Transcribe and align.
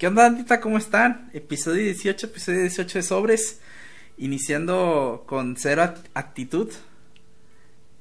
¿Qué 0.00 0.06
onda, 0.06 0.24
Andita? 0.24 0.62
¿Cómo 0.62 0.78
están? 0.78 1.28
Episodio 1.34 1.82
18, 1.82 2.28
episodio 2.28 2.60
18 2.60 2.98
de 3.00 3.02
Sobres. 3.02 3.60
Iniciando 4.16 5.24
con 5.26 5.58
cero 5.58 5.92
actitud. 6.14 6.72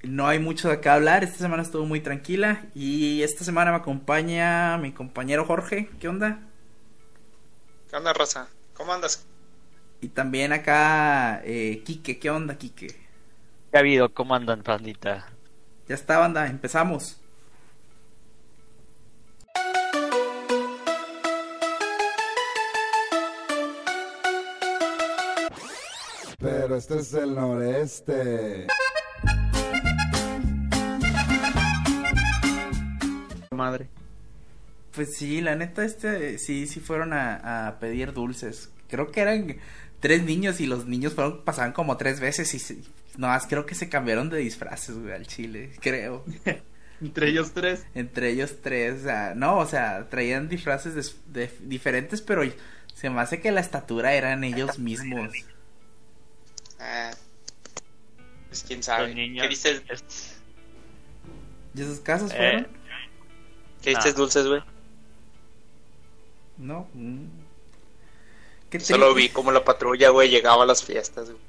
No 0.04 0.26
hay 0.26 0.40
mucho 0.40 0.70
de 0.70 0.80
qué 0.80 0.88
hablar. 0.88 1.26
Esta 1.26 1.40
semana 1.40 1.62
estuvo 1.62 1.84
muy 1.86 2.00
tranquila. 2.00 2.68
Y 2.74 3.22
esta 3.22 3.44
semana 3.44 3.72
me 3.72 3.78
acompaña 3.80 4.78
mi 4.78 4.94
compañero 4.94 5.44
Jorge. 5.44 5.90
¿Qué 6.00 6.08
onda? 6.08 6.40
¿Qué 7.90 7.98
onda, 7.98 8.14
Rosa? 8.14 8.48
¿Cómo 8.76 8.94
andas? 8.94 9.26
Y 10.00 10.08
también 10.08 10.54
acá, 10.54 11.42
eh, 11.44 11.84
Quique. 11.86 12.18
¿Qué 12.18 12.30
onda, 12.30 12.58
Quique? 12.58 12.88
¿Qué 12.88 13.78
ha 13.78 13.80
habido? 13.80 14.14
¿Cómo 14.14 14.36
andan, 14.36 14.64
pandita? 14.64 15.28
Ya 15.90 15.96
está, 15.96 16.18
banda. 16.18 16.48
Empezamos. 16.48 17.19
Pero 26.40 26.76
este 26.76 27.00
es 27.00 27.14
el 27.14 27.36
noreste. 27.36 28.68
Madre. 33.52 33.90
Pues 34.94 35.16
sí, 35.18 35.42
la 35.42 35.56
neta, 35.56 35.84
este, 35.84 36.38
sí, 36.38 36.66
sí 36.66 36.80
fueron 36.80 37.14
a, 37.14 37.68
a 37.68 37.80
pedir 37.80 38.14
dulces. 38.14 38.72
Creo 38.88 39.12
que 39.12 39.22
eran 39.22 39.58
tres 40.00 40.24
niños 40.24 40.62
y 40.62 40.66
los 40.66 40.88
niños 40.88 41.14
fueron, 41.14 41.44
pasaban 41.44 41.74
como 41.74 41.98
tres 41.98 42.20
veces 42.20 42.54
y 42.54 42.82
no 43.18 43.28
más 43.28 43.48
creo 43.48 43.66
que 43.66 43.76
se 43.76 43.90
cambiaron 43.90 44.30
de 44.30 44.38
disfraces, 44.38 44.98
güey, 44.98 45.14
al 45.14 45.28
chile, 45.28 45.72
creo. 45.82 46.24
Entre 47.02 47.30
ellos 47.30 47.52
tres. 47.54 47.86
Entre 47.96 48.30
ellos 48.30 48.58
tres, 48.62 49.02
o 49.02 49.04
sea, 49.04 49.34
no, 49.36 49.58
o 49.58 49.66
sea, 49.66 50.08
traían 50.10 50.50
disfraces 50.50 51.16
de, 51.28 51.50
diferentes, 51.62 52.22
pero 52.22 52.44
se 52.94 53.10
me 53.10 53.22
hace 53.22 53.40
que 53.40 53.52
la 53.52 53.62
estatura 53.62 54.14
eran 54.14 54.44
ellos 54.44 54.80
mismos. 54.80 55.32
Ah, 56.80 57.12
pues 58.48 58.64
quién 58.64 58.82
sabe. 58.82 59.14
¿Qué 59.14 59.48
viste? 59.48 59.82
¿Y 61.76 61.82
esos 61.82 62.00
casos 62.00 62.32
fueron? 62.32 62.64
Eh, 62.64 62.68
¿Qué 63.82 63.90
viste 63.92 64.14
dulces, 64.14 64.48
güey? 64.48 64.62
No. 66.58 66.88
Mm. 66.94 67.26
Solo 68.80 69.14
vi 69.14 69.30
como 69.30 69.52
la 69.52 69.64
patrulla, 69.64 70.10
güey, 70.10 70.30
llegaba 70.30 70.64
a 70.64 70.66
las 70.66 70.84
fiestas, 70.84 71.30
güey. 71.30 71.42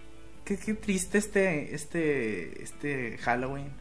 Qué, 0.44 0.58
qué 0.58 0.74
triste 0.74 1.18
este, 1.18 1.74
este, 1.74 2.62
este 2.62 3.18
Halloween. 3.18 3.72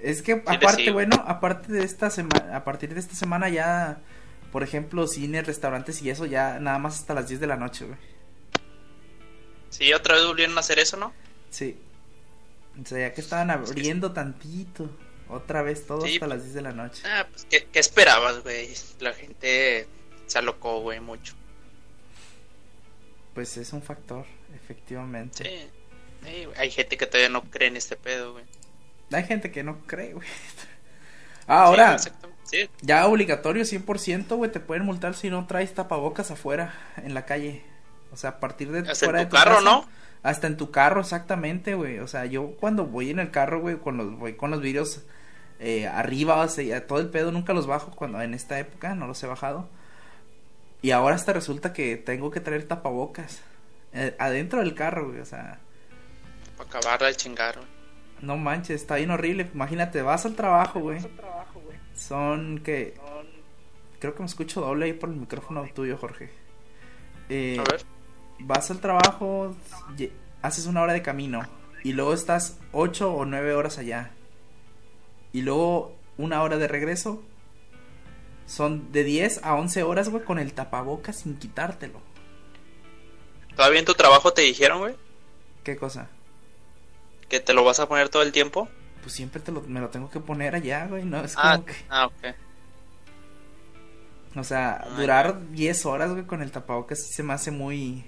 Es 0.00 0.22
que 0.22 0.42
aparte, 0.46 0.90
bueno, 0.90 1.22
aparte 1.26 1.72
de 1.72 1.84
esta 1.84 2.08
semana, 2.10 2.56
a 2.56 2.64
partir 2.64 2.94
de 2.94 3.00
esta 3.00 3.14
semana 3.14 3.48
ya, 3.48 4.00
por 4.52 4.62
ejemplo, 4.62 5.06
cines, 5.06 5.46
restaurantes 5.46 6.00
y 6.02 6.10
eso 6.10 6.24
ya 6.24 6.60
nada 6.60 6.78
más 6.78 7.00
hasta 7.00 7.14
las 7.14 7.28
10 7.28 7.40
de 7.40 7.46
la 7.46 7.56
noche, 7.56 7.84
güey. 7.84 7.98
Sí, 9.70 9.92
otra 9.92 10.14
vez 10.14 10.26
volvieron 10.26 10.56
a 10.56 10.60
hacer 10.60 10.78
eso, 10.78 10.96
¿no? 10.96 11.12
Sí. 11.50 11.76
O 12.80 12.86
sea, 12.86 13.08
ya 13.08 13.14
que 13.14 13.20
estaban 13.20 13.50
abriendo 13.50 14.12
tantito. 14.12 14.90
Otra 15.28 15.62
vez 15.62 15.86
todo 15.86 16.06
hasta 16.06 16.26
las 16.26 16.42
10 16.42 16.54
de 16.54 16.62
la 16.62 16.72
noche. 16.72 17.02
Ah, 17.04 17.26
pues, 17.30 17.46
¿qué, 17.50 17.66
qué 17.70 17.78
esperabas, 17.78 18.42
güey? 18.42 18.70
La 19.00 19.12
gente 19.12 19.86
se 20.26 20.38
alocó, 20.38 20.80
güey, 20.80 21.00
mucho. 21.00 21.34
Pues 23.34 23.56
es 23.58 23.72
un 23.72 23.82
factor, 23.82 24.24
efectivamente. 24.54 25.44
Sí. 26.24 26.48
hay 26.56 26.70
gente 26.70 26.96
que 26.96 27.06
todavía 27.06 27.28
no 27.28 27.42
cree 27.42 27.68
en 27.68 27.76
este 27.76 27.96
pedo, 27.96 28.32
güey. 28.32 28.44
Hay 29.12 29.24
gente 29.24 29.50
que 29.50 29.62
no 29.62 29.80
cree, 29.86 30.14
güey. 30.14 30.28
Ah, 31.50 31.62
ahora, 31.62 31.96
ya 32.82 33.06
obligatorio 33.06 33.62
100%, 33.62 34.36
güey, 34.36 34.52
te 34.52 34.60
pueden 34.60 34.84
multar 34.84 35.14
si 35.14 35.30
no 35.30 35.46
traes 35.46 35.72
tapabocas 35.72 36.30
afuera, 36.30 36.74
en 36.98 37.14
la 37.14 37.24
calle. 37.24 37.64
O 38.12 38.16
sea, 38.16 38.30
a 38.30 38.40
partir 38.40 38.70
de 38.72 38.80
hasta 38.90 39.06
fuera 39.06 39.22
en 39.22 39.28
tu, 39.28 39.36
carro, 39.36 39.60
¿no? 39.60 39.86
Hasta 40.22 40.46
en 40.46 40.56
tu 40.56 40.70
carro, 40.70 41.00
exactamente, 41.00 41.74
güey. 41.74 41.98
O 42.00 42.08
sea, 42.08 42.26
yo 42.26 42.52
cuando 42.58 42.86
voy 42.86 43.10
en 43.10 43.18
el 43.18 43.30
carro, 43.30 43.60
güey, 43.60 43.76
con 43.76 43.96
los, 43.96 44.18
voy 44.18 44.34
con 44.34 44.50
los 44.50 44.60
vídeos 44.60 45.02
eh, 45.60 45.86
arriba, 45.86 46.36
o 46.36 46.48
sea, 46.48 46.86
todo 46.86 47.00
el 47.00 47.08
pedo 47.08 47.32
nunca 47.32 47.52
los 47.52 47.66
bajo 47.66 47.90
cuando 47.92 48.20
en 48.20 48.34
esta 48.34 48.58
época 48.58 48.94
no 48.94 49.06
los 49.06 49.22
he 49.22 49.26
bajado. 49.26 49.68
Y 50.80 50.92
ahora 50.92 51.16
hasta 51.16 51.32
resulta 51.32 51.72
que 51.72 51.96
tengo 51.96 52.30
que 52.30 52.40
traer 52.40 52.64
tapabocas 52.66 53.40
eh, 53.92 54.14
adentro 54.18 54.60
del 54.60 54.74
carro, 54.74 55.08
güey, 55.08 55.20
o 55.20 55.24
sea. 55.24 55.60
Para 56.56 56.68
acabar 56.70 57.00
de 57.00 57.14
chingar, 57.14 57.56
güey. 57.56 57.68
No 58.20 58.36
manches, 58.36 58.80
está 58.80 58.96
bien 58.96 59.10
horrible. 59.10 59.48
Imagínate, 59.54 60.02
vas 60.02 60.26
al 60.26 60.34
trabajo, 60.34 60.80
güey. 60.80 60.98
Son 61.94 62.58
que. 62.58 62.94
Creo 64.00 64.14
que 64.14 64.20
me 64.20 64.26
escucho 64.26 64.60
doble 64.60 64.86
ahí 64.86 64.92
por 64.92 65.08
el 65.08 65.16
micrófono 65.16 65.64
tuyo, 65.74 65.96
Jorge. 65.96 66.30
Eh, 67.28 67.56
A 67.58 67.70
ver 67.70 67.97
vas 68.40 68.70
al 68.70 68.80
trabajo, 68.80 69.54
haces 70.42 70.66
una 70.66 70.82
hora 70.82 70.92
de 70.92 71.02
camino 71.02 71.42
y 71.84 71.92
luego 71.92 72.12
estás 72.12 72.58
ocho 72.72 73.12
o 73.12 73.24
nueve 73.24 73.54
horas 73.54 73.78
allá. 73.78 74.12
Y 75.32 75.42
luego 75.42 75.98
una 76.18 76.42
hora 76.42 76.58
de 76.58 76.68
regreso. 76.68 77.22
Son 78.46 78.92
de 78.92 79.04
10 79.04 79.44
a 79.44 79.54
11 79.54 79.82
horas, 79.82 80.08
güey, 80.08 80.24
con 80.24 80.38
el 80.38 80.54
tapabocas 80.54 81.18
sin 81.18 81.38
quitártelo. 81.38 82.00
¿Todavía 83.54 83.80
en 83.80 83.84
tu 83.84 83.94
trabajo 83.94 84.32
te 84.32 84.42
dijeron, 84.42 84.78
güey? 84.78 84.96
¿Qué 85.64 85.76
cosa? 85.76 86.08
¿Que 87.28 87.40
te 87.40 87.52
lo 87.52 87.62
vas 87.62 87.78
a 87.80 87.88
poner 87.88 88.08
todo 88.08 88.22
el 88.22 88.32
tiempo? 88.32 88.68
Pues 89.02 89.12
siempre 89.12 89.42
te 89.42 89.52
lo, 89.52 89.60
me 89.62 89.80
lo 89.80 89.90
tengo 89.90 90.08
que 90.10 90.20
poner 90.20 90.54
allá, 90.54 90.86
güey, 90.86 91.04
no 91.04 91.22
es 91.22 91.34
ah, 91.36 91.52
como 91.52 91.66
que... 91.66 91.74
Ah, 91.90 92.06
ok. 92.06 92.34
O 94.36 94.44
sea, 94.44 94.86
durar 94.96 95.50
10 95.50 95.86
horas, 95.86 96.12
güey, 96.12 96.24
con 96.24 96.40
el 96.40 96.50
tapabocas 96.50 97.02
se 97.02 97.22
me 97.22 97.34
hace 97.34 97.50
muy... 97.50 98.04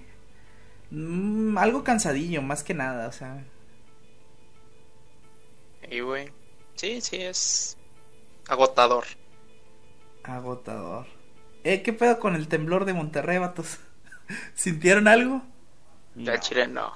Mm, 0.91 1.57
algo 1.57 1.83
cansadillo, 1.83 2.41
más 2.41 2.63
que 2.63 2.73
nada, 2.73 3.07
o 3.07 3.11
sea. 3.11 3.43
Y 5.89 6.01
güey. 6.01 6.31
Sí, 6.75 7.01
sí, 7.01 7.17
es 7.17 7.77
agotador. 8.47 9.05
Agotador. 10.23 11.07
Eh, 11.63 11.81
¿qué 11.81 11.93
pedo 11.93 12.19
con 12.19 12.35
el 12.35 12.47
temblor 12.47 12.85
de 12.85 12.93
Monterrey, 12.93 13.37
vatos? 13.37 13.79
¿Sintieron 14.53 15.07
algo? 15.07 15.41
Ya, 16.15 16.39
Chile, 16.39 16.67
no. 16.67 16.91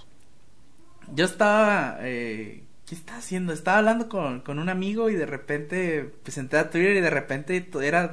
Yo 1.13 1.25
estaba. 1.25 1.97
Eh, 2.01 2.63
¿Qué 2.85 2.95
estaba 2.95 3.19
haciendo? 3.19 3.53
Estaba 3.53 3.77
hablando 3.79 4.09
con, 4.09 4.41
con 4.41 4.59
un 4.59 4.69
amigo 4.69 5.09
y 5.09 5.15
de 5.15 5.25
repente. 5.25 6.03
Pues 6.23 6.37
entré 6.37 6.59
a 6.59 6.69
Twitter 6.69 6.97
y 6.97 7.01
de 7.01 7.09
repente 7.09 7.69
era. 7.81 8.11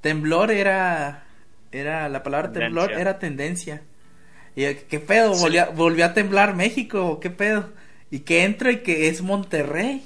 Temblor 0.00 0.50
era. 0.50 1.26
Era. 1.70 2.08
La 2.08 2.22
palabra 2.22 2.52
temblor 2.52 2.92
era 2.92 3.18
tendencia. 3.18 3.82
Y 4.54 4.74
¿qué 4.74 5.00
pedo? 5.00 5.34
Volvió, 5.74 6.04
a 6.04 6.14
temblar 6.14 6.54
México, 6.54 7.20
¿qué 7.20 7.30
pedo? 7.30 7.70
Y 8.10 8.20
que 8.20 8.44
entro 8.44 8.70
y 8.70 8.82
que 8.82 9.08
es 9.08 9.22
Monterrey. 9.22 10.04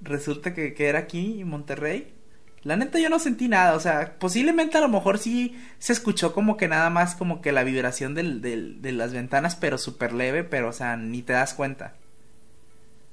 Resulta 0.00 0.54
que, 0.54 0.74
que 0.74 0.88
era 0.88 1.00
aquí, 1.00 1.44
Monterrey. 1.44 2.12
La 2.64 2.76
neta 2.76 3.00
yo 3.00 3.08
no 3.08 3.18
sentí 3.18 3.48
nada, 3.48 3.74
o 3.74 3.80
sea, 3.80 4.16
posiblemente 4.20 4.78
a 4.78 4.80
lo 4.80 4.88
mejor 4.88 5.18
sí 5.18 5.60
se 5.80 5.92
escuchó 5.92 6.32
como 6.32 6.56
que 6.56 6.68
nada 6.68 6.90
más 6.90 7.16
como 7.16 7.42
que 7.42 7.50
la 7.50 7.64
vibración 7.64 8.14
del, 8.14 8.40
del, 8.40 8.80
de 8.80 8.92
las 8.92 9.12
ventanas, 9.12 9.56
pero 9.56 9.78
súper 9.78 10.12
leve, 10.12 10.44
pero 10.44 10.68
o 10.68 10.72
sea, 10.72 10.96
ni 10.96 11.22
te 11.22 11.32
das 11.32 11.54
cuenta. 11.54 11.94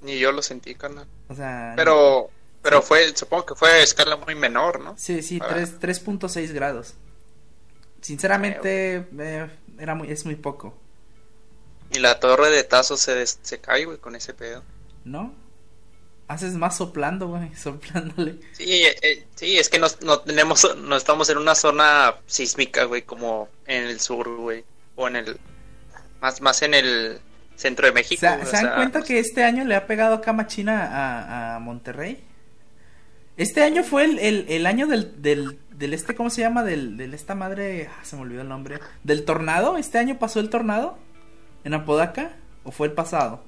Ni 0.01 0.19
yo 0.19 0.31
lo 0.31 0.43
sentí, 0.43 0.75
carnal. 0.75 1.07
O 1.29 1.35
sea... 1.35 1.73
Pero, 1.75 2.29
pero 2.61 2.83
fue, 2.83 3.15
supongo 3.15 3.47
que 3.47 3.55
fue 3.55 3.71
a 3.71 3.83
escala 3.83 4.17
muy 4.17 4.35
menor, 4.35 4.81
¿no? 4.81 4.95
Sí, 4.97 5.23
sí, 5.23 5.39
3.6 5.39 6.53
grados. 6.53 6.93
Sinceramente, 8.01 9.07
eh, 9.19 9.49
era 9.77 9.95
muy, 9.95 10.11
es 10.11 10.25
muy 10.25 10.35
poco. 10.35 10.77
Y 11.91 11.99
la 11.99 12.19
torre 12.19 12.49
de 12.49 12.63
Tazo 12.63 12.97
se, 12.97 13.25
se 13.25 13.59
cae, 13.59 13.85
güey, 13.85 13.97
con 13.97 14.15
ese 14.15 14.33
pedo. 14.33 14.63
¿No? 15.05 15.33
Haces 16.27 16.53
más 16.53 16.77
soplando, 16.77 17.27
güey, 17.27 17.53
soplándole. 17.55 18.39
Sí, 18.53 18.83
eh, 18.83 18.95
eh, 19.01 19.25
sí, 19.35 19.57
es 19.57 19.69
que 19.69 19.79
no, 19.79 19.87
no 20.01 20.19
tenemos, 20.19 20.77
no 20.77 20.95
estamos 20.95 21.29
en 21.29 21.37
una 21.37 21.55
zona 21.55 22.15
sísmica, 22.27 22.83
güey, 22.83 23.01
como 23.01 23.49
en 23.65 23.85
el 23.85 23.99
sur, 23.99 24.29
güey, 24.35 24.63
o 24.95 25.07
en 25.07 25.15
el, 25.15 25.39
más, 26.21 26.41
más 26.41 26.61
en 26.61 26.75
el 26.75 27.19
centro 27.55 27.87
de 27.87 27.91
México. 27.91 28.21
¿Se, 28.21 28.51
dan 28.51 28.75
cuenta 28.75 29.01
que 29.01 29.19
este 29.19 29.43
año 29.43 29.65
le 29.65 29.75
ha 29.75 29.87
pegado 29.87 30.15
acá 30.15 30.31
machina 30.31 30.85
a, 30.85 31.55
a 31.55 31.59
Monterrey? 31.59 32.23
Este 33.35 33.63
año 33.63 33.83
fue 33.83 34.03
el, 34.03 34.19
el, 34.19 34.45
el 34.49 34.65
año 34.65 34.85
del, 34.85 35.21
del 35.21 35.57
del 35.79 35.93
este, 35.93 36.13
¿cómo 36.13 36.29
se 36.29 36.41
llama? 36.41 36.63
Del, 36.63 36.97
del 36.97 37.13
esta 37.13 37.35
madre, 37.35 37.89
ah, 37.89 38.03
se 38.03 38.17
me 38.17 38.23
olvidó 38.23 38.41
el 38.41 38.49
nombre. 38.49 38.79
Del 39.03 39.23
tornado, 39.23 39.77
¿este 39.77 39.97
año 39.97 40.19
pasó 40.19 40.41
el 40.41 40.49
tornado? 40.49 40.97
¿En 41.63 41.73
Apodaca? 41.73 42.35
¿O 42.65 42.71
fue 42.71 42.87
el 42.87 42.93
pasado? 42.93 43.41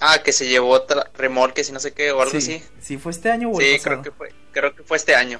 Ah, 0.00 0.18
que 0.24 0.32
se 0.32 0.48
llevó 0.48 0.80
remolques 1.16 1.68
y 1.68 1.72
no 1.72 1.80
sé 1.80 1.92
qué, 1.92 2.10
o 2.12 2.22
algo 2.22 2.36
así. 2.36 2.62
Sí, 2.80 2.96
fue 2.96 3.12
este 3.12 3.30
año 3.30 3.50
o 3.50 3.60
Sí, 3.60 3.76
creo 3.82 4.02
que 4.02 4.10
fue, 4.10 4.32
creo 4.52 4.74
que 4.74 4.82
fue 4.82 4.96
este 4.96 5.14
año. 5.14 5.38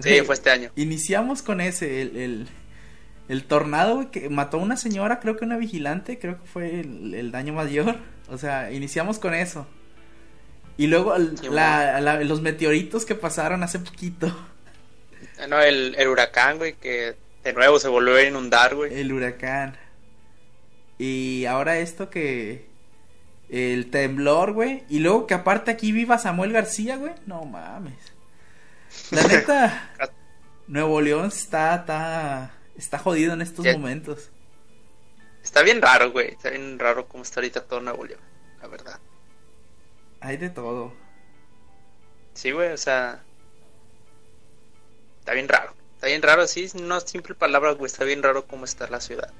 Sí, 0.00 0.22
fue 0.22 0.34
este 0.34 0.50
año. 0.50 0.70
Iniciamos 0.74 1.42
con 1.42 1.60
ese, 1.60 2.00
el, 2.00 2.16
el, 2.16 2.48
el 3.28 3.44
tornado 3.44 4.10
que 4.10 4.30
mató 4.30 4.56
a 4.56 4.60
una 4.60 4.76
señora, 4.78 5.20
creo 5.20 5.36
que 5.36 5.44
una 5.44 5.58
vigilante, 5.58 6.18
creo 6.18 6.40
que 6.40 6.46
fue 6.46 6.80
el, 6.80 7.14
el 7.14 7.30
daño 7.30 7.52
mayor. 7.52 7.96
O 8.30 8.38
sea, 8.38 8.72
iniciamos 8.72 9.18
con 9.18 9.34
eso. 9.34 9.66
Y 10.78 10.86
luego 10.86 11.14
la, 11.50 12.00
los 12.24 12.40
meteoritos 12.40 13.04
que 13.04 13.14
pasaron 13.14 13.62
hace 13.62 13.78
poquito. 13.78 14.34
No, 15.48 15.60
el, 15.60 15.94
el 15.98 16.08
huracán, 16.08 16.58
güey, 16.58 16.74
que 16.74 17.16
de 17.44 17.52
nuevo 17.52 17.78
se 17.78 17.88
volvió 17.88 18.16
a 18.16 18.22
inundar, 18.22 18.74
güey. 18.74 18.98
El 18.98 19.12
huracán. 19.12 19.76
Y 20.98 21.44
ahora 21.46 21.78
esto 21.78 22.10
que... 22.10 22.70
El 23.48 23.90
temblor, 23.90 24.52
güey. 24.52 24.84
Y 24.88 25.00
luego 25.00 25.26
que 25.26 25.34
aparte 25.34 25.70
aquí 25.70 25.92
viva 25.92 26.16
Samuel 26.18 26.52
García, 26.52 26.96
güey. 26.96 27.12
No 27.26 27.44
mames. 27.44 27.94
La 29.10 29.22
neta... 29.28 29.90
Nuevo 30.68 31.00
León 31.02 31.26
está, 31.26 31.74
está, 31.74 32.54
está 32.76 32.98
jodido 32.98 33.34
en 33.34 33.42
estos 33.42 33.64
Ya- 33.64 33.72
momentos. 33.72 34.30
Está 35.42 35.62
bien 35.62 35.82
raro, 35.82 36.12
güey. 36.12 36.28
Está 36.28 36.50
bien 36.50 36.78
raro 36.78 37.08
cómo 37.08 37.24
está 37.24 37.40
ahorita 37.40 37.64
todo 37.64 37.80
Nuevo 37.80 38.04
León, 38.06 38.20
la 38.62 38.68
verdad. 38.68 39.00
Hay 40.20 40.36
de 40.36 40.48
todo. 40.50 40.94
Sí, 42.32 42.52
güey, 42.52 42.70
o 42.72 42.76
sea. 42.76 43.22
Está 45.22 45.34
bien 45.34 45.48
raro. 45.48 45.72
Está 45.94 46.08
bien 46.08 46.20
raro, 46.20 46.48
sí, 46.48 46.66
no 46.82 46.96
es 46.96 47.04
simple 47.04 47.36
palabra, 47.36 47.70
güey. 47.74 47.86
Está 47.86 48.02
bien 48.04 48.24
raro 48.24 48.44
cómo 48.44 48.64
está 48.64 48.88
la 48.88 49.00
ciudad. 49.00 49.32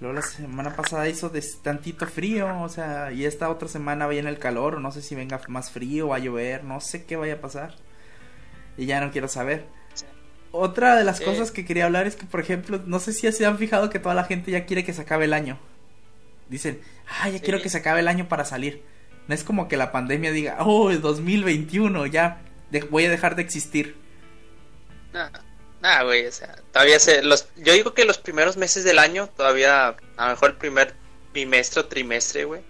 Luego 0.00 0.16
la 0.16 0.22
semana 0.22 0.74
pasada 0.74 1.08
hizo 1.08 1.28
de 1.28 1.40
tantito 1.62 2.04
frío, 2.08 2.60
o 2.62 2.68
sea, 2.68 3.12
y 3.12 3.24
esta 3.24 3.48
otra 3.48 3.68
semana 3.68 4.08
viene 4.08 4.28
el 4.28 4.40
calor, 4.40 4.74
o 4.74 4.80
no 4.80 4.90
sé 4.90 5.00
si 5.02 5.14
venga 5.14 5.40
más 5.46 5.70
frío, 5.70 6.08
va 6.08 6.16
a 6.16 6.18
llover, 6.18 6.64
no 6.64 6.80
sé 6.80 7.04
qué 7.04 7.14
vaya 7.14 7.34
a 7.34 7.40
pasar. 7.40 7.76
Y 8.76 8.86
ya 8.86 9.00
no 9.00 9.12
quiero 9.12 9.28
saber. 9.28 9.66
Sí. 9.94 10.04
Otra 10.50 10.96
de 10.96 11.04
las 11.04 11.18
Sí. 11.18 11.24
cosas 11.24 11.52
que 11.52 11.64
quería 11.64 11.84
hablar 11.84 12.08
es 12.08 12.16
que, 12.16 12.26
por 12.26 12.40
ejemplo, 12.40 12.82
no 12.84 12.98
sé 12.98 13.12
si 13.12 13.30
se 13.30 13.46
han 13.46 13.58
fijado 13.58 13.88
que 13.90 14.00
toda 14.00 14.16
la 14.16 14.24
gente 14.24 14.50
ya 14.50 14.66
quiere 14.66 14.82
que 14.84 14.92
se 14.92 15.02
acabe 15.02 15.26
el 15.26 15.32
año. 15.34 15.60
Dicen, 16.48 16.80
ah, 17.20 17.28
ya 17.28 17.38
Sí. 17.38 17.44
quiero 17.44 17.62
que 17.62 17.68
se 17.68 17.78
acabe 17.78 18.00
el 18.00 18.08
año 18.08 18.26
para 18.28 18.44
salir. 18.44 18.82
No 19.28 19.34
es 19.36 19.44
como 19.44 19.68
que 19.68 19.76
la 19.76 19.92
pandemia 19.92 20.32
diga, 20.32 20.56
oh, 20.64 20.90
es 20.90 21.00
2021, 21.00 22.06
ya 22.06 22.40
de- 22.72 22.80
voy 22.88 23.04
a 23.06 23.10
dejar 23.10 23.36
de 23.36 23.42
existir. 23.42 23.96
Nah, 25.12 25.28
nah, 25.80 26.02
güey, 26.02 26.26
o 26.26 26.32
sea, 26.32 26.56
todavía 26.72 26.98
se. 26.98 27.22
Los, 27.22 27.48
yo 27.56 27.72
digo 27.74 27.94
que 27.94 28.04
los 28.04 28.18
primeros 28.18 28.56
meses 28.56 28.82
del 28.84 28.98
año, 28.98 29.28
todavía, 29.28 29.88
a 30.16 30.24
lo 30.24 30.30
mejor 30.30 30.50
el 30.50 30.56
primer 30.56 30.94
bimestre 31.32 31.80
o 31.82 31.86
trimestre, 31.86 32.44
güey. 32.44 32.62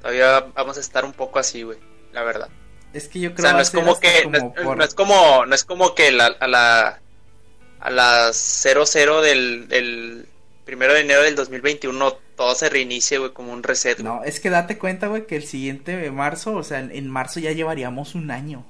Todavía 0.00 0.40
vamos 0.54 0.76
a 0.76 0.80
estar 0.80 1.04
un 1.04 1.12
poco 1.12 1.38
así, 1.38 1.62
güey, 1.62 1.78
la 2.12 2.22
verdad. 2.22 2.48
Es 2.92 3.08
que 3.08 3.20
yo 3.20 3.30
O 3.30 3.34
creo 3.34 3.42
sea, 3.44 3.52
va 3.52 3.58
no 3.58 3.62
es 3.62 3.70
como 3.70 4.00
que, 4.00 4.22
como 4.24 4.38
no, 4.38 4.54
es, 4.56 4.64
por- 4.64 4.76
no 4.76 4.84
es 4.84 4.94
como, 4.94 5.46
no 5.46 5.54
es 5.54 5.64
como 5.64 5.94
que 5.94 6.10
la, 6.12 6.26
a 6.26 6.46
la, 6.46 7.00
a 7.80 7.90
las 7.90 8.36
00 8.36 9.22
del, 9.22 9.68
del 9.68 10.26
primero 10.64 10.92
de 10.94 11.00
enero 11.00 11.22
del 11.22 11.36
2021 11.36 12.12
todo 12.36 12.54
se 12.54 12.68
reinicie, 12.70 13.18
güey, 13.18 13.32
como 13.32 13.52
un 13.52 13.62
reset, 13.62 14.00
güey. 14.00 14.12
No, 14.12 14.24
es 14.24 14.40
que 14.40 14.50
date 14.50 14.78
cuenta, 14.78 15.06
güey, 15.08 15.26
que 15.26 15.36
el 15.36 15.44
siguiente 15.46 16.10
marzo, 16.10 16.54
o 16.56 16.62
sea, 16.64 16.80
en 16.80 17.08
marzo 17.10 17.38
ya 17.40 17.52
llevaríamos 17.52 18.14
un 18.14 18.30
año. 18.30 18.66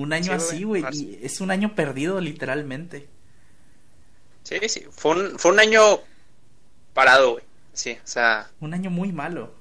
Un 0.00 0.12
año 0.12 0.32
Sí, 0.32 0.32
así, 0.32 0.64
güey, 0.64 0.84
y 0.90 1.20
es 1.22 1.40
un 1.40 1.50
año 1.50 1.74
perdido, 1.74 2.20
literalmente. 2.20 3.08
Sí, 4.42 4.58
sí, 4.68 4.86
fue 4.90 5.12
un, 5.12 5.38
fue 5.38 5.52
un 5.52 5.60
año 5.60 6.00
parado, 6.94 7.32
güey. 7.32 7.44
Sí, 7.72 7.92
o 8.02 8.06
sea, 8.06 8.50
Un 8.60 8.74
año 8.74 8.90
muy 8.90 9.12
malo. 9.12 9.54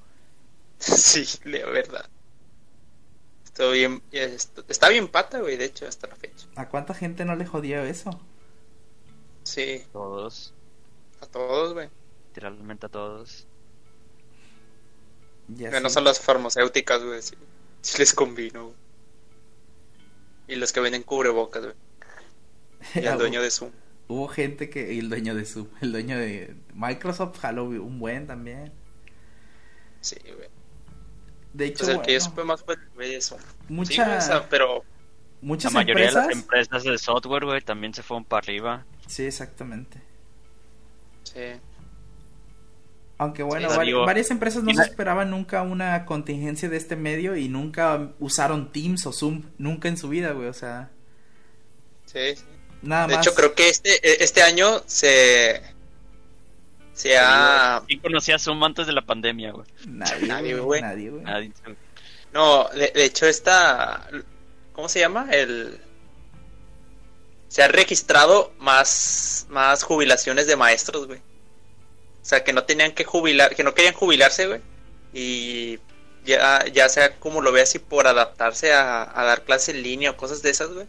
sí, 0.79 1.25
la 1.45 1.65
verdad. 1.67 2.09
Estoy 3.43 3.79
bien, 3.79 4.01
est- 4.11 4.59
está 4.69 4.87
bien 4.89 5.09
pata, 5.09 5.39
güey, 5.39 5.57
de 5.57 5.65
hecho, 5.65 5.85
hasta 5.87 6.07
la 6.07 6.15
fecha. 6.15 6.47
¿A 6.55 6.69
cuánta 6.69 6.93
gente 6.93 7.25
no 7.25 7.35
le 7.35 7.45
jodió 7.45 7.83
eso? 7.83 8.11
Sí, 9.43 9.85
Todos, 9.91 10.55
a 11.21 11.27
todos, 11.27 11.73
güey. 11.73 11.89
literalmente 12.27 12.85
a 12.87 12.89
todos. 12.89 13.47
Ya 15.47 15.71
Menos 15.71 15.93
sí. 15.93 15.97
a 15.97 16.01
las 16.01 16.19
farmacéuticas, 16.19 17.03
güey, 17.03 17.21
sí, 17.21 17.35
sí 17.81 17.97
les 17.97 18.13
convino, 18.13 18.65
güey. 18.67 18.77
Y 20.49 20.55
los 20.55 20.73
que 20.73 20.79
venden 20.81 21.03
cubrebocas, 21.03 21.63
güey. 21.63 21.75
Y 22.95 22.99
el 23.07 23.17
dueño 23.17 23.41
de 23.41 23.51
Zoom. 23.51 23.71
Hubo 24.07 24.27
gente 24.27 24.69
que, 24.69 24.91
y 24.93 24.99
el 24.99 25.09
dueño 25.09 25.35
de 25.35 25.45
Zoom, 25.45 25.67
el 25.81 25.91
dueño 25.91 26.17
de 26.17 26.55
Microsoft, 26.73 27.37
jaló 27.39 27.65
un 27.65 27.99
buen 27.99 28.25
también. 28.27 28.71
Sí, 30.01 30.15
güey. 30.35 30.49
De 31.53 31.65
hecho, 31.65 31.85
Pues 31.85 31.89
el 31.97 32.01
que 32.01 32.13
yo 32.13 32.19
supe 32.21 32.43
más 32.43 32.63
fue 32.63 32.75
el 32.75 32.89
güey 32.95 33.11
de 33.13 33.21
Zoom. 33.21 33.39
mucha- 33.67 33.91
Sí, 33.93 34.01
güey, 34.01 34.17
o 34.17 34.21
sea, 34.21 34.49
pero 34.49 34.77
La 34.77 34.83
muchas 35.41 35.73
mayoría 35.73 36.05
empresas. 36.05 36.23
de 36.27 36.33
las 36.35 36.41
empresas 36.43 36.83
de 36.83 36.97
software, 36.97 37.45
güey, 37.45 37.61
también 37.61 37.93
se 37.93 38.01
fueron 38.03 38.25
para 38.25 38.39
arriba. 38.39 38.85
Sí, 39.07 39.23
exactamente. 39.25 40.01
sí. 41.23 41.39
Aunque 43.19 43.43
bueno, 43.43 43.69
Sí, 43.69 43.77
vari- 43.77 43.85
digo, 43.85 44.05
varias 44.05 44.31
empresas 44.31 44.63
no 44.63 44.73
se 44.73 44.81
esperaban 44.81 45.29
nunca 45.29 45.61
una 45.61 46.05
contingencia 46.05 46.67
de 46.69 46.77
este 46.77 46.95
medio 46.95 47.35
y 47.35 47.47
nunca 47.49 48.13
usaron 48.19 48.71
Teams 48.71 49.05
o 49.05 49.11
Zoom, 49.13 49.43
nunca 49.59 49.87
en 49.89 49.97
su 49.97 50.09
vida, 50.09 50.31
güey, 50.31 50.47
o 50.47 50.53
sea, 50.53 50.89
Sí, 52.05 52.33
nada 52.81 53.05
De 53.07 53.15
más. 53.17 53.27
hecho, 53.27 53.35
creo 53.35 53.53
que 53.53 53.69
este, 53.69 54.23
este 54.23 54.41
año 54.41 54.81
se. 54.87 55.61
Se 56.93 57.17
ha. 57.17 57.83
¿Quién 57.87 57.99
conocía 57.99 58.39
Zoom 58.39 58.63
antes 58.63 58.87
de 58.87 58.93
la 58.93 59.05
pandemia, 59.05 59.51
güey? 59.51 59.67
Nadie, 59.87 60.27
Nadie, 60.27 60.53
güey, 60.53 60.63
güey. 60.65 60.81
nadie, 60.81 61.09
güey. 61.11 61.23
Nadie. 61.23 61.51
No, 62.33 62.67
de, 62.69 62.91
de 62.95 63.05
hecho, 63.05 63.25
esta. 63.27 64.09
¿Cómo 64.73 64.89
se 64.89 64.99
llama? 64.99 65.27
El. 65.31 65.79
Se 67.47 67.63
ha 67.63 67.67
registrado 67.67 68.53
más, 68.59 69.45
más 69.49 69.83
jubilaciones 69.83 70.47
de 70.47 70.55
maestros, 70.55 71.05
güey. 71.07 71.21
O 72.21 72.25
sea, 72.25 72.43
que 72.43 72.53
no 72.53 72.63
tenían 72.63 72.91
que 72.91 73.03
jubilar, 73.03 73.55
que 73.55 73.63
no 73.63 73.73
querían 73.73 73.93
jubilarse, 73.93 74.47
güey. 74.47 74.61
Y 75.13 75.79
ya, 76.25 76.65
ya 76.67 76.89
sea 76.89 77.15
como 77.15 77.41
lo 77.41 77.51
ve 77.51 77.61
así 77.61 77.79
por 77.79 78.07
adaptarse 78.07 78.73
a, 78.73 79.03
a 79.19 79.23
dar 79.25 79.43
clase 79.43 79.71
en 79.71 79.83
línea 79.83 80.11
o 80.11 80.17
cosas 80.17 80.41
de 80.41 80.49
esas, 80.49 80.69
güey. 80.69 80.87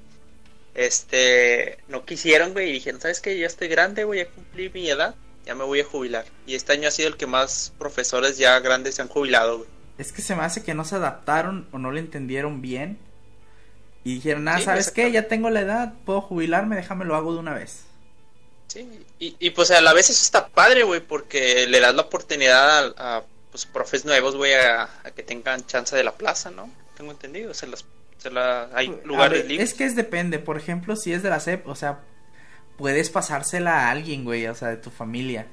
Este, 0.75 1.79
no 1.89 2.05
quisieron, 2.05 2.53
güey, 2.53 2.71
y 2.71 2.73
dijeron, 2.73 3.01
¿sabes 3.01 3.21
qué? 3.21 3.39
Ya 3.39 3.47
estoy 3.47 3.69
grande, 3.69 4.05
güey, 4.05 4.21
ya 4.21 4.31
cumplí 4.31 4.71
mi 4.71 4.89
edad, 4.89 5.15
ya 5.45 5.55
me 5.55 5.65
voy 5.65 5.81
a 5.81 5.85
jubilar. 5.85 6.25
Y 6.47 6.55
este 6.55 6.73
año 6.73 6.89
ha 6.89 6.93
sido 6.93 7.09
el 7.09 7.17
que 7.17 7.27
más 7.27 7.73
profesores 7.79 8.39
ya 8.39 8.59
grandes 8.61 8.97
se 8.97 9.03
han 9.03 9.09
jubilado, 9.09 9.59
güey. 9.59 9.71
Es 9.99 10.13
que 10.13 10.23
se 10.23 10.35
me 10.35 10.43
hace 10.43 10.63
que 10.63 10.75
no 10.75 10.85
se 10.85 10.97
adaptaron 10.97 11.69
o 11.73 11.79
no 11.79 11.91
lo 11.91 11.99
entendieron 11.99 12.63
bien 12.63 12.99
y 14.05 14.15
dijeron, 14.15 14.49
ah, 14.49 14.61
¿sabes 14.61 14.91
qué? 14.91 15.13
Ya 15.13 15.29
tengo 15.29 15.51
la 15.51 15.61
edad, 15.61 15.95
puedo 16.07 16.23
jubilarme, 16.23 16.77
déjame 16.77 17.05
lo 17.05 17.17
hago 17.17 17.35
de 17.35 17.41
una 17.41 17.53
vez. 17.53 17.85
Sí, 18.71 18.89
y, 19.19 19.35
y 19.41 19.51
pues 19.51 19.73
a 19.73 19.81
la 19.81 19.93
vez 19.93 20.11
eso 20.11 20.23
está 20.23 20.47
padre, 20.47 20.85
güey, 20.85 21.01
porque 21.01 21.67
le 21.67 21.81
das 21.81 21.93
la 21.93 22.03
oportunidad 22.03 22.95
a, 22.97 23.17
a, 23.17 23.23
pues 23.51 23.67
profes 23.67 24.05
nuevos, 24.05 24.37
güey, 24.37 24.55
a, 24.55 24.89
a 25.03 25.11
que 25.11 25.25
tengan 25.25 25.67
chance 25.67 25.97
de 25.97 26.05
la 26.05 26.13
plaza, 26.13 26.53
¿no? 26.53 26.71
Tengo 26.97 27.11
entendido, 27.11 27.53
se 27.53 27.67
las, 27.67 27.85
se 28.19 28.31
la, 28.31 28.69
hay 28.73 28.87
lugares 29.05 29.41
ver, 29.41 29.51
libres. 29.51 29.71
Es 29.71 29.77
que 29.77 29.83
es 29.83 29.97
depende, 29.97 30.39
por 30.39 30.57
ejemplo, 30.57 30.95
si 30.95 31.13
es 31.13 31.25
de 31.25 31.31
la 31.31 31.41
SEP, 31.41 31.67
o 31.67 31.75
sea, 31.75 31.99
puedes 32.79 33.11
pasársela 33.11 33.89
a 33.89 33.91
alguien, 33.91 34.23
güey, 34.23 34.47
o 34.47 34.55
sea, 34.55 34.69
de 34.69 34.77
tu 34.77 34.91
familia. 34.91 35.49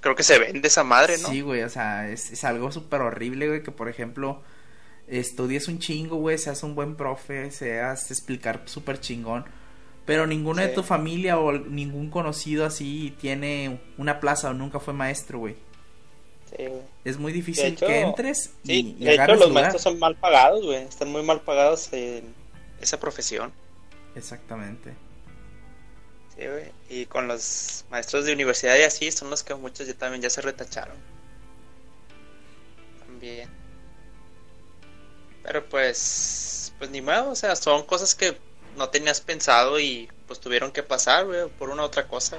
Creo 0.00 0.16
que 0.16 0.22
se 0.22 0.38
vende 0.38 0.68
esa 0.68 0.84
madre, 0.84 1.18
¿no? 1.18 1.28
Sí, 1.28 1.42
güey, 1.42 1.64
o 1.64 1.68
sea, 1.68 2.08
es, 2.08 2.30
es 2.30 2.44
algo 2.44 2.72
súper 2.72 3.02
horrible, 3.02 3.48
güey, 3.48 3.62
que 3.62 3.72
por 3.72 3.90
ejemplo 3.90 4.42
estudies 5.06 5.68
un 5.68 5.80
chingo, 5.80 6.16
güey, 6.16 6.38
seas 6.38 6.62
un 6.62 6.74
buen 6.74 6.96
profe, 6.96 7.50
seas 7.50 8.10
explicar 8.10 8.62
súper 8.64 9.00
chingón, 9.00 9.44
pero 10.06 10.26
ninguno 10.26 10.62
de 10.62 10.68
tu 10.68 10.82
familia 10.84 11.38
o 11.38 11.52
ningún 11.52 12.10
conocido 12.10 12.64
así 12.64 13.14
tiene 13.20 13.80
una 13.98 14.20
plaza 14.20 14.50
o 14.50 14.54
nunca 14.54 14.78
fue 14.78 14.94
maestro, 14.94 15.40
güey. 15.40 15.56
Sí, 16.50 16.64
güey. 16.64 16.82
Es 17.04 17.18
muy 17.18 17.32
difícil 17.32 17.66
hecho, 17.66 17.86
que 17.86 18.00
entres 18.00 18.52
y, 18.62 18.66
Sí, 18.68 18.96
y 19.00 19.04
de 19.04 19.14
hecho 19.14 19.26
los 19.34 19.48
lugar. 19.48 19.64
maestros 19.64 19.82
son 19.82 19.98
mal 19.98 20.14
pagados, 20.16 20.64
güey, 20.64 20.78
están 20.84 21.10
muy 21.10 21.22
mal 21.24 21.40
pagados 21.40 21.92
en 21.92 22.32
esa 22.80 23.00
profesión. 23.00 23.52
Exactamente. 24.14 24.94
Sí, 26.36 26.46
güey. 26.46 26.70
Y 26.88 27.06
con 27.06 27.26
los 27.26 27.84
maestros 27.90 28.24
de 28.24 28.32
universidad 28.32 28.76
y 28.78 28.82
así 28.82 29.10
son 29.10 29.28
los 29.30 29.42
que 29.42 29.54
muchos 29.56 29.88
ya 29.88 29.94
también 29.94 30.22
ya 30.22 30.30
se 30.30 30.40
retacharon. 30.40 30.96
También. 33.00 33.48
Pero 35.42 35.64
pues, 35.68 36.72
pues 36.78 36.90
ni 36.90 37.00
modo, 37.00 37.30
o 37.30 37.34
sea, 37.34 37.56
son 37.56 37.84
cosas 37.84 38.14
que 38.14 38.36
no 38.76 38.88
tenías 38.90 39.20
pensado 39.20 39.78
y 39.80 40.08
pues 40.26 40.40
tuvieron 40.40 40.72
que 40.72 40.82
pasar, 40.82 41.26
güey, 41.26 41.48
por 41.58 41.70
una 41.70 41.82
otra 41.82 42.06
cosa. 42.08 42.36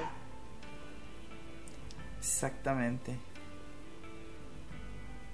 Exactamente. 2.18 3.16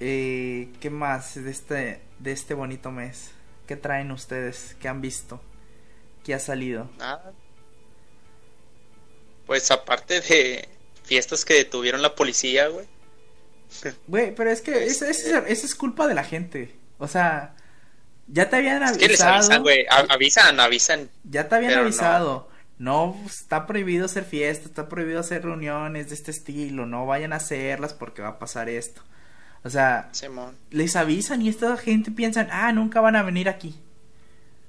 Eh, 0.00 0.70
¿Qué 0.80 0.90
más 0.90 1.34
de 1.42 1.50
este, 1.50 2.02
de 2.18 2.32
este 2.32 2.54
bonito 2.54 2.90
mes? 2.90 3.30
¿Qué 3.66 3.76
traen 3.76 4.10
ustedes? 4.10 4.76
¿Qué 4.80 4.88
han 4.88 5.00
visto? 5.00 5.40
¿Qué 6.24 6.34
ha 6.34 6.38
salido? 6.38 6.90
Nada. 6.98 7.32
Pues 9.46 9.70
aparte 9.70 10.20
de 10.20 10.68
fiestas 11.04 11.44
que 11.44 11.54
detuvieron 11.54 12.02
la 12.02 12.14
policía, 12.14 12.68
güey. 12.68 12.86
Güey, 14.06 14.34
pero 14.34 14.50
es 14.50 14.60
que 14.62 14.84
esa 14.84 15.08
Este- 15.08 15.28
esa- 15.30 15.46
esa 15.48 15.66
es 15.66 15.74
culpa 15.74 16.06
de 16.06 16.14
la 16.14 16.24
gente. 16.24 16.74
O 16.98 17.08
sea, 17.08 17.56
ya 18.26 18.48
te 18.50 18.56
habían 18.56 18.82
Es 18.82 18.88
avisado. 18.90 18.98
que 18.98 19.08
les 19.08 19.20
avisan, 19.20 19.62
güey. 19.62 19.86
Avisan, 20.08 20.60
avisan. 20.60 21.10
Ya 21.24 21.48
te 21.48 21.54
habían 21.56 21.74
no. 21.74 21.80
avisado. 21.80 22.48
No. 22.78 23.16
está 23.26 23.66
prohibido 23.66 24.06
hacer 24.06 24.24
fiestas, 24.24 24.66
está 24.66 24.88
prohibido 24.88 25.20
hacer 25.20 25.42
reuniones 25.44 26.08
de 26.08 26.14
este 26.14 26.30
estilo. 26.30 26.86
No 26.86 27.06
vayan 27.06 27.32
a 27.32 27.36
hacerlas 27.36 27.94
porque 27.94 28.22
va 28.22 28.28
a 28.28 28.38
pasar 28.38 28.68
esto. 28.68 29.02
O 29.62 29.70
sea, 29.70 30.08
Simón. 30.12 30.56
les 30.70 30.94
avisan 30.96 31.40
y 31.40 31.48
esta 31.48 31.76
gente 31.78 32.10
piensan, 32.10 32.48
ah, 32.52 32.70
nunca 32.72 33.00
van 33.00 33.16
a 33.16 33.22
venir 33.22 33.48
aquí. 33.48 33.80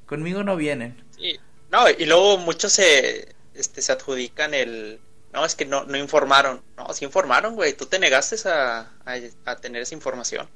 Conmigo 0.06 0.44
no 0.44 0.56
vienen. 0.56 1.04
Sí. 1.18 1.40
No, 1.72 1.90
y 1.90 2.06
luego 2.06 2.38
muchos 2.38 2.72
se, 2.74 3.36
este, 3.54 3.82
se 3.82 3.92
adjudican 3.92 4.54
el... 4.54 5.00
No, 5.34 5.44
es 5.44 5.56
que 5.56 5.66
no, 5.66 5.84
no 5.84 5.98
informaron. 5.98 6.62
No, 6.78 6.94
sí 6.94 7.04
informaron, 7.04 7.56
güey. 7.56 7.74
Tú 7.74 7.88
te 7.88 8.00
negaste 8.00 8.38
a, 8.48 8.92
a, 9.06 9.16
a 9.46 9.56
tener 9.58 9.82
esa 9.82 9.94
información. 9.96 10.48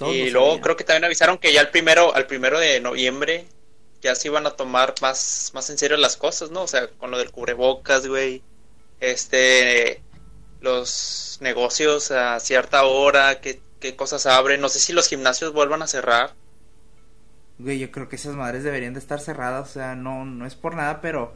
Todos 0.00 0.16
y 0.16 0.30
luego 0.30 0.58
sabían. 0.58 0.60
creo 0.60 0.76
que 0.76 0.84
también 0.84 1.04
avisaron 1.04 1.38
que 1.38 1.52
ya 1.52 1.60
el 1.62 1.70
primero, 1.70 2.14
al 2.14 2.26
primero 2.26 2.58
de 2.58 2.80
noviembre 2.80 3.48
ya 4.00 4.14
se 4.14 4.28
iban 4.28 4.46
a 4.46 4.52
tomar 4.52 4.94
más, 5.02 5.50
más 5.54 5.70
en 5.70 5.78
serio 5.78 5.96
las 5.98 6.16
cosas, 6.16 6.50
¿no? 6.50 6.62
O 6.62 6.68
sea, 6.68 6.88
con 6.98 7.10
lo 7.10 7.18
del 7.18 7.30
cubrebocas, 7.32 8.06
güey. 8.06 8.42
Este, 9.00 10.02
los 10.60 11.38
negocios 11.40 12.10
a 12.10 12.40
cierta 12.40 12.84
hora, 12.84 13.40
qué, 13.40 13.62
qué 13.80 13.96
cosas 13.96 14.26
abren. 14.26 14.60
No 14.60 14.68
sé 14.70 14.78
si 14.80 14.92
los 14.92 15.08
gimnasios 15.08 15.52
vuelvan 15.52 15.82
a 15.82 15.86
cerrar. 15.88 16.34
Güey, 17.58 17.78
yo 17.78 17.90
creo 17.90 18.08
que 18.08 18.16
esas 18.16 18.34
madres 18.36 18.64
deberían 18.64 18.94
de 18.94 19.00
estar 19.00 19.20
cerradas, 19.20 19.68
o 19.68 19.72
sea, 19.72 19.94
no, 19.94 20.24
no 20.24 20.46
es 20.46 20.54
por 20.54 20.74
nada, 20.74 21.00
pero 21.02 21.34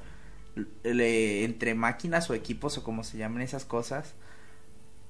le- 0.85 1.45
entre 1.45 1.75
máquinas 1.75 2.31
o 2.31 2.35
equipos 2.35 2.79
o 2.79 2.85
como 2.85 3.05
se 3.05 3.19
llamen 3.19 3.43
esas 3.43 3.65
cosas, 3.67 4.15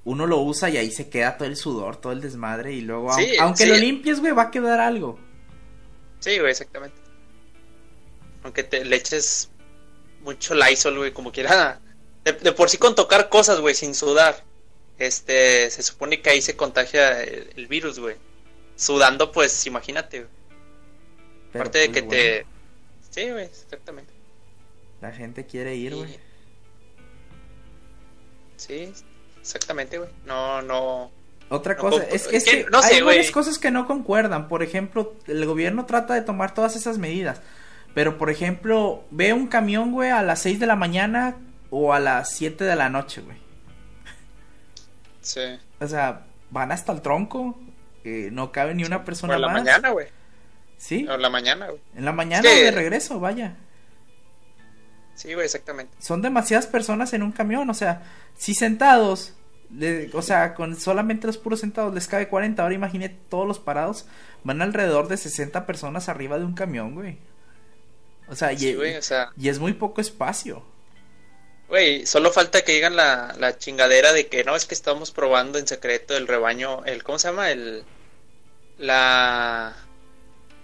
uno 0.04 0.26
lo 0.26 0.38
usa 0.40 0.68
y 0.70 0.76
ahí 0.76 0.90
se 0.90 1.08
queda 1.08 1.36
todo 1.36 1.48
el 1.48 1.56
sudor, 1.56 1.96
todo 1.96 2.12
el 2.12 2.20
desmadre 2.20 2.72
y 2.72 2.82
luego, 2.82 3.12
Sí, 3.14 3.22
aunque, 3.22 3.40
aunque 3.40 3.62
sí. 3.64 3.68
lo 3.70 3.76
limpies, 3.76 4.20
güey, 4.20 4.32
va 4.32 4.42
a 4.44 4.50
quedar 4.50 4.80
algo. 4.80 5.18
Sí, 6.20 6.38
güey, 6.38 6.50
exactamente. 6.50 6.96
Aunque 8.42 8.62
te 8.62 8.84
le 8.84 8.96
eches 8.96 9.50
mucho 10.22 10.54
Lysol, 10.54 10.98
güey, 10.98 11.12
como 11.12 11.32
quiera. 11.32 11.80
De, 12.24 12.32
de 12.32 12.52
por 12.52 12.70
sí 12.70 12.78
con 12.78 12.94
tocar 12.94 13.28
cosas, 13.28 13.60
güey, 13.60 13.74
sin 13.74 13.94
sudar. 13.94 14.42
Este, 14.98 15.70
se 15.70 15.82
supone 15.82 16.20
que 16.20 16.30
ahí 16.30 16.42
se 16.42 16.56
contagia 16.56 17.22
el, 17.22 17.50
el 17.56 17.66
virus, 17.66 17.98
güey. 17.98 18.16
Sudando, 18.76 19.32
pues, 19.32 19.66
imagínate, 19.66 20.20
güey. 20.20 20.30
Aparte 21.54 21.78
de 21.78 21.88
pues, 21.88 21.94
que 21.94 22.06
bueno, 22.06 22.22
te... 22.22 22.46
Sí, 23.10 23.30
güey, 23.30 23.44
exactamente. 23.44 24.12
La 25.00 25.12
gente 25.12 25.46
quiere 25.46 25.74
ir, 25.76 25.94
güey. 25.94 26.18
Sí, 28.56 28.92
exactamente, 29.44 29.98
güey. 29.98 30.10
No, 30.26 30.62
no... 30.62 31.10
Otra 31.50 31.74
No 31.74 31.80
cosa, 31.80 32.02
es, 32.04 32.26
que, 32.26 32.42
que 32.42 32.66
no 32.72 32.82
sé, 32.82 32.94
hay 32.94 33.02
varias 33.02 33.30
cosas 33.30 33.58
que 33.58 33.70
no 33.70 33.86
concuerdan. 33.86 34.48
Por 34.48 34.62
ejemplo, 34.62 35.14
el 35.26 35.44
gobierno 35.44 35.84
trata 35.84 36.14
de 36.14 36.22
tomar 36.22 36.54
todas 36.54 36.74
esas 36.74 36.96
medidas. 36.98 37.40
Pero, 37.94 38.16
por 38.18 38.30
ejemplo, 38.30 39.04
ve 39.10 39.32
un 39.34 39.46
camión, 39.46 39.92
güey, 39.92 40.10
a 40.10 40.22
las 40.22 40.40
6 40.40 40.58
de 40.58 40.66
la 40.66 40.74
mañana 40.74 41.36
o 41.70 41.92
a 41.92 42.00
las 42.00 42.30
7 42.32 42.64
de 42.64 42.74
la 42.74 42.88
noche, 42.88 43.20
güey. 43.20 43.36
Sí. 45.20 45.40
O 45.80 45.86
sea, 45.86 46.22
van 46.50 46.72
hasta 46.72 46.92
el 46.92 47.02
tronco. 47.02 47.58
eh, 48.04 48.30
no 48.32 48.50
cabe 48.52 48.74
ni 48.74 48.84
una 48.84 48.96
O 48.98 49.04
persona 49.04 49.34
en 49.36 49.40
la 49.42 49.48
más. 49.48 49.62
mañana, 49.62 49.90
güey. 49.90 50.08
Sí, 50.76 51.06
O 51.08 51.14
en 51.14 51.22
la 51.22 51.30
mañana, 51.30 51.66
güey. 51.68 51.80
en 51.94 52.04
la 52.04 52.12
mañana 52.12 52.48
o 52.48 52.52
de 52.54 52.70
regreso, 52.70 53.20
vaya. 53.20 53.56
Sí, 55.14 55.32
güey, 55.34 55.46
exactamente. 55.46 55.94
Son 56.00 56.22
demasiadas 56.22 56.66
personas 56.66 57.12
en 57.12 57.22
un 57.22 57.32
camión. 57.32 57.68
O 57.70 57.74
sea, 57.74 58.02
si 58.36 58.54
sentados, 58.54 59.32
le- 59.74 60.10
o 60.12 60.22
sea, 60.22 60.54
con 60.54 60.78
solamente 60.78 61.26
los 61.26 61.38
puros 61.38 61.60
sentados 61.60 61.94
les 61.94 62.06
cabe 62.08 62.28
40. 62.28 62.62
Ahora 62.62 62.74
imagínate 62.74 63.16
todos 63.28 63.46
los 63.46 63.58
parados. 63.58 64.06
Van 64.42 64.60
alrededor 64.62 65.08
de 65.08 65.16
60 65.16 65.66
personas 65.66 66.08
arriba 66.08 66.38
de 66.38 66.44
un 66.44 66.54
camión, 66.54 66.94
güey. 66.94 67.18
O 68.28 68.34
sea, 68.34 68.52
y, 68.52 68.58
Sí, 68.58 68.74
güey, 68.74 68.96
o 68.96 69.02
sea... 69.02 69.30
y 69.36 69.48
es 69.48 69.58
muy 69.58 69.72
poco 69.74 70.00
espacio. 70.00 70.62
Güey, 71.68 72.04
solo 72.06 72.30
falta 72.30 72.62
que 72.62 72.72
digan 72.72 72.94
la, 72.96 73.34
la 73.38 73.56
chingadera 73.58 74.12
de 74.12 74.26
que 74.28 74.44
no, 74.44 74.54
es 74.56 74.66
que 74.66 74.74
estamos 74.74 75.10
probando 75.12 75.58
en 75.58 75.66
secreto 75.66 76.16
el 76.16 76.26
rebaño, 76.28 76.84
el, 76.84 77.02
¿cómo 77.02 77.18
se 77.18 77.28
llama? 77.28 77.50
El, 77.50 77.84
la, 78.78 79.74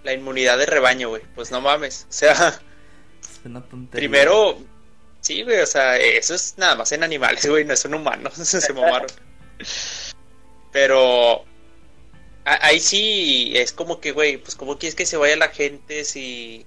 la 0.03 0.13
inmunidad 0.13 0.57
de 0.57 0.65
rebaño, 0.65 1.09
güey. 1.09 1.23
Pues 1.35 1.51
no 1.51 1.61
mames. 1.61 2.05
O 2.09 2.13
sea, 2.13 2.59
Es 3.41 3.45
una 3.45 3.61
tontería. 3.61 4.07
primero, 4.07 4.57
sí, 5.19 5.43
güey, 5.43 5.59
o 5.59 5.65
sea, 5.65 5.97
eso 5.97 6.33
es 6.35 6.55
nada 6.57 6.75
más 6.75 6.91
en 6.91 7.03
animales, 7.03 7.45
güey, 7.47 7.65
no 7.65 7.75
son 7.75 7.95
humanos, 7.95 8.33
se 8.35 8.73
mamaron. 8.73 9.09
Pero, 10.71 11.43
ahí 12.45 12.79
sí 12.79 13.53
es 13.55 13.73
como 13.73 13.99
que, 13.99 14.11
güey, 14.11 14.37
pues 14.37 14.55
cómo 14.55 14.77
quieres 14.77 14.95
que 14.95 15.05
se 15.05 15.17
vaya 15.17 15.35
la 15.35 15.49
gente 15.49 16.05
si, 16.05 16.65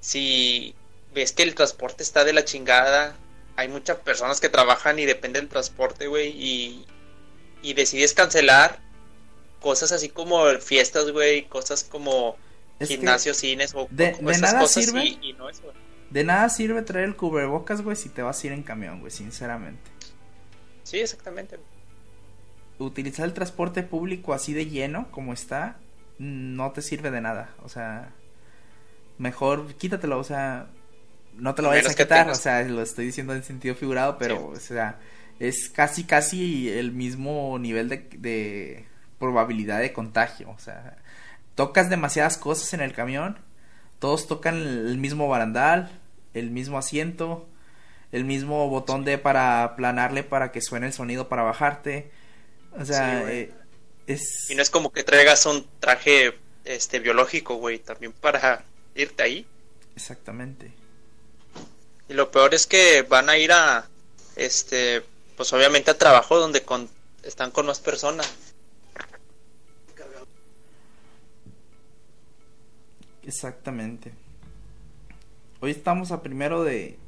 si 0.00 0.74
ves 1.14 1.32
que 1.32 1.42
el 1.42 1.54
transporte 1.54 2.02
está 2.02 2.24
de 2.24 2.32
la 2.32 2.44
chingada, 2.44 3.16
hay 3.56 3.68
muchas 3.68 3.98
personas 3.98 4.40
que 4.40 4.48
trabajan 4.48 4.98
y 4.98 5.06
dependen 5.06 5.42
del 5.42 5.48
transporte, 5.50 6.06
güey, 6.06 6.28
y, 6.28 6.86
y 7.62 7.74
decides 7.74 8.14
cancelar 8.14 8.80
cosas 9.60 9.92
así 9.92 10.08
como 10.08 10.46
fiestas, 10.60 11.10
güey, 11.10 11.48
cosas 11.48 11.84
como 11.84 12.36
Es 12.78 12.88
gimnasios, 12.88 13.36
cines 13.36 13.74
o, 13.74 13.88
de- 13.90 14.16
o 14.22 14.26
de 14.26 14.32
esas 14.32 14.40
nada 14.52 14.60
cosas 14.60 14.84
sirve. 14.84 15.04
y, 15.04 15.18
y 15.22 15.32
no 15.32 15.48
eso. 15.48 15.62
de 16.10 16.24
nada 16.24 16.48
sirve 16.48 16.82
traer 16.82 17.06
el 17.06 17.16
cubrebocas, 17.16 17.82
güey, 17.82 17.96
si 17.96 18.08
te 18.08 18.22
vas 18.22 18.42
a 18.42 18.46
ir 18.46 18.52
en 18.52 18.62
camión, 18.62 19.00
güey, 19.00 19.10
sinceramente. 19.10 19.90
Sí, 20.84 20.98
exactamente. 21.00 21.58
Utilizar 22.78 23.26
el 23.26 23.34
transporte 23.34 23.82
público 23.82 24.32
así 24.32 24.52
de 24.54 24.66
lleno 24.66 25.10
como 25.10 25.32
está, 25.32 25.78
no 26.18 26.70
te 26.72 26.80
sirve 26.82 27.10
de 27.10 27.20
nada. 27.20 27.50
O 27.64 27.68
sea, 27.68 28.10
mejor 29.18 29.74
quítatelo, 29.74 30.18
o 30.18 30.24
sea, 30.24 30.68
no 31.36 31.54
te 31.54 31.62
lo 31.62 31.68
vayas 31.68 31.86
a 31.86 31.94
quitar, 31.94 32.26
tengas- 32.26 32.38
o 32.38 32.40
sea, 32.40 32.62
lo 32.62 32.82
estoy 32.82 33.06
diciendo 33.06 33.34
en 33.34 33.42
sentido 33.42 33.74
figurado, 33.74 34.16
pero, 34.18 34.36
Sí. 34.36 34.42
o 34.56 34.60
sea, 34.60 34.98
es 35.40 35.68
casi, 35.68 36.04
casi 36.04 36.68
el 36.70 36.92
mismo 36.92 37.58
nivel 37.58 37.88
de, 37.88 38.08
de 38.16 38.86
probabilidad 39.18 39.80
de 39.80 39.92
contagio, 39.92 40.50
o 40.50 40.58
sea, 40.58 40.96
tocas 41.58 41.90
demasiadas 41.90 42.38
cosas 42.38 42.72
en 42.72 42.80
el 42.80 42.92
camión, 42.92 43.36
todos 43.98 44.28
tocan 44.28 44.54
el 44.54 44.96
mismo 44.96 45.26
barandal, 45.26 45.90
el 46.32 46.52
mismo 46.52 46.78
asiento, 46.78 47.48
el 48.12 48.24
mismo 48.24 48.68
botón 48.68 49.04
de 49.04 49.18
para 49.18 49.64
aplanarle 49.64 50.22
para 50.22 50.52
que 50.52 50.62
suene 50.62 50.86
el 50.86 50.92
sonido 50.92 51.28
para 51.28 51.42
bajarte, 51.42 52.12
o 52.78 52.84
sea, 52.84 53.24
Sí, 53.26 53.32
eh, 53.32 53.54
es... 54.06 54.48
Y 54.50 54.54
no 54.54 54.62
es 54.62 54.70
como 54.70 54.92
que 54.92 55.02
traigas 55.02 55.46
un 55.46 55.66
traje 55.80 56.38
este 56.64 57.00
biológico, 57.00 57.56
güey, 57.56 57.80
también 57.80 58.12
para 58.12 58.62
irte 58.94 59.24
ahí. 59.24 59.44
Exactamente. 59.96 60.70
Y 62.08 62.14
lo 62.14 62.30
peor 62.30 62.54
es 62.54 62.68
que 62.68 63.02
van 63.02 63.28
a 63.30 63.36
ir 63.36 63.50
a, 63.50 63.88
este, 64.36 65.02
pues 65.36 65.52
obviamente 65.52 65.90
a 65.90 65.98
trabajo 65.98 66.38
donde 66.38 66.62
con, 66.62 66.88
están 67.24 67.50
con 67.50 67.66
más 67.66 67.80
personas. 67.80 68.32
Exactamente. 73.28 74.12
Hoy 75.60 75.70
estamos 75.70 76.12
a 76.12 76.22
primero 76.22 76.64
de, 76.64 76.98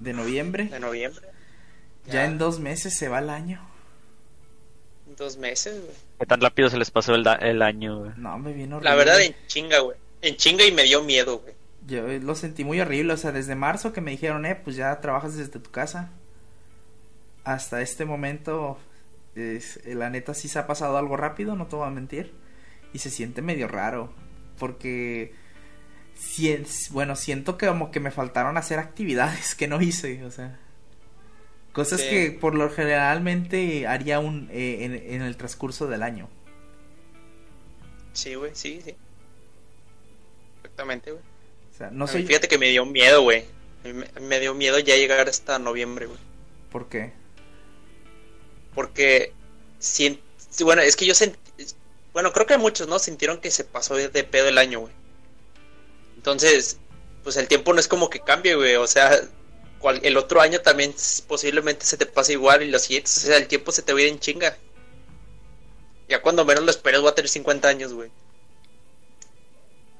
de 0.00 0.12
noviembre. 0.14 0.64
De 0.64 0.80
noviembre. 0.80 1.28
Ya 2.06 2.24
en 2.24 2.38
dos 2.38 2.60
meses 2.60 2.96
se 2.96 3.08
va 3.08 3.18
el 3.18 3.28
año. 3.28 3.60
dos 5.18 5.36
meses, 5.36 5.78
güey. 5.82 5.94
¿Qué 6.20 6.24
tan 6.26 6.40
rápido 6.40 6.70
se 6.70 6.78
les 6.78 6.90
pasó 6.90 7.14
el, 7.14 7.24
da- 7.24 7.34
el 7.34 7.60
año, 7.60 7.98
güey? 8.00 8.12
No, 8.16 8.38
me 8.38 8.54
vino 8.54 8.76
horrible. 8.76 8.90
La 8.90 8.96
verdad, 8.96 9.20
en 9.20 9.34
chinga, 9.48 9.80
güey. 9.80 9.98
En 10.22 10.36
chinga 10.36 10.64
y 10.64 10.72
me 10.72 10.84
dio 10.84 11.02
miedo, 11.04 11.40
güey. 11.40 11.54
Yo 11.86 12.06
lo 12.06 12.34
sentí 12.34 12.64
muy 12.64 12.80
horrible. 12.80 13.12
O 13.12 13.16
sea, 13.18 13.32
desde 13.32 13.54
marzo 13.54 13.92
que 13.92 14.00
me 14.00 14.12
dijeron, 14.12 14.46
eh, 14.46 14.54
pues 14.56 14.76
ya 14.76 14.98
trabajas 15.02 15.36
desde 15.36 15.58
tu 15.60 15.70
casa. 15.70 16.10
Hasta 17.44 17.82
este 17.82 18.06
momento, 18.06 18.78
es- 19.34 19.78
eh, 19.84 19.94
la 19.94 20.08
neta 20.08 20.32
sí 20.32 20.48
se 20.48 20.58
ha 20.58 20.66
pasado 20.66 20.96
algo 20.96 21.18
rápido, 21.18 21.54
no 21.54 21.66
te 21.66 21.76
voy 21.76 21.86
a 21.86 21.90
mentir. 21.90 22.32
Y 22.94 22.98
se 23.00 23.10
siente 23.10 23.42
medio 23.42 23.68
raro. 23.68 24.10
Porque, 24.58 25.34
bueno, 26.90 27.16
siento 27.16 27.56
que 27.58 27.66
como 27.66 27.90
que 27.90 28.00
me 28.00 28.10
faltaron 28.10 28.56
hacer 28.56 28.78
actividades 28.78 29.54
que 29.54 29.68
no 29.68 29.80
hice. 29.80 30.24
O 30.24 30.30
sea, 30.30 30.58
cosas 31.72 32.00
Sí. 32.00 32.08
que 32.08 32.30
por 32.32 32.54
lo 32.54 32.70
generalmente 32.70 33.86
haría 33.86 34.18
un, 34.18 34.48
eh, 34.50 34.84
en, 34.84 34.94
en 34.94 35.22
el 35.22 35.36
transcurso 35.36 35.86
del 35.86 36.02
año. 36.02 36.28
Sí, 38.12 38.34
güey, 38.34 38.52
sí, 38.54 38.80
sí. 38.84 38.94
Exactamente, 40.62 41.12
güey. 41.12 41.22
O 41.74 41.76
sea, 41.76 41.90
no 41.90 42.06
soy... 42.06 42.24
Fíjate 42.24 42.48
que 42.48 42.58
me 42.58 42.70
dio 42.70 42.86
miedo, 42.86 43.22
güey. 43.22 43.44
Me, 44.20 44.40
dio 44.40 44.54
miedo 44.54 44.78
ya 44.78 44.96
llegar 44.96 45.28
hasta 45.28 45.58
noviembre, 45.58 46.06
güey. 46.06 46.18
¿Por 46.72 46.88
qué? 46.88 47.12
Porque, 48.74 49.32
bueno, 50.60 50.82
es 50.82 50.96
que 50.96 51.06
yo 51.06 51.14
sentí, 51.14 51.38
bueno, 52.12 52.32
creo 52.32 52.46
que 52.46 52.58
muchos, 52.58 52.88
¿no? 52.88 52.98
Sintieron 52.98 53.40
que 53.40 53.50
se 53.50 53.64
pasó 53.64 53.94
de 53.94 54.24
pedo 54.24 54.48
el 54.48 54.58
año, 54.58 54.80
güey. 54.80 54.92
Entonces, 56.26 56.80
pues 57.22 57.36
el 57.36 57.46
tiempo 57.46 57.72
no 57.72 57.78
es 57.78 57.86
como 57.86 58.10
que 58.10 58.18
cambie, 58.18 58.56
güey. 58.56 58.74
O 58.74 58.86
sea, 58.88 59.16
cual- 59.78 60.00
el 60.02 60.16
otro 60.16 60.40
año 60.40 60.60
también 60.60 60.92
posiblemente 61.28 61.86
se 61.86 61.96
te 61.96 62.04
pase 62.04 62.32
igual 62.32 62.64
y 62.64 62.70
los 62.70 62.82
siguientes, 62.82 63.16
o 63.18 63.20
sea, 63.20 63.36
el 63.36 63.46
tiempo 63.46 63.70
se 63.70 63.82
te 63.82 63.92
va 63.92 64.00
a 64.00 64.02
ir 64.02 64.08
en 64.08 64.18
chinga. 64.18 64.56
Ya 66.08 66.20
cuando 66.20 66.44
menos 66.44 66.64
lo 66.64 66.70
esperes 66.72 67.00
voy 67.00 67.10
a 67.10 67.14
tener 67.14 67.28
50 67.28 67.68
años, 67.68 67.92
güey. 67.92 68.10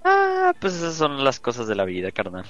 Ah, 0.02 0.52
pues 0.61 0.75
esas 0.75 0.97
son 0.97 1.23
las 1.23 1.38
cosas 1.38 1.68
de 1.68 1.76
la 1.76 1.85
vida, 1.85 2.11
carnal. 2.11 2.45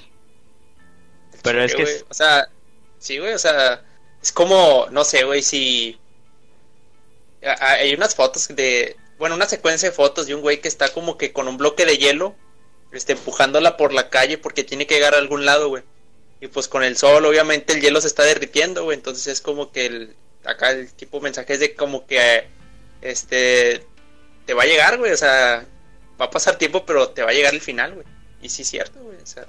Pero 1.43 1.63
es 1.63 1.75
que 1.75 1.83
güey, 1.83 1.95
O 2.09 2.13
sea, 2.15 2.49
sí, 2.97 3.19
güey, 3.19 3.33
o 3.33 3.39
sea, 3.39 3.85
es 4.23 4.31
como, 4.31 4.87
no 4.89 5.03
sé, 5.03 5.23
güey, 5.23 5.43
si... 5.43 5.99
Hay 7.59 7.93
unas 7.93 8.15
fotos 8.15 8.47
de... 8.47 8.95
Bueno, 9.19 9.35
una 9.35 9.45
secuencia 9.45 9.89
de 9.89 9.95
fotos 9.95 10.25
de 10.25 10.33
un 10.33 10.41
güey 10.41 10.61
que 10.61 10.67
está 10.67 10.89
como 10.89 11.15
que 11.15 11.31
con 11.31 11.47
un 11.47 11.57
bloque 11.57 11.85
de 11.85 11.97
hielo 11.99 12.35
este, 12.97 13.13
empujándola 13.13 13.77
por 13.77 13.93
la 13.93 14.09
calle 14.09 14.37
porque 14.37 14.63
tiene 14.63 14.87
que 14.87 14.95
llegar 14.95 15.13
a 15.13 15.19
algún 15.19 15.45
lado, 15.45 15.69
güey. 15.69 15.83
Y 16.41 16.47
pues 16.47 16.67
con 16.67 16.83
el 16.83 16.97
sol, 16.97 17.25
obviamente, 17.25 17.73
el 17.73 17.81
hielo 17.81 18.01
se 18.01 18.07
está 18.07 18.23
derritiendo, 18.23 18.83
güey. 18.83 18.97
Entonces 18.97 19.27
es 19.27 19.41
como 19.41 19.71
que 19.71 19.85
el, 19.85 20.15
acá 20.43 20.71
el 20.71 20.91
tipo 20.91 21.21
mensaje 21.21 21.53
es 21.53 21.59
de 21.59 21.75
como 21.75 22.07
que, 22.07 22.47
este, 23.01 23.85
te 24.45 24.53
va 24.53 24.63
a 24.63 24.67
llegar, 24.67 24.97
güey. 24.97 25.11
O 25.11 25.17
sea, 25.17 25.65
va 26.19 26.25
a 26.25 26.29
pasar 26.29 26.57
tiempo, 26.57 26.85
pero 26.85 27.09
te 27.09 27.21
va 27.21 27.29
a 27.29 27.33
llegar 27.33 27.53
el 27.53 27.61
final, 27.61 27.93
güey. 27.93 28.05
Y 28.41 28.49
sí 28.49 28.63
es 28.63 28.67
cierto, 28.69 28.99
güey. 28.99 29.17
O 29.21 29.25
sea, 29.25 29.45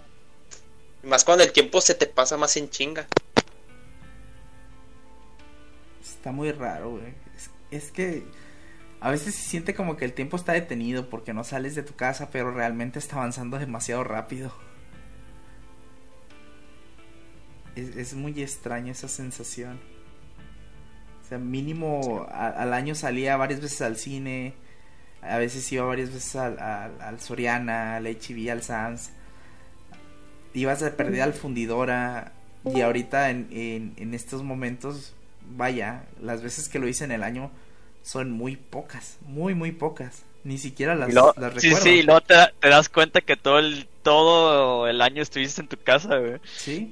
más 1.02 1.25
cuando 1.25 1.45
el 1.45 1.52
tiempo 1.52 1.81
se 1.81 1.95
te 1.95 2.07
pasa 2.07 2.37
más 2.37 2.57
en 2.57 2.69
chinga. 2.69 3.07
Está 6.02 6.33
muy 6.33 6.52
raro, 6.52 6.90
güey. 6.90 7.14
Es 7.71 7.90
que 7.93 8.25
a 9.00 9.11
veces 9.11 9.35
se 9.35 9.43
siente 9.43 9.75
como 9.75 9.97
que 9.97 10.05
el 10.05 10.12
tiempo 10.12 10.37
está 10.37 10.52
detenido 10.52 11.09
porque 11.09 11.33
no 11.33 11.45
sales 11.45 11.75
de 11.75 11.83
tu 11.83 11.95
casa, 11.95 12.31
pero 12.31 12.50
realmente 12.52 12.99
está 12.99 13.17
avanzando 13.17 13.59
demasiado 13.59 14.02
rápido. 14.05 14.52
Es, 17.76 17.97
es 17.97 18.14
muy 18.14 18.40
extraña 18.43 18.93
esa 18.93 19.09
sensación. 19.09 19.78
O 21.25 21.28
sea, 21.28 21.38
mínimo 21.38 22.26
a- 22.31 22.49
al 22.49 22.73
año 22.73 22.95
salía 22.95 23.37
varias 23.37 23.61
veces 23.61 23.83
al 23.83 23.97
cine, 23.97 24.55
a 25.23 25.37
veces 25.38 25.71
iba 25.73 25.85
varias 25.85 26.12
veces 26.12 26.35
al, 26.37 26.59
al, 26.59 27.00
al 27.00 27.21
Soriana, 27.21 27.97
al 27.97 28.07
HB, 28.07 28.50
al 28.50 28.62
Sam's. 28.62 29.11
Ibas 30.55 30.81
de 30.81 30.90
perdida 30.90 31.25
al 31.25 31.35
fundidora 31.35 32.33
y 32.64 32.81
ahorita 32.81 33.31
en, 33.31 33.47
en, 33.52 33.93
en 33.97 34.14
estos 34.14 34.43
momentos, 34.43 35.14
vaya, 35.57 36.05
las 36.21 36.43
veces 36.43 36.69
que 36.69 36.78
lo 36.81 36.88
hice 36.88 37.05
en 37.05 37.12
el 37.12 37.23
año 37.23 37.50
son 38.02 38.31
muy 38.31 38.57
pocas, 38.57 39.19
muy, 39.23 39.55
muy 39.55 39.73
pocas. 39.73 40.25
Ni 40.45 40.57
siquiera 40.57 40.95
las, 40.95 41.12
luego- 41.12 41.35
las 41.37 41.55
sí, 41.61 41.69
recuerdo. 41.69 41.85
sí, 41.85 41.90
y 41.90 42.02
luego 42.02 42.21
te, 42.23 42.35
da- 42.35 42.52
te 42.59 42.69
das 42.69 42.88
cuenta 42.88 43.21
que 43.21 43.37
todo 43.37 43.59
el, 43.59 43.87
todo 44.02 44.87
el 44.87 45.00
año 45.02 45.21
estuviste 45.23 45.61
en 45.61 45.69
tu 45.69 45.76
casa, 45.76 46.17
güey. 46.17 46.38
Sí. 46.57 46.90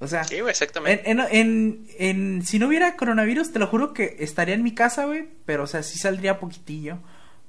O 0.00 0.06
sea, 0.06 0.24
Sí, 0.24 0.40
güey, 0.40 0.50
exactamente. 0.50 1.08
en, 1.10 1.20
en, 1.20 1.26
en, 1.30 1.86
en- 1.98 2.42
si 2.44 2.58
no 2.58 2.66
hubiera 2.66 2.96
coronavirus, 2.96 3.52
te 3.52 3.58
lo 3.58 3.68
juro 3.68 3.94
que 3.94 4.16
estaría 4.18 4.54
en 4.54 4.62
mi 4.64 4.74
casa, 4.74 5.06
güey. 5.06 5.28
Pero, 5.46 5.62
o 5.62 5.66
sea, 5.66 5.82
sí 5.82 5.98
saldría 5.98 6.38
poquitillo. 6.40 6.98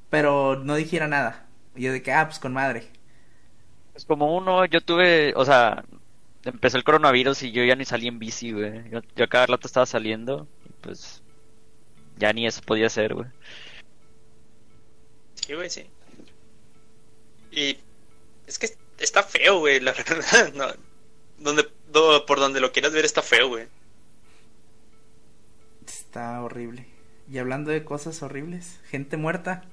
Pero 0.10 0.62
no 0.64 0.76
dijera 0.76 1.08
nada. 1.08 1.48
Y 1.76 1.82
yo 1.84 1.92
de 1.92 2.02
que, 2.02 2.14
ah, 2.14 2.26
pues 2.28 2.40
con 2.40 2.54
madre. 2.54 2.88
Es 3.96 4.06
como 4.06 4.36
uno, 4.38 4.64
yo 4.66 4.80
tuve, 4.82 5.34
o 5.36 5.44
sea, 5.44 5.84
empezó 6.44 6.78
el 6.78 6.84
coronavirus 6.84 7.44
y 7.44 7.52
yo 7.52 7.64
ya 7.66 7.76
ni 7.76 7.84
salí 7.86 8.08
en 8.08 8.20
bici, 8.20 8.52
güey. 8.52 8.90
Yo, 8.92 9.02
yo 9.16 9.28
cada 9.28 9.48
rato 9.48 9.68
estaba 9.68 9.86
saliendo 9.86 10.48
y 10.66 10.70
pues 10.82 11.22
ya 12.18 12.34
ni 12.34 12.48
eso 12.48 12.62
podía 12.62 12.90
ser, 12.90 13.14
güey. 13.14 13.28
Sí, 15.36 15.54
güey, 15.54 15.70
sí. 15.70 15.86
Y 17.52 17.78
es 18.48 18.60
que 18.60 18.70
está 19.00 19.24
feo, 19.24 19.60
güey, 19.60 19.80
la 19.80 19.94
verdad. 20.10 20.54
No, 20.54 20.68
donde, 21.40 21.68
do- 21.92 22.26
por 22.26 22.40
donde 22.40 22.60
lo 22.60 22.72
quieras 22.72 22.94
ver 22.94 23.06
está 23.06 23.22
feo, 23.22 23.48
güey. 23.50 23.68
Está 25.86 26.42
horrible. 26.42 26.88
Y 27.30 27.38
hablando 27.40 27.72
de 27.72 27.84
cosas 27.84 28.22
horribles, 28.22 28.80
gente 28.90 29.18
muerta. 29.18 29.64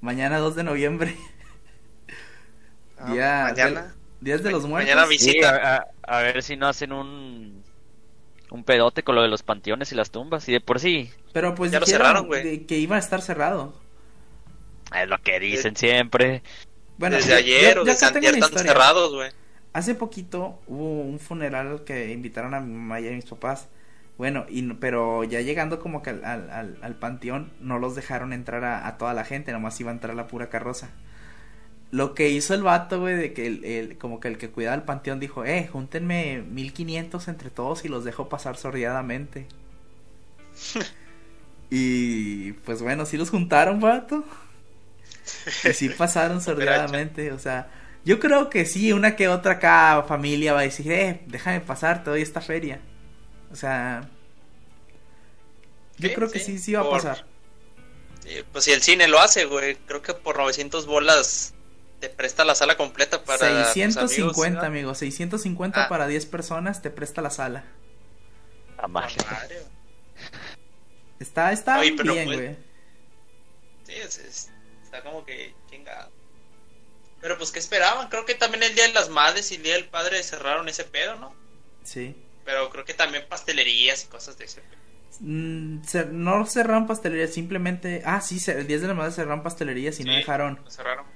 Mañana 0.00 0.38
2 0.38 0.54
de 0.56 0.64
noviembre. 0.64 1.16
Ah, 2.96 3.12
Día 3.12 3.42
mañana. 3.50 3.94
Días 4.20 4.42
de 4.44 4.52
los 4.52 4.66
muertos. 4.66 4.94
Mañana 4.94 5.06
Sí, 5.18 5.34
visita. 5.34 5.50
a, 5.50 5.76
a- 5.76 6.18
a 6.18 6.22
ver 6.22 6.42
si 6.44 6.56
no 6.56 6.68
hacen 6.68 6.92
un 6.92 7.64
un 8.50 8.64
pedote 8.64 9.02
con 9.02 9.14
lo 9.14 9.22
de 9.22 9.28
los 9.28 9.42
panteones 9.42 9.90
y 9.92 9.94
las 9.94 10.10
tumbas 10.10 10.48
y 10.48 10.52
de 10.52 10.60
por 10.60 10.78
sí 10.80 11.10
Pero 11.32 11.54
pues 11.54 11.70
Ya 11.72 11.80
lo 11.80 11.86
cerraron, 11.86 12.26
güey. 12.26 12.66
que 12.66 12.78
iba 12.78 12.96
a 12.96 12.98
estar 12.98 13.20
cerrado. 13.22 13.80
es 14.94 15.08
lo 15.08 15.18
que 15.18 15.40
dicen 15.40 15.76
siempre. 15.76 16.42
Bueno, 16.98 17.16
desde 17.16 17.30
yo- 17.30 17.36
ayer 17.36 17.74
yo- 17.74 17.82
o 17.82 17.84
desde 17.84 18.06
antier 18.06 18.34
están 18.36 18.58
cerrados, 18.58 19.12
güey. 19.12 19.30
Hace 19.72 19.94
poquito 19.96 20.60
hubo 20.68 21.00
un 21.00 21.18
funeral 21.18 21.82
que 21.84 22.12
invitaron 22.12 22.54
a 22.54 22.60
mi 22.60 22.72
mamá 22.72 23.00
y 23.00 23.08
a 23.08 23.10
mis 23.10 23.24
papás. 23.24 23.68
Bueno, 24.16 24.46
y, 24.48 24.62
pero 24.74 25.24
ya 25.24 25.40
llegando 25.40 25.80
como 25.80 26.00
que 26.02 26.10
al, 26.10 26.24
al, 26.24 26.48
al- 26.50 26.78
al 26.82 26.94
panteón, 26.94 27.52
no 27.58 27.80
los 27.80 27.96
dejaron 27.96 28.32
entrar 28.32 28.62
a, 28.64 28.86
a 28.86 28.96
toda 28.96 29.12
la 29.14 29.24
gente, 29.24 29.50
nomás 29.50 29.80
iba 29.80 29.90
a 29.90 29.94
entrar 29.94 30.14
la 30.14 30.28
pura 30.28 30.48
carroza. 30.48 30.90
Lo 31.94 32.14
que 32.14 32.28
hizo 32.30 32.54
el 32.54 32.62
vato, 32.62 33.00
güey, 33.00 33.14
de 33.16 33.32
que 33.34 33.46
el, 33.46 33.64
el- 33.64 33.98
como 33.98 34.20
que 34.20 34.28
el 34.28 34.38
que 34.38 34.50
cuidaba 34.50 34.74
el 34.76 34.82
panteón 34.84 35.20
dijo, 35.20 35.44
eh, 35.44 35.68
júntenme 35.68 36.42
1500 36.42 37.28
entre 37.28 37.50
todos 37.50 37.84
y 37.84 37.88
los 37.88 38.04
dejo 38.04 38.28
pasar 38.28 38.56
sordeadamente. 38.56 39.46
y 41.70 42.52
pues 42.52 42.82
bueno, 42.82 43.06
sí 43.06 43.16
los 43.16 43.30
juntaron, 43.30 43.80
vato. 43.80 44.24
Y 45.62 45.72
sí 45.72 45.88
pasaron 45.90 46.40
sordeadamente, 46.42 47.32
o 47.32 47.38
sea, 47.38 47.70
yo 48.04 48.20
creo 48.20 48.50
que 48.50 48.66
sí, 48.66 48.92
una 48.92 49.16
que 49.16 49.28
otra 49.28 49.54
acá 49.54 50.04
familia 50.06 50.52
va 50.52 50.60
a 50.60 50.62
decir, 50.62 50.90
eh, 50.92 51.22
déjame 51.26 51.60
pasar, 51.60 52.04
te 52.04 52.10
doy 52.10 52.22
esta 52.22 52.40
feria. 52.40 52.80
O 53.50 53.56
sea, 53.56 54.10
yo 55.98 56.08
Sí, 56.08 56.14
creo 56.14 56.30
que 56.30 56.38
sí, 56.38 56.40
sí, 56.40 56.58
sí 56.58 56.72
va 56.74 56.82
a 56.82 56.88
pasar. 56.88 57.26
Sí, 58.20 58.42
pues 58.52 58.64
si 58.64 58.72
el 58.72 58.82
cine 58.82 59.08
lo 59.08 59.20
hace, 59.20 59.44
güey. 59.44 59.76
Creo 59.86 60.02
que 60.02 60.14
por 60.14 60.36
900 60.38 60.86
bolas 60.86 61.54
te 62.00 62.08
presta 62.08 62.44
la 62.44 62.54
sala 62.54 62.76
completa 62.76 63.24
para. 63.24 63.64
tus 63.64 63.72
650, 63.72 64.60
amigos, 64.60 64.64
amigo, 64.66 64.94
650 64.94 65.84
Ah. 65.84 65.88
para 65.88 66.06
10 66.06 66.26
personas 66.26 66.82
te 66.82 66.90
presta 66.90 67.22
la 67.22 67.30
sala. 67.30 67.64
A 68.78 68.82
¿no? 68.82 68.88
madre. 68.88 69.14
Madre, 69.30 69.56
güey. 69.60 69.74
Está, 71.20 71.52
está 71.52 71.78
Oye, 71.78 71.90
bien, 71.92 72.26
pues- 72.26 72.38
güey. 72.38 72.56
Sí, 73.84 73.92
es- 73.94 74.18
es- 74.18 74.50
está 74.82 75.02
como 75.02 75.24
que 75.24 75.54
chingado. 75.70 76.10
Pero 77.20 77.38
pues, 77.38 77.50
¿qué 77.52 77.58
esperaban? 77.58 78.08
Creo 78.08 78.26
que 78.26 78.34
también 78.34 78.62
el 78.64 78.74
Día 78.74 78.86
de 78.86 78.92
las 78.92 79.08
Madres 79.08 79.50
y 79.52 79.54
el 79.54 79.62
Día 79.62 79.74
del 79.74 79.86
Padre 79.88 80.22
cerraron 80.22 80.68
ese 80.68 80.84
pedo, 80.84 81.16
¿no? 81.16 81.34
Sí. 81.82 82.14
Pero 82.44 82.68
creo 82.70 82.84
que 82.84 82.92
también 82.92 83.24
pastelerías 83.28 84.04
y 84.04 84.08
cosas 84.08 84.36
de 84.36 84.44
ese 84.44 84.60
pedo. 84.60 84.80
Mm, 85.20 85.80
no 86.10 86.44
cerraron 86.44 86.86
pastelerías, 86.86 87.32
simplemente... 87.32 88.02
Ah, 88.04 88.20
sí, 88.20 88.38
el 88.50 88.66
10 88.66 88.82
de 88.82 88.88
la 88.88 88.94
madre 88.94 89.12
cerraron 89.12 89.42
pastelerías 89.42 89.98
y 90.00 90.04
no 90.04 90.12
dejaron 90.12 90.60
Lo 90.64 90.70
cerraron. 90.70 91.06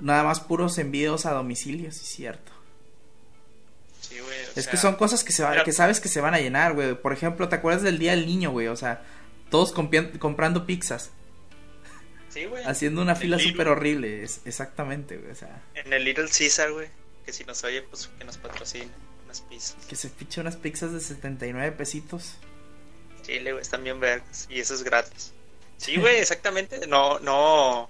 Nada 0.00 0.22
más 0.24 0.40
puros 0.40 0.76
envíos 0.78 1.26
a 1.26 1.32
domicilio, 1.32 1.90
sí, 1.92 2.04
cierto. 2.04 2.52
Sí, 4.00 4.18
güey. 4.18 4.38
Es 4.56 4.64
sea, 4.64 4.70
que 4.70 4.76
son 4.76 4.96
cosas 4.96 5.24
que, 5.24 5.32
se 5.32 5.42
va- 5.42 5.50
pero- 5.52 5.64
que 5.64 5.72
sabes 5.72 6.00
que 6.00 6.08
se 6.08 6.20
van 6.20 6.34
a 6.34 6.38
llenar, 6.40 6.74
güey. 6.74 6.94
Por 6.94 7.12
ejemplo, 7.12 7.48
¿te 7.48 7.56
acuerdas 7.56 7.82
del 7.82 7.98
Día 7.98 8.12
del 8.12 8.26
Niño, 8.26 8.50
güey? 8.50 8.68
O 8.68 8.76
sea, 8.76 9.02
todos 9.50 9.72
comprando 9.72 10.66
pizzas, 10.66 11.10
Sí, 12.28 12.44
güey. 12.46 12.64
haciendo 12.64 13.00
una 13.02 13.12
En 13.12 13.18
fila 13.18 13.38
súper 13.38 13.68
horrible. 13.68 14.22
Es, 14.22 14.40
exactamente, 14.44 15.16
güey. 15.16 15.30
O 15.32 15.34
sea, 15.34 15.62
En 15.74 15.92
el 15.92 16.04
Little 16.04 16.28
Caesar, 16.28 16.72
güey. 16.72 16.88
Que 17.24 17.32
si 17.32 17.44
nos 17.44 17.64
oye, 17.64 17.80
pues 17.82 18.10
que 18.18 18.24
nos 18.24 18.36
patrocine 18.36 18.88
unas 19.24 19.40
pizzas. 19.40 19.76
que 19.88 19.96
se 19.96 20.10
fiche 20.10 20.40
unas 20.42 20.56
pizzas 20.56 20.92
de 20.92 21.00
79 21.00 21.72
pesitos. 21.72 22.34
Chile, 23.22 23.52
güey, 23.52 23.62
están 23.62 23.82
bien 23.82 23.98
verdes. 23.98 24.46
Y 24.50 24.60
eso 24.60 24.74
es 24.74 24.82
gratis. 24.82 25.32
Sí, 25.78 25.96
güey, 25.96 26.18
exactamente. 26.18 26.86
No, 26.86 27.18
no. 27.20 27.88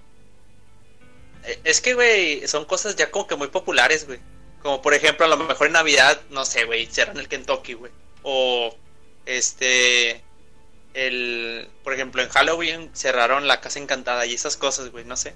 Es 1.63 1.81
que, 1.81 1.93
güey, 1.93 2.47
son 2.47 2.65
cosas 2.65 2.95
ya 2.95 3.11
como 3.11 3.27
que 3.27 3.35
muy 3.35 3.47
populares, 3.49 4.05
güey. 4.07 4.19
Como 4.61 4.81
por 4.81 4.93
ejemplo, 4.93 5.25
a 5.25 5.29
lo 5.29 5.37
mejor 5.37 5.67
en 5.67 5.73
Navidad, 5.73 6.19
no 6.29 6.45
sé, 6.45 6.65
güey, 6.65 6.87
cierran 6.87 7.17
el 7.17 7.27
Kentucky, 7.27 7.73
güey. 7.73 7.91
O, 8.23 8.75
este. 9.25 10.23
El. 10.93 11.69
Por 11.83 11.93
ejemplo, 11.93 12.21
en 12.23 12.29
Halloween 12.29 12.89
cerraron 12.93 13.47
la 13.47 13.61
Casa 13.61 13.79
Encantada 13.79 14.25
y 14.25 14.33
esas 14.33 14.57
cosas, 14.57 14.89
güey, 14.91 15.05
no 15.05 15.17
sé. 15.17 15.35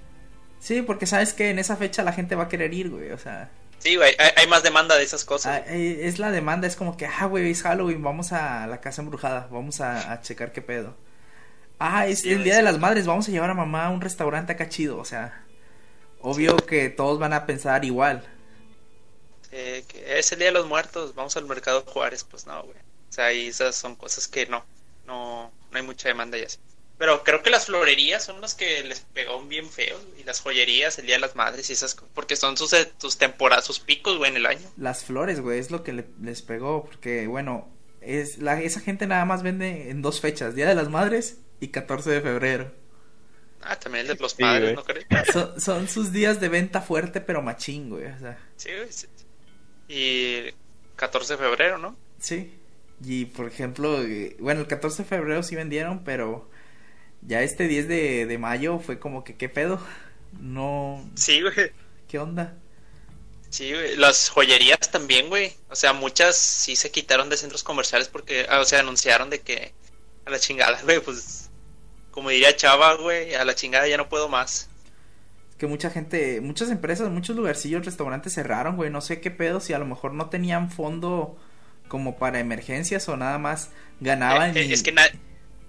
Sí, 0.58 0.82
porque 0.82 1.06
sabes 1.06 1.32
que 1.32 1.50
en 1.50 1.58
esa 1.58 1.76
fecha 1.76 2.02
la 2.02 2.12
gente 2.12 2.34
va 2.34 2.44
a 2.44 2.48
querer 2.48 2.74
ir, 2.74 2.90
güey. 2.90 3.10
O 3.12 3.18
sea, 3.18 3.50
Sí, 3.78 3.96
güey, 3.96 4.14
hay, 4.18 4.30
hay 4.36 4.46
más 4.46 4.62
demanda 4.62 4.96
de 4.96 5.04
esas 5.04 5.24
cosas. 5.24 5.62
ah, 5.62 5.64
eh, 5.66 6.00
es 6.04 6.18
la 6.18 6.30
demanda, 6.30 6.66
es 6.66 6.76
como 6.76 6.96
que, 6.96 7.06
ah, 7.06 7.24
güey, 7.26 7.50
es 7.50 7.62
Halloween, 7.62 8.02
vamos 8.02 8.32
a 8.32 8.66
la 8.66 8.80
casa 8.80 9.00
embrujada, 9.02 9.48
vamos 9.50 9.80
a, 9.80 10.12
a 10.12 10.20
checar 10.22 10.52
qué 10.52 10.60
pedo. 10.62 10.96
Ah, 11.78 12.06
es 12.06 12.20
Sí, 12.20 12.32
el 12.32 12.44
Día 12.44 12.54
sí. 12.54 12.58
de 12.58 12.62
las 12.62 12.78
Madres, 12.78 13.06
vamos 13.06 13.26
a 13.28 13.30
llevar 13.30 13.50
a 13.50 13.54
mamá 13.54 13.86
a 13.86 13.90
un 13.90 14.00
restaurante 14.02 14.52
acá 14.52 14.68
chido, 14.68 14.98
o 14.98 15.04
sea, 15.04 15.46
obvio 16.22 16.56
que 16.56 16.88
todos 16.90 17.18
van 17.18 17.32
a 17.32 17.46
pensar 17.46 17.84
igual. 17.84 18.24
Eh, 19.52 19.84
que 19.88 20.18
es 20.18 20.30
el 20.32 20.38
Día 20.38 20.48
de 20.48 20.52
los 20.54 20.66
Muertos, 20.66 21.14
vamos 21.14 21.36
al 21.36 21.46
Mercado 21.46 21.82
Juárez, 21.82 22.24
pues 22.24 22.46
no, 22.46 22.62
güey. 22.62 22.76
O 23.08 23.12
sea, 23.12 23.32
y 23.32 23.48
esas 23.48 23.74
son 23.74 23.96
cosas 23.96 24.28
que 24.28 24.46
no, 24.46 24.64
no, 25.06 25.50
no 25.70 25.76
hay 25.78 25.82
mucha 25.84 26.08
demanda 26.08 26.38
y 26.38 26.42
así. 26.42 26.58
Pero 26.98 27.24
creo 27.24 27.42
que 27.42 27.50
las 27.50 27.66
florerías 27.66 28.22
son 28.24 28.40
las 28.42 28.54
que 28.54 28.84
les 28.84 29.00
pegó 29.00 29.42
bien 29.42 29.68
feos, 29.68 30.00
y 30.18 30.22
las 30.24 30.40
joyerías, 30.40 30.98
el 30.98 31.06
Día 31.06 31.16
de 31.16 31.20
las 31.22 31.34
Madres 31.34 31.68
y 31.70 31.72
esas 31.72 31.94
cosas, 31.94 32.10
porque 32.14 32.36
son 32.36 32.56
sus, 32.56 32.72
eh, 32.74 32.92
sus 32.98 33.16
temporadas, 33.16 33.64
sus 33.64 33.80
picos, 33.80 34.18
güey, 34.18 34.30
en 34.30 34.36
el 34.36 34.46
año. 34.46 34.70
Las 34.76 35.04
flores, 35.04 35.40
güey, 35.40 35.58
es 35.58 35.70
lo 35.70 35.82
que 35.82 35.94
le- 35.94 36.06
les 36.22 36.42
pegó, 36.42 36.84
porque, 36.84 37.26
bueno, 37.26 37.68
es 38.02 38.38
la, 38.38 38.60
esa 38.60 38.80
gente 38.80 39.06
nada 39.06 39.24
más 39.24 39.42
vende 39.42 39.90
en 39.90 40.02
dos 40.02 40.20
fechas, 40.20 40.54
Día 40.54 40.68
de 40.68 40.74
las 40.74 40.90
Madres 40.90 41.38
y 41.58 41.68
14 41.68 42.10
de 42.10 42.20
febrero. 42.20 42.70
Ah, 43.62 43.78
también 43.78 44.06
el 44.06 44.16
de 44.16 44.22
los 44.22 44.34
padres. 44.34 44.74
¿no 44.74 44.84
crees? 44.84 45.06
Son, 45.32 45.60
son 45.60 45.88
sus 45.88 46.12
días 46.12 46.40
de 46.40 46.48
venta 46.48 46.80
fuerte, 46.80 47.20
pero 47.20 47.42
machín, 47.42 47.90
güey, 47.90 48.06
o 48.06 48.18
sea, 48.18 48.38
Sí, 48.56 48.70
güey. 48.74 48.90
sí. 48.92 49.06
Y 49.88 50.54
14 50.96 51.34
de 51.34 51.38
febrero, 51.38 51.78
¿no? 51.78 51.96
sí. 52.18 52.54
Y, 53.02 53.24
por 53.24 53.46
ejemplo, 53.48 54.02
eh, 54.02 54.36
bueno, 54.40 54.60
el 54.60 54.66
14 54.66 55.04
de 55.04 55.08
febrero 55.08 55.42
sí 55.42 55.56
vendieron, 55.56 56.04
pero 56.04 56.50
ya 57.22 57.40
este 57.42 57.66
10 57.66 57.88
de, 57.88 58.26
de 58.26 58.38
mayo 58.38 58.78
fue 58.78 58.98
como 58.98 59.24
que, 59.24 59.36
¿qué 59.36 59.48
pedo? 59.48 59.80
No, 60.38 61.02
Sí, 61.14 61.40
güey. 61.40 61.72
¿qué 62.08 62.18
onda? 62.18 62.56
Sí, 63.48 63.72
güey. 63.72 63.96
Las 63.96 64.28
joyerías 64.28 64.90
también, 64.90 65.28
güey. 65.28 65.54
O 65.70 65.76
sea, 65.76 65.92
muchas 65.94 66.36
sí 66.36 66.76
se 66.76 66.90
quitaron 66.90 67.30
de 67.30 67.36
centros 67.36 67.62
comerciales 67.62 68.08
porque, 68.08 68.46
ah, 68.48 68.60
o 68.60 68.64
sea, 68.64 68.80
anunciaron 68.80 69.30
de 69.30 69.40
que 69.40 69.72
a 70.26 70.30
la 70.30 70.38
chingada, 70.38 70.80
güey, 70.84 71.00
pues, 71.00 71.49
como 72.10 72.30
diría 72.30 72.54
Chava, 72.56 72.94
güey, 72.94 73.34
a 73.34 73.44
la 73.44 73.54
chingada 73.54 73.86
ya 73.88 73.96
no 73.96 74.08
puedo 74.08 74.28
más. 74.28 74.68
Que 75.58 75.66
mucha 75.66 75.90
gente, 75.90 76.40
muchas 76.40 76.70
empresas, 76.70 77.08
muchos 77.10 77.36
lugarcillos, 77.36 77.84
restaurantes 77.84 78.34
cerraron, 78.34 78.76
güey. 78.76 78.90
No 78.90 79.00
sé 79.00 79.20
qué 79.20 79.30
pedo, 79.30 79.60
si 79.60 79.72
a 79.74 79.78
lo 79.78 79.84
mejor 79.86 80.14
no 80.14 80.30
tenían 80.30 80.70
fondo 80.70 81.36
como 81.88 82.16
para 82.18 82.38
emergencias 82.40 83.08
o 83.08 83.16
nada 83.16 83.38
más 83.38 83.70
ganaban. 84.00 84.56
Eh, 84.56 84.60
eh, 84.62 84.64
y- 84.66 84.72
es 84.72 84.82
que 84.82 84.94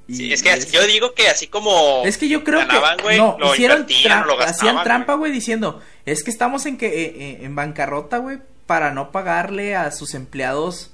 sí, 0.07 0.31
es 0.31 0.41
que 0.43 0.59
yo 0.71 0.85
digo 0.87 1.13
que 1.13 1.27
así 1.27 1.47
como 1.47 2.03
Es 2.05 2.17
que 2.17 2.27
yo 2.29 2.43
creo 2.43 2.59
ganaban, 2.59 2.97
que 2.97 3.17
no, 3.17 3.37
lo 3.39 3.53
hicieron 3.53 3.85
tra- 3.87 4.25
lo 4.25 4.37
gastaban, 4.37 4.75
hacían 4.77 4.83
trampa, 4.83 5.15
güey, 5.15 5.31
diciendo, 5.31 5.81
es 6.05 6.23
que 6.23 6.31
estamos 6.31 6.65
en 6.65 6.77
que 6.77 6.87
eh, 6.87 7.37
en 7.45 7.55
bancarrota, 7.55 8.17
güey, 8.17 8.39
para 8.67 8.91
no 8.91 9.11
pagarle 9.11 9.75
a 9.75 9.91
sus 9.91 10.13
empleados 10.13 10.91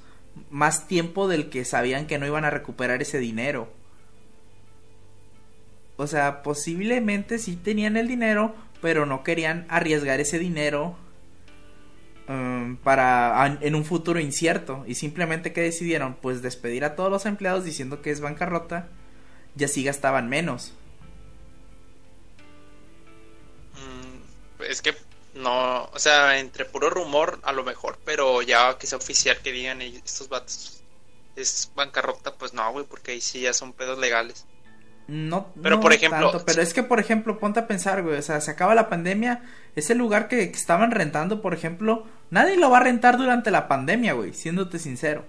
más 0.50 0.88
tiempo 0.88 1.28
del 1.28 1.50
que 1.50 1.64
sabían 1.64 2.06
que 2.06 2.18
no 2.18 2.26
iban 2.26 2.44
a 2.44 2.50
recuperar 2.50 3.00
ese 3.02 3.18
dinero. 3.18 3.72
O 5.98 6.06
sea, 6.06 6.44
posiblemente 6.44 7.40
sí 7.40 7.56
tenían 7.56 7.96
el 7.96 8.06
dinero, 8.06 8.54
pero 8.80 9.04
no 9.04 9.24
querían 9.24 9.66
arriesgar 9.68 10.20
ese 10.20 10.38
dinero 10.38 10.96
um, 12.28 12.76
para 12.76 13.58
en 13.60 13.74
un 13.74 13.84
futuro 13.84 14.20
incierto 14.20 14.84
y 14.86 14.94
simplemente 14.94 15.52
que 15.52 15.60
decidieron 15.60 16.14
pues 16.14 16.40
despedir 16.40 16.84
a 16.84 16.94
todos 16.94 17.10
los 17.10 17.26
empleados 17.26 17.64
diciendo 17.64 18.00
que 18.00 18.12
es 18.12 18.20
bancarrota 18.20 18.88
y 19.58 19.64
así 19.64 19.82
gastaban 19.82 20.28
menos. 20.28 20.72
Mm, 23.74 24.62
es 24.62 24.82
que 24.82 24.94
no, 25.34 25.84
o 25.86 25.98
sea, 25.98 26.38
entre 26.38 26.64
puro 26.64 26.90
rumor 26.90 27.40
a 27.42 27.52
lo 27.52 27.64
mejor, 27.64 27.98
pero 28.04 28.40
ya 28.42 28.78
que 28.78 28.86
sea 28.86 28.98
oficial 28.98 29.38
que 29.42 29.50
digan 29.52 29.82
"Ey, 29.82 30.00
estos 30.04 30.28
vatos 30.28 30.80
es 31.36 31.72
bancarrota, 31.74 32.34
pues 32.34 32.52
no, 32.54 32.70
güey, 32.72 32.84
porque 32.86 33.12
ahí 33.12 33.20
sí 33.20 33.40
ya 33.40 33.52
son 33.52 33.72
pedos 33.72 33.98
legales. 33.98 34.46
No, 35.08 35.52
Pero, 35.62 35.76
no 35.76 35.80
por 35.80 35.94
ejemplo, 35.94 36.30
tanto, 36.30 36.44
pero 36.44 36.60
es 36.60 36.74
que 36.74 36.82
por 36.82 37.00
ejemplo, 37.00 37.38
ponte 37.38 37.60
a 37.60 37.66
pensar, 37.66 38.02
güey, 38.02 38.18
o 38.18 38.22
sea, 38.22 38.42
se 38.42 38.50
acaba 38.50 38.74
la 38.74 38.90
pandemia, 38.90 39.42
ese 39.74 39.94
lugar 39.94 40.28
que, 40.28 40.50
que 40.50 40.58
estaban 40.58 40.90
rentando, 40.90 41.40
por 41.40 41.54
ejemplo, 41.54 42.06
nadie 42.28 42.58
lo 42.58 42.68
va 42.68 42.76
a 42.76 42.84
rentar 42.84 43.16
durante 43.16 43.50
la 43.50 43.68
pandemia, 43.68 44.12
güey, 44.12 44.34
siéndote 44.34 44.78
sincero. 44.78 45.24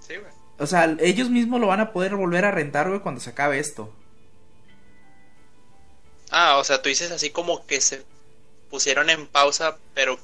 Sí, 0.00 0.16
güey. 0.16 0.32
O 0.58 0.66
sea, 0.66 0.96
ellos 0.98 1.30
mismos 1.30 1.60
lo 1.60 1.68
van 1.68 1.80
a 1.80 1.92
poder 1.92 2.16
volver 2.16 2.44
a 2.44 2.50
rentar, 2.50 2.88
güey, 2.88 3.00
cuando 3.00 3.20
se 3.20 3.30
acabe 3.30 3.60
esto. 3.60 3.92
Ah, 6.30 6.56
o 6.56 6.64
sea, 6.64 6.82
tú 6.82 6.88
dices 6.88 7.12
así 7.12 7.30
como 7.30 7.64
que 7.66 7.80
se 7.80 8.04
pusieron 8.70 9.08
en 9.08 9.28
pausa, 9.28 9.78
pero 9.94 10.18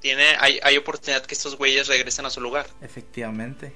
tiene 0.00 0.24
hay, 0.40 0.58
hay 0.64 0.76
oportunidad 0.76 1.24
que 1.24 1.34
estos 1.34 1.56
güeyes 1.56 1.86
regresen 1.86 2.26
a 2.26 2.30
su 2.30 2.40
lugar. 2.40 2.66
Efectivamente. 2.82 3.72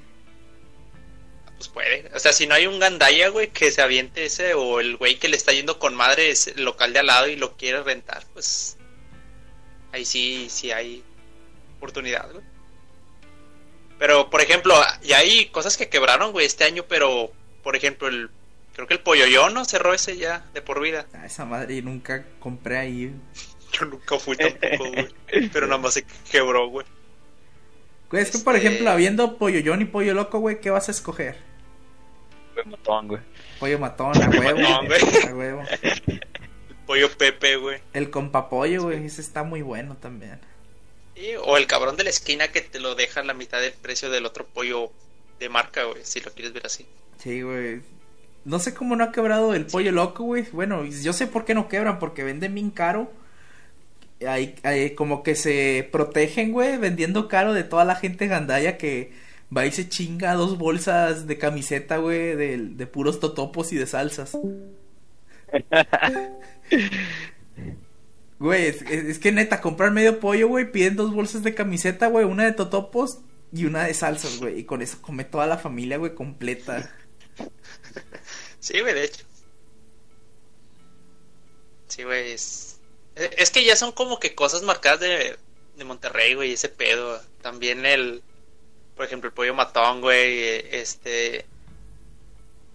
Pues 1.60 1.68
puede. 1.68 2.10
O 2.14 2.18
sea, 2.18 2.32
si 2.32 2.46
no 2.46 2.54
hay 2.54 2.66
un 2.66 2.78
gandaya, 2.78 3.28
güey, 3.28 3.48
que 3.50 3.70
se 3.70 3.82
aviente 3.82 4.24
ese, 4.24 4.54
o 4.54 4.80
el 4.80 4.96
güey 4.96 5.18
que 5.18 5.28
le 5.28 5.36
está 5.36 5.52
yendo 5.52 5.78
con 5.78 5.94
madre 5.94 6.30
es 6.30 6.46
el 6.46 6.64
local 6.64 6.94
de 6.94 7.00
al 7.00 7.06
lado 7.08 7.28
y 7.28 7.36
lo 7.36 7.54
quiere 7.58 7.82
rentar, 7.82 8.24
pues 8.32 8.78
ahí 9.92 10.06
sí, 10.06 10.46
sí 10.48 10.72
hay 10.72 11.04
oportunidad, 11.76 12.32
güey. 12.32 12.42
Pero, 13.98 14.30
por 14.30 14.40
ejemplo, 14.40 14.74
ya 15.02 15.18
hay 15.18 15.46
cosas 15.50 15.76
que 15.76 15.90
quebraron, 15.90 16.32
güey, 16.32 16.46
este 16.46 16.64
año, 16.64 16.86
pero, 16.88 17.30
por 17.62 17.76
ejemplo, 17.76 18.08
el 18.08 18.30
creo 18.72 18.86
que 18.86 18.94
el 18.94 19.00
pollo 19.00 19.26
yo 19.26 19.50
no 19.50 19.66
cerró 19.66 19.92
ese 19.92 20.16
ya 20.16 20.46
de 20.54 20.62
por 20.62 20.80
vida. 20.80 21.04
Ah, 21.12 21.26
esa 21.26 21.44
madre 21.44 21.82
nunca 21.82 22.24
compré 22.38 22.78
ahí. 22.78 23.12
Yo 23.72 23.84
nunca 23.84 24.18
fui 24.18 24.34
tampoco, 24.36 24.90
güey. 24.90 25.08
Pero 25.52 25.66
nada 25.68 25.78
más 25.80 25.94
se 25.94 26.04
quebró, 26.32 26.68
güey. 26.68 26.84
Es 28.12 28.30
que 28.32 28.38
por 28.38 28.56
Este- 28.56 28.66
ejemplo, 28.66 28.90
habiendo 28.90 29.36
pollo 29.38 29.60
John 29.64 29.82
y 29.82 29.84
pollo 29.84 30.12
loco, 30.14 30.40
güey, 30.40 30.60
¿qué 30.60 30.70
vas 30.70 30.88
a 30.88 30.90
escoger? 30.90 31.36
Un 32.64 32.70
montón, 32.70 33.08
güey. 33.08 33.20
Pollo 33.58 33.78
matón, 33.78 34.22
a 34.22 34.28
huevo. 34.30 34.58
Matón, 34.60 34.86
güey. 34.86 35.00
A 35.28 35.34
huevo. 35.34 35.62
El 35.82 36.20
pollo 36.86 37.10
Pepe, 37.16 37.56
güey. 37.56 37.78
El 37.92 38.10
compapollo, 38.10 38.82
güey, 38.84 39.04
ese 39.06 39.20
está 39.20 39.42
muy 39.42 39.62
bueno 39.62 39.96
también. 39.96 40.40
Y- 41.14 41.34
o 41.36 41.56
el 41.56 41.66
cabrón 41.66 41.96
de 41.96 42.04
la 42.04 42.10
esquina 42.10 42.48
que 42.48 42.60
te 42.62 42.80
lo 42.80 42.94
deja 42.94 43.20
a 43.20 43.24
la 43.24 43.34
mitad 43.34 43.60
del 43.60 43.72
precio 43.72 44.10
del 44.10 44.26
otro 44.26 44.46
pollo 44.46 44.90
de 45.38 45.48
marca, 45.48 45.84
güey, 45.84 46.00
si 46.04 46.20
lo 46.20 46.32
quieres 46.32 46.52
ver 46.52 46.66
así. 46.66 46.86
Sí, 47.18 47.42
güey. 47.42 47.80
No 48.44 48.58
sé 48.58 48.72
cómo 48.74 48.96
no 48.96 49.04
ha 49.04 49.12
quebrado 49.12 49.54
el 49.54 49.66
pollo 49.66 49.92
loco, 49.92 50.24
güey. 50.24 50.46
Bueno, 50.52 50.84
yo 50.86 51.12
sé 51.12 51.26
por 51.26 51.44
qué 51.44 51.54
no 51.54 51.68
quebran, 51.68 51.98
porque 51.98 52.24
venden 52.24 52.54
bien 52.54 52.70
caro. 52.70 53.12
Ahí, 54.26 54.54
ahí 54.64 54.94
como 54.94 55.22
que 55.22 55.34
se 55.34 55.88
protegen, 55.92 56.52
güey, 56.52 56.76
vendiendo 56.76 57.26
caro 57.28 57.54
de 57.54 57.64
toda 57.64 57.84
la 57.86 57.94
gente 57.96 58.26
gandaya 58.26 58.76
que 58.76 59.12
va 59.56 59.66
y 59.66 59.72
se 59.72 59.88
chinga 59.88 60.34
dos 60.34 60.58
bolsas 60.58 61.26
de 61.26 61.38
camiseta, 61.38 61.98
güey, 61.98 62.36
de, 62.36 62.58
de 62.58 62.86
puros 62.86 63.20
totopos 63.20 63.72
y 63.72 63.76
de 63.76 63.86
salsas. 63.86 64.36
Güey, 68.40 68.68
es, 68.68 69.18
que 69.18 69.32
neta, 69.32 69.60
comprar 69.60 69.90
medio 69.90 70.18
pollo, 70.18 70.48
güey, 70.48 70.72
piden 70.72 70.96
dos 70.96 71.12
bolsas 71.12 71.42
de 71.42 71.54
camiseta, 71.54 72.06
güey, 72.06 72.24
una 72.24 72.46
de 72.46 72.52
totopos 72.52 73.18
y 73.52 73.66
una 73.66 73.84
de 73.84 73.92
salsas, 73.92 74.38
güey. 74.38 74.60
Y 74.60 74.64
con 74.64 74.80
eso 74.80 74.96
come 75.02 75.24
toda 75.24 75.46
la 75.46 75.58
familia, 75.58 75.98
güey, 75.98 76.14
completa. 76.14 76.90
Sí, 78.60 78.80
güey, 78.80 78.94
de 78.94 79.04
hecho. 79.04 79.24
Sí, 81.88 82.04
güey, 82.04 82.32
es... 82.32 82.80
Es 83.14 83.50
que 83.50 83.62
ya 83.62 83.76
son 83.76 83.92
como 83.92 84.18
que 84.18 84.34
cosas 84.34 84.62
marcadas 84.62 85.00
de, 85.00 85.36
de 85.76 85.84
Monterrey, 85.84 86.32
güey, 86.32 86.52
ese 86.52 86.70
pedo. 86.70 87.20
También 87.42 87.84
el... 87.84 88.22
Por 89.00 89.06
ejemplo, 89.06 89.28
el 89.28 89.32
pollo 89.32 89.54
matón, 89.54 90.02
güey, 90.02 90.62
este... 90.72 91.46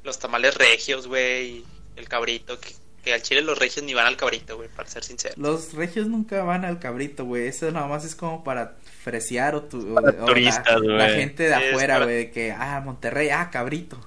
Los 0.04 0.18
tamales 0.18 0.56
regios, 0.56 1.06
güey, 1.06 1.64
el 1.96 2.10
cabrito, 2.10 2.60
que, 2.60 2.74
que 3.04 3.14
al 3.14 3.22
chile 3.22 3.44
los 3.44 3.60
regios 3.60 3.86
ni 3.86 3.94
van 3.94 4.08
al 4.08 4.18
cabrito, 4.18 4.58
güey, 4.58 4.68
para 4.70 4.90
ser 4.90 5.04
sincero. 5.04 5.36
Los 5.38 5.74
regios 5.76 6.08
nunca 6.08 6.42
van 6.44 6.66
al 6.66 6.80
cabrito, 6.80 7.26
güey. 7.26 7.46
Eso 7.46 7.70
nada 7.72 7.86
más 7.86 8.06
es 8.06 8.16
como 8.16 8.44
para 8.44 8.76
fresear 9.04 9.54
o, 9.54 9.62
tu, 9.66 9.92
o- 9.92 9.94
Para 9.94 10.24
o 10.24 10.26
turistas, 10.26 10.82
la, 10.82 11.10
gente 11.10 11.44
de 11.44 11.50
Sí, 11.56 11.64
afuera, 11.70 11.94
para- 11.94 12.06
güey. 12.06 12.18
De 12.18 12.32
que, 12.32 12.52
ah, 12.52 12.82
Monterrey, 12.84 13.30
ah, 13.30 13.52
cabrito. 13.52 14.00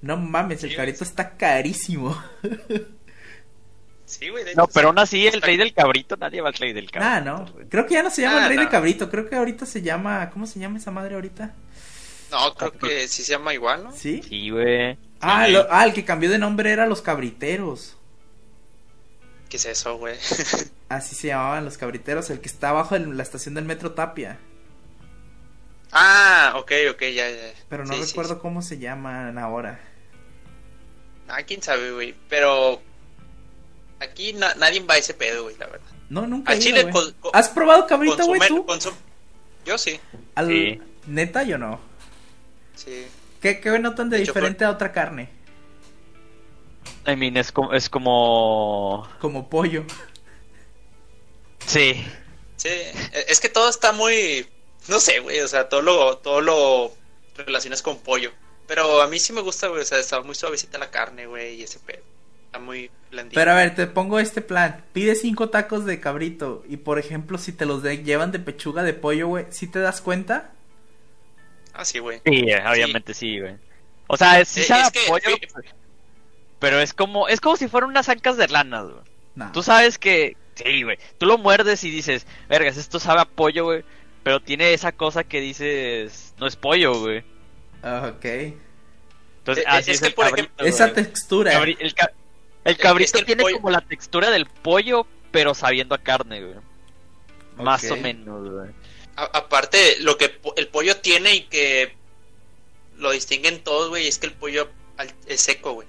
No 0.00 0.16
mames, 0.16 0.62
el 0.62 0.76
cabrito 0.76 1.02
está 1.02 1.36
carísimo. 1.36 2.16
Sí, 4.12 4.28
güey, 4.28 4.44
de 4.44 4.54
No, 4.54 4.66
pero 4.66 4.88
aún 4.88 4.98
así, 4.98 5.26
el 5.26 5.40
rey 5.40 5.56
del 5.56 5.72
cabrito, 5.72 6.16
nadie 6.16 6.40
va 6.42 6.48
al 6.48 6.54
rey 6.54 6.72
del 6.74 6.90
cabrito. 6.90 7.10
Ah, 7.14 7.20
no. 7.20 7.46
Creo 7.70 7.86
que 7.86 7.94
ya 7.94 8.02
no 8.02 8.10
se 8.10 8.20
llama 8.22 8.40
Ah, 8.40 8.42
el 8.42 8.48
rey 8.50 8.58
de 8.58 8.64
no. 8.64 8.70
cabrito. 8.70 9.08
Creo 9.10 9.28
que 9.28 9.36
ahorita 9.36 9.64
se 9.64 9.80
llama. 9.82 10.28
¿Cómo 10.30 10.46
se 10.46 10.58
llama 10.60 10.78
esa 10.78 10.90
madre 10.90 11.14
ahorita? 11.14 11.54
No, 12.30 12.54
creo 12.54 12.72
que 12.72 13.08
sí 13.08 13.22
se 13.22 13.32
llama 13.32 13.54
igual, 13.54 13.84
¿no? 13.84 13.92
¿Sí? 13.92 14.22
Sí, 14.28 14.50
güey. 14.50 14.98
Ah, 15.20 15.48
lo- 15.48 15.66
ah, 15.70 15.84
el 15.86 15.92
que 15.94 16.04
cambió 16.04 16.28
de 16.30 16.38
nombre 16.38 16.70
era 16.72 16.86
los 16.86 17.00
cabriteros. 17.02 17.96
¿Qué 19.48 19.56
es 19.56 19.64
eso, 19.66 19.96
güey? 19.98 20.16
Así 20.88 21.14
se 21.14 21.28
llamaban 21.28 21.64
los 21.64 21.78
cabriteros. 21.78 22.28
El 22.30 22.40
que 22.40 22.48
está 22.48 22.68
abajo 22.70 22.98
de 22.98 23.06
la 23.06 23.22
estación 23.22 23.54
del 23.54 23.64
metro 23.64 23.92
Tapia. 23.92 24.38
ah, 25.92 26.52
ok, 26.56 26.72
ok, 26.90 27.00
ya, 27.02 27.28
ya. 27.30 27.52
Pero 27.68 27.84
no 27.84 27.94
Sí, 27.94 28.02
sí, 28.02 28.08
recuerdo 28.10 28.34
sí. 28.34 28.40
cómo 28.42 28.62
se 28.62 28.78
llaman 28.78 29.38
ahora. 29.38 29.80
Ah, 31.28 31.42
quién 31.44 31.62
sabe, 31.62 31.92
güey. 31.92 32.14
Pero 32.28 32.82
aquí 34.02 34.32
na- 34.34 34.54
nadie 34.56 34.80
va 34.80 34.94
a 34.94 34.98
ese 34.98 35.14
pedo, 35.14 35.44
güey, 35.44 35.56
la 35.58 35.66
verdad. 35.66 35.86
No, 36.08 36.26
nunca. 36.26 36.52
Al 36.52 36.58
he 36.58 36.60
ido, 36.60 36.66
chile 36.68 36.82
güey. 36.82 36.92
con- 36.92 37.12
con- 37.14 37.30
¿Has 37.34 37.48
probado 37.48 37.86
cabrito, 37.86 38.24
güey, 38.26 38.40
tú? 38.48 38.66
Yo 39.64 39.78
sí, 39.78 39.98
Al... 40.34 40.48
Sí. 40.48 40.80
Neta, 41.06 41.42
yo 41.42 41.58
no. 41.58 41.80
sí. 42.76 43.06
¿Qué, 43.40 43.60
qué 43.60 43.76
notan 43.78 44.08
de, 44.08 44.18
De 44.18 44.22
hecho, 44.22 44.32
diferente 44.32 44.64
a 44.64 44.70
otra 44.70 44.92
carne? 44.92 45.28
I 47.06 47.16
mean, 47.16 47.36
es 47.36 47.50
como... 47.50 47.72
Es 47.72 47.88
como... 47.88 49.08
Como 49.20 49.48
pollo. 49.50 49.84
Sí. 51.66 52.04
Sí, 52.56 52.68
e- 52.68 53.24
es 53.28 53.40
que 53.40 53.48
todo 53.48 53.68
está 53.68 53.92
muy, 53.92 54.46
no 54.88 55.00
sé, 55.00 55.18
güey, 55.20 55.40
o 55.40 55.48
sea, 55.48 55.68
todo 55.68 55.82
lo, 55.82 56.18
todo 56.18 56.40
lo 56.40 56.92
relacionas 57.36 57.82
con 57.82 57.98
pollo. 57.98 58.30
Pero 58.68 59.02
a 59.02 59.08
mí 59.08 59.18
sí 59.18 59.32
me 59.32 59.40
gusta, 59.40 59.66
güey, 59.68 59.82
o 59.82 59.84
sea, 59.84 59.98
está 59.98 60.20
muy 60.22 60.34
suavecita 60.36 60.78
la 60.78 60.90
carne, 60.90 61.26
güey, 61.26 61.56
y 61.56 61.62
ese 61.64 61.80
pedo. 61.80 62.02
Está 62.52 62.58
muy 62.58 62.90
blandito. 63.10 63.34
Pero 63.34 63.52
a 63.52 63.54
ver, 63.54 63.74
te 63.74 63.86
pongo 63.86 64.18
este 64.20 64.42
plan. 64.42 64.84
Pide 64.92 65.14
cinco 65.14 65.48
tacos 65.48 65.86
de 65.86 66.00
cabrito. 66.00 66.62
Y 66.68 66.76
por 66.76 66.98
ejemplo, 66.98 67.38
si 67.38 67.52
te 67.52 67.64
los 67.64 67.82
de- 67.82 68.04
llevan 68.04 68.30
de 68.30 68.38
pechuga 68.40 68.82
de 68.82 68.92
pollo, 68.92 69.26
güey, 69.28 69.46
¿sí 69.48 69.66
te 69.68 69.78
das 69.78 70.02
cuenta? 70.02 70.50
Ah, 71.72 71.84
sí, 71.86 71.98
güey. 71.98 72.20
Sí, 72.26 72.44
obviamente 72.70 73.14
sí, 73.14 73.40
güey. 73.40 73.54
O 74.06 74.18
sea, 74.18 74.44
sí 74.44 74.60
Eh, 74.60 74.64
sabe 74.64 74.82
es 74.82 74.90
que- 74.90 75.08
pollo, 75.08 75.30
eh, 75.30 75.48
pero 76.58 76.78
es 76.80 76.92
como... 76.92 77.26
Es 77.28 77.40
como 77.40 77.56
si 77.56 77.68
fueran 77.68 77.88
unas 77.88 78.10
ancas 78.10 78.36
de 78.36 78.48
lanas, 78.48 78.84
güey. 78.84 79.02
No. 79.34 79.50
Tú 79.52 79.62
sabes 79.62 79.96
que... 79.98 80.36
Sí, 80.54 80.82
güey. 80.82 80.98
Tú 81.16 81.24
lo 81.24 81.38
muerdes 81.38 81.82
y 81.84 81.90
dices... 81.90 82.26
Vergas, 82.50 82.76
esto 82.76 83.00
sabe 83.00 83.22
a 83.22 83.24
pollo, 83.24 83.64
güey. 83.64 83.82
Pero 84.22 84.40
tiene 84.40 84.74
esa 84.74 84.92
cosa 84.92 85.24
que 85.24 85.40
dices... 85.40 86.34
No 86.38 86.46
es 86.46 86.56
pollo, 86.56 87.00
güey. 87.00 87.24
Ah, 87.82 88.12
ok. 88.14 88.24
Entonces, 89.38 89.64
Eh, 89.64 89.68
así 89.68 89.90
es 89.92 89.96
es, 89.96 90.00
que, 90.02 90.06
el 90.08 90.14
por 90.14 90.26
cabrito, 90.26 90.44
ejemplo, 90.44 90.66
Esa 90.66 90.92
textura. 90.92 91.52
Cabri- 91.54 91.78
el, 91.80 91.94
ca- 91.94 92.12
el 92.64 92.72
Es 92.74 92.78
cabrito 92.78 93.12
que 93.12 93.18
el 93.20 93.26
tiene 93.26 93.42
pollo- 93.42 93.56
como 93.56 93.70
la 93.70 93.80
textura 93.80 94.30
del 94.30 94.46
pollo, 94.46 95.06
pero 95.30 95.54
sabiendo 95.54 95.94
a 95.94 95.98
carne, 95.98 96.42
güey. 96.42 96.54
Más 97.56 97.88
o 97.90 97.96
menos, 97.96 98.48
güey. 98.50 98.70
A- 99.16 99.30
aparte, 99.38 99.96
lo 100.00 100.16
que 100.16 100.28
po- 100.30 100.54
el 100.56 100.68
pollo 100.68 100.96
tiene 100.98 101.34
y 101.34 101.42
que 101.44 101.94
lo 102.96 103.10
distinguen 103.10 103.62
todos, 103.64 103.88
güey, 103.90 104.06
es 104.08 104.18
que 104.18 104.26
el 104.26 104.32
pollo 104.32 104.68
es 105.26 105.40
seco, 105.40 105.72
güey. 105.72 105.88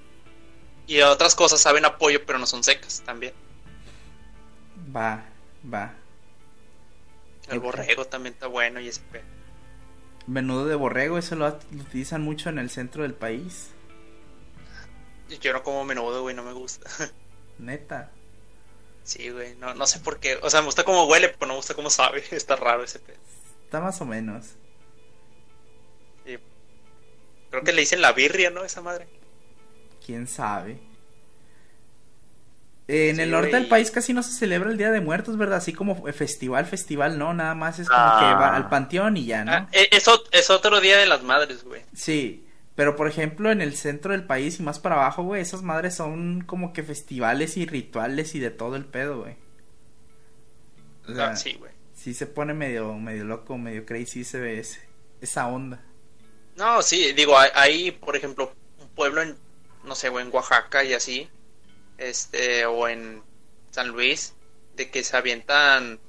Y 0.88 1.00
otras 1.02 1.36
cosas 1.36 1.62
saben 1.62 1.86
a 1.86 1.98
pollo, 1.98 2.26
pero 2.26 2.40
no 2.40 2.46
son 2.46 2.64
secas 2.64 3.02
también. 3.06 3.34
Va, 4.96 5.24
va. 5.72 5.94
El 7.50 7.60
borrego 7.60 8.06
también 8.06 8.34
está 8.34 8.48
bueno 8.48 8.80
y 8.80 8.88
ese 8.88 9.02
pedo. 9.12 9.24
Menudo 10.28 10.66
de 10.66 10.76
borrego, 10.76 11.18
eso 11.18 11.36
lo, 11.36 11.48
lo 11.50 11.82
utilizan 11.82 12.22
mucho 12.22 12.50
en 12.50 12.58
el 12.58 12.70
centro 12.70 13.04
del 13.04 13.14
país. 13.14 13.70
Yo 15.42 15.54
no 15.54 15.64
como 15.64 15.84
menudo, 15.86 16.22
güey, 16.22 16.36
no 16.36 16.44
me 16.44 16.54
gusta. 16.54 16.90
Neta. 17.60 18.12
sí, 19.04 19.30
güey, 19.30 19.56
no, 19.56 19.74
no 19.74 19.86
sé 19.88 20.00
por 20.00 20.20
qué. 20.20 20.38
O 20.42 20.50
sea, 20.50 20.62
me 20.62 20.66
gusta 20.68 20.84
cómo 20.84 21.06
huele, 21.06 21.30
pero 21.30 21.48
no 21.48 21.54
me 21.54 21.58
gusta 21.58 21.74
cómo 21.74 21.90
sabe. 21.90 22.24
Está 22.32 22.56
raro 22.56 22.84
ese 22.84 23.00
pedo. 23.00 23.18
Está 23.66 23.80
más 23.80 24.00
o 24.02 24.06
menos. 24.06 24.46
Sí. 26.26 26.38
Creo 27.50 27.64
que 27.64 27.74
le 27.74 27.82
dicen 27.82 28.02
la 28.02 28.12
birria, 28.14 28.50
¿no? 28.50 28.64
Esa 28.64 28.82
madre. 28.82 29.08
¿Quién 30.06 30.28
sabe? 30.28 30.80
En 32.88 33.16
Sí, 33.16 33.22
el 33.22 33.32
norte 33.32 33.50
güey. 33.50 33.62
del 33.62 33.70
país 33.70 33.92
casi 33.92 34.12
no 34.14 34.22
se 34.24 34.34
celebra 34.34 34.70
el 34.70 34.78
Día 34.78 34.92
de 34.92 35.00
Muertos, 35.00 35.38
¿verdad? 35.38 35.60
Así 35.60 35.72
como 35.74 36.04
festival, 36.12 36.66
festival, 36.66 37.18
no, 37.18 37.34
nada 37.34 37.56
más 37.56 37.80
es 37.80 37.88
como 37.88 38.02
Ah. 38.02 38.18
que 38.20 38.26
va 38.42 38.56
al 38.56 38.68
panteón 38.70 39.16
y 39.16 39.26
ya, 39.26 39.46
¿no? 39.46 39.52
Ah, 39.54 39.70
e- 39.72 39.88
es, 39.92 40.06
es 40.32 40.50
otro 40.50 40.82
día 40.82 40.98
de 40.98 41.06
las 41.06 41.24
madres, 41.24 41.64
güey. 41.64 41.82
Sí, 41.96 42.46
pero 42.76 42.96
por 42.96 43.08
ejemplo 43.08 43.52
en 43.52 43.62
el 43.62 43.76
centro 43.76 44.12
del 44.14 44.26
país 44.26 44.60
y 44.60 44.64
más 44.64 44.80
para 44.80 44.96
abajo, 44.96 45.24
güey, 45.24 45.42
esas 45.42 45.62
madres 45.62 45.96
son 45.96 46.42
como 46.42 46.74
que 46.74 46.84
festivales 46.84 47.58
y 47.58 47.66
rituales 47.66 48.36
y 48.36 48.40
de 48.40 48.50
todo 48.52 48.76
el 48.76 48.86
pedo, 48.86 49.22
güey. 49.22 49.36
O 51.08 51.14
sea, 51.14 51.30
Ah, 51.30 51.36
sí, 51.36 51.54
güey. 51.54 51.72
sí 51.94 52.14
se 52.14 52.28
pone 52.28 52.54
medio, 52.54 52.94
medio 52.96 53.26
loco, 53.26 53.58
medio 53.58 53.86
crazy 53.86 54.24
se 54.24 54.40
ve 54.40 54.60
ese, 54.60 54.80
esa 55.22 55.48
onda. 55.48 55.84
No, 56.56 56.82
sí, 56.82 57.14
digo, 57.14 57.38
hay, 57.38 57.50
hay, 57.56 57.92
por 57.92 58.16
ejemplo, 58.16 58.54
un 58.80 58.88
pueblo 58.90 59.22
en, 59.22 59.36
no 59.84 59.96
sé, 59.96 60.10
güey, 60.10 60.26
en 60.26 60.34
Oaxaca 60.34 60.84
y 60.84 60.94
así, 60.94 61.30
este, 61.98 62.66
o 62.66 62.88
en 62.88 63.24
San 63.72 63.90
Luis, 63.90 64.34
de 64.76 64.90
que 64.90 65.04
se 65.04 65.18
avientan 65.18 66.00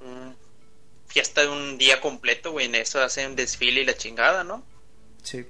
un 0.00 0.36
fiesta 1.06 1.42
de 1.42 1.48
un 1.48 1.76
día 1.76 2.00
completo, 2.00 2.52
güey, 2.52 2.66
en 2.66 2.76
eso 2.76 3.00
hacen 3.02 3.34
desfile 3.36 3.80
y 3.82 3.84
la 3.84 3.94
chingada, 3.96 4.44
¿no? 4.44 4.64
Sí. 5.22 5.44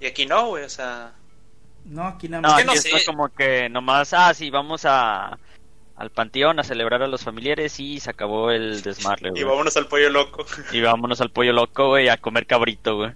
Y 0.00 0.06
aquí 0.06 0.26
no, 0.26 0.48
güey, 0.48 0.64
o 0.64 0.68
sea, 0.68 1.12
No, 1.84 2.06
aquí 2.06 2.28
nada 2.28 2.42
No, 2.42 2.48
más. 2.48 2.56
que 2.56 2.62
aquí 2.62 2.66
no 2.68 2.74
está 2.74 2.98
sé. 2.98 3.04
como 3.06 3.28
que 3.34 3.68
nomás, 3.68 4.12
ah, 4.12 4.32
sí, 4.34 4.50
vamos 4.50 4.82
a 4.84 5.38
al 5.96 6.10
panteón 6.12 6.60
a 6.60 6.64
celebrar 6.64 7.02
a 7.02 7.08
los 7.08 7.24
familiares 7.24 7.80
y 7.80 7.98
se 7.98 8.08
acabó 8.10 8.52
el 8.52 8.82
desmarle, 8.82 9.28
y 9.30 9.32
güey. 9.32 9.42
vámonos 9.44 9.76
al 9.76 9.88
pollo 9.88 10.08
loco. 10.10 10.46
Y 10.72 10.80
vámonos 10.80 11.20
al 11.20 11.32
pollo 11.32 11.52
loco, 11.52 11.88
güey, 11.88 12.08
a 12.08 12.16
comer 12.18 12.46
cabrito, 12.46 12.96
güey. 12.96 13.12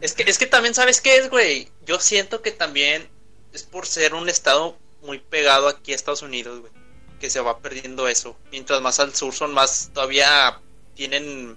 Es 0.00 0.12
que, 0.14 0.24
es 0.24 0.36
que 0.38 0.46
también, 0.46 0.74
¿sabes 0.74 1.00
qué 1.00 1.16
es, 1.18 1.30
güey? 1.30 1.68
Yo 1.86 2.00
siento 2.00 2.42
que 2.42 2.50
también 2.50 3.08
es 3.52 3.62
por 3.62 3.86
ser 3.86 4.14
un 4.14 4.28
estado 4.28 4.76
muy 5.02 5.18
pegado 5.20 5.68
aquí 5.68 5.92
a 5.92 5.94
Estados 5.94 6.22
Unidos, 6.22 6.60
güey. 6.60 6.72
Que 7.20 7.30
se 7.30 7.40
va 7.40 7.58
perdiendo 7.60 8.08
eso. 8.08 8.36
Mientras 8.50 8.80
más 8.80 8.98
al 8.98 9.14
sur 9.14 9.32
son 9.32 9.54
más, 9.54 9.90
todavía 9.94 10.58
tienen 10.94 11.56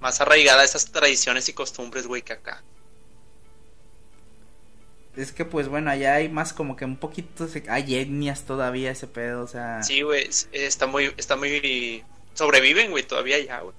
más 0.00 0.20
arraigadas 0.20 0.70
esas 0.70 0.92
tradiciones 0.92 1.48
y 1.48 1.52
costumbres, 1.54 2.06
güey, 2.06 2.22
que 2.22 2.34
acá. 2.34 2.62
Es 5.16 5.32
que 5.32 5.44
pues 5.44 5.68
bueno, 5.68 5.90
allá 5.90 6.14
hay 6.14 6.28
más 6.28 6.52
como 6.52 6.76
que 6.76 6.84
un 6.84 6.96
poquito, 6.96 7.48
se- 7.48 7.64
hay 7.68 7.96
etnias 7.96 8.44
todavía 8.44 8.90
ese 8.92 9.06
pedo, 9.06 9.42
o 9.42 9.46
sea. 9.48 9.82
Sí, 9.82 10.02
güey, 10.02 10.24
es- 10.28 10.48
está 10.52 10.86
muy, 10.86 11.12
está 11.16 11.36
muy... 11.36 12.04
Sobreviven, 12.34 12.90
güey, 12.92 13.02
todavía 13.02 13.36
allá, 13.36 13.60
güey. 13.60 13.74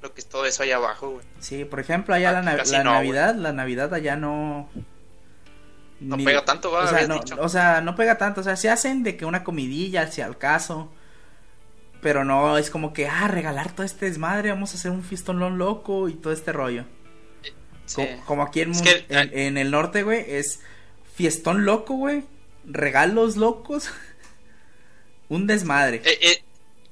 Lo 0.00 0.14
que 0.14 0.20
es 0.20 0.26
todo 0.26 0.46
eso 0.46 0.62
allá 0.62 0.76
abajo, 0.76 1.10
güey. 1.10 1.26
Sí, 1.40 1.64
por 1.64 1.78
ejemplo, 1.80 2.14
allá 2.14 2.32
la, 2.32 2.38
Aquí 2.38 2.46
na- 2.46 2.56
casi 2.56 2.72
la 2.72 2.84
no, 2.84 2.92
Navidad, 2.92 3.34
la 3.34 3.52
Navidad 3.52 3.92
allá 3.94 4.16
no... 4.16 4.68
No 6.00 6.16
ni- 6.16 6.24
pega 6.24 6.44
tanto, 6.44 6.70
va, 6.70 6.84
o 6.84 6.86
sea, 6.88 7.06
no, 7.08 7.14
dicho. 7.14 7.36
o 7.40 7.48
sea, 7.48 7.80
no 7.80 7.96
pega 7.96 8.16
tanto, 8.16 8.40
o 8.40 8.44
sea, 8.44 8.54
se 8.56 8.70
hacen 8.70 9.02
de 9.02 9.16
que 9.16 9.24
una 9.24 9.42
comidilla, 9.44 10.06
si 10.10 10.20
al 10.22 10.38
caso, 10.38 10.92
pero 12.00 12.24
no 12.24 12.56
es 12.56 12.70
como 12.70 12.92
que, 12.92 13.08
ah, 13.08 13.26
regalar 13.26 13.72
todo 13.72 13.84
este 13.84 14.06
desmadre, 14.06 14.50
vamos 14.50 14.72
a 14.72 14.76
hacer 14.78 14.92
un 14.92 15.02
fiestón 15.02 15.58
loco 15.58 16.08
y 16.08 16.14
todo 16.14 16.32
este 16.32 16.52
rollo. 16.52 16.84
Sí. 17.88 17.96
Co- 17.96 18.24
Como, 18.26 18.42
aquí 18.44 18.60
en, 18.60 18.70
Es 18.70 18.76
Mon- 18.76 18.84
que- 18.86 19.04
en, 19.08 19.38
en 19.38 19.58
el 19.58 19.70
norte, 19.72 20.02
güey, 20.04 20.24
es 20.28 20.60
fiestón 21.16 21.64
loco, 21.64 21.94
güey, 21.94 22.22
regalos 22.64 23.36
locos, 23.36 23.90
un 25.28 25.46
desmadre. 25.46 26.00
Eh, 26.04 26.18
eh, 26.22 26.42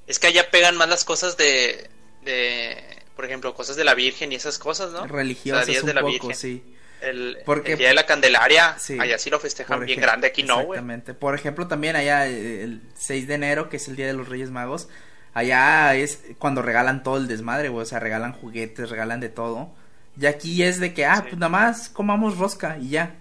es 0.06 0.18
que 0.18 0.26
allá 0.28 0.50
pegan 0.50 0.76
más 0.76 0.88
las 0.88 1.04
cosas 1.04 1.36
de, 1.36 1.88
de, 2.24 2.76
por 3.14 3.24
ejemplo, 3.24 3.54
cosas 3.54 3.76
de 3.76 3.84
la 3.84 3.94
Virgen 3.94 4.32
y 4.32 4.36
esas 4.36 4.58
cosas, 4.58 4.92
¿no? 4.92 5.06
religiosas 5.06 5.62
o 5.62 5.64
sea, 5.66 5.72
días 5.72 5.82
un 5.82 5.88
de 5.88 5.94
la 5.94 6.00
poco, 6.00 6.12
Virgen. 6.12 6.34
sí. 6.34 6.62
El, 7.02 7.38
Porque- 7.44 7.72
el 7.72 7.78
día 7.78 7.88
de 7.88 7.94
la 7.94 8.06
Candelaria, 8.06 8.76
Sí. 8.78 8.96
allá 8.98 9.18
sí 9.18 9.28
lo 9.28 9.38
festejan 9.38 9.84
bien 9.84 10.00
grande, 10.00 10.28
aquí 10.28 10.42
no, 10.42 10.54
güey. 10.56 10.78
Exactamente. 10.78 11.12
Por 11.12 11.34
ejemplo, 11.34 11.68
también 11.68 11.94
allá 11.94 12.26
eh, 12.26 12.62
el 12.64 12.80
6 12.96 13.28
de 13.28 13.34
enero, 13.34 13.68
que 13.68 13.76
es 13.76 13.86
el 13.88 13.96
Día 13.96 14.06
de 14.06 14.14
los 14.14 14.28
Reyes 14.30 14.50
Magos, 14.50 14.88
allá 15.34 15.94
es 15.94 16.20
cuando 16.38 16.62
regalan 16.62 17.02
todo 17.02 17.18
el 17.18 17.28
desmadre, 17.28 17.68
güey, 17.68 17.82
o 17.82 17.86
sea, 17.86 18.00
regalan 18.00 18.32
juguetes, 18.32 18.88
regalan 18.88 19.20
de 19.20 19.28
todo. 19.28 19.70
Y 20.18 20.26
aquí 20.26 20.62
es 20.62 20.80
de 20.80 20.94
que, 20.94 21.04
ah, 21.04 21.16
Sí. 21.16 21.22
pues 21.22 21.36
nada 21.38 21.50
más 21.50 21.88
comamos 21.88 22.38
rosca 22.38 22.78
y 22.80 22.90
ya. 22.90 23.14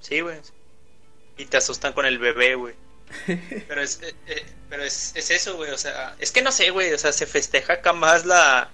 Sí, 0.00 0.20
güey. 0.20 0.38
Y 1.36 1.44
te 1.46 1.56
asustan 1.56 1.92
con 1.92 2.06
el 2.06 2.18
bebé, 2.18 2.54
güey. 2.54 2.74
Pero 3.68 3.82
es, 3.82 4.00
eh, 4.02 4.14
eh, 4.28 4.46
pero 4.68 4.84
es, 4.84 5.12
es 5.16 5.30
eso, 5.32 5.56
güey, 5.56 5.72
o 5.72 5.78
sea, 5.78 6.14
es 6.20 6.30
que 6.30 6.42
no 6.42 6.52
sé, 6.52 6.70
güey, 6.70 6.92
o 6.92 6.98
sea, 6.98 7.12
se 7.12 7.26
festeja 7.26 7.72
acá 7.74 7.92
más 7.92 8.24
la... 8.24 8.70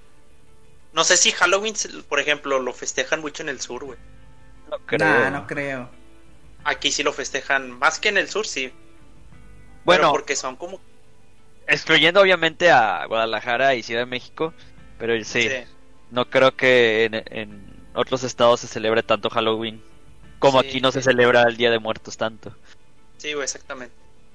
No 0.92 1.04
sé 1.04 1.16
si 1.16 1.30
Halloween, 1.32 1.74
por 2.06 2.20
ejemplo, 2.20 2.58
lo 2.58 2.74
festejan 2.74 3.22
mucho 3.22 3.42
en 3.42 3.48
el 3.48 3.60
sur, 3.62 3.84
güey. 3.84 3.98
No 4.70 4.78
creo. 4.80 4.98
Nah, 5.08 5.30
no 5.30 5.46
creo. 5.46 5.88
Aquí 6.64 6.92
sí 6.92 7.02
lo 7.02 7.14
festejan 7.14 7.70
más 7.78 7.98
que 7.98 8.10
en 8.10 8.18
el 8.18 8.28
sur, 8.28 8.46
sí. 8.46 8.70
Bueno, 9.84 10.02
Pero 10.02 10.10
porque 10.12 10.36
son 10.36 10.56
como... 10.56 10.80
excluyendo 11.66 12.20
obviamente 12.20 12.70
a 12.70 13.06
Guadalajara 13.06 13.74
y 13.74 13.82
Ciudad 13.82 14.02
de 14.02 14.06
México, 14.06 14.52
pero 14.98 15.14
sí, 15.24 15.42
Sí. 15.48 15.50
No 16.10 16.28
creo 16.30 16.56
que 16.56 17.04
en, 17.04 17.14
en 17.14 17.76
otros 17.94 18.22
estados 18.24 18.60
se 18.60 18.68
celebre 18.68 19.02
tanto 19.02 19.30
Halloween 19.30 19.82
como 20.38 20.60
Sí, 20.62 20.68
aquí 20.68 20.80
no 20.80 20.92
se 20.92 21.02
celebra 21.02 21.42
el 21.44 21.56
Día 21.56 21.70
de 21.70 21.78
Muertos 21.78 22.16
tanto. 22.16 22.54
Sí, 23.16 23.32
güey, 23.32 23.44
exactamente. 23.44 23.94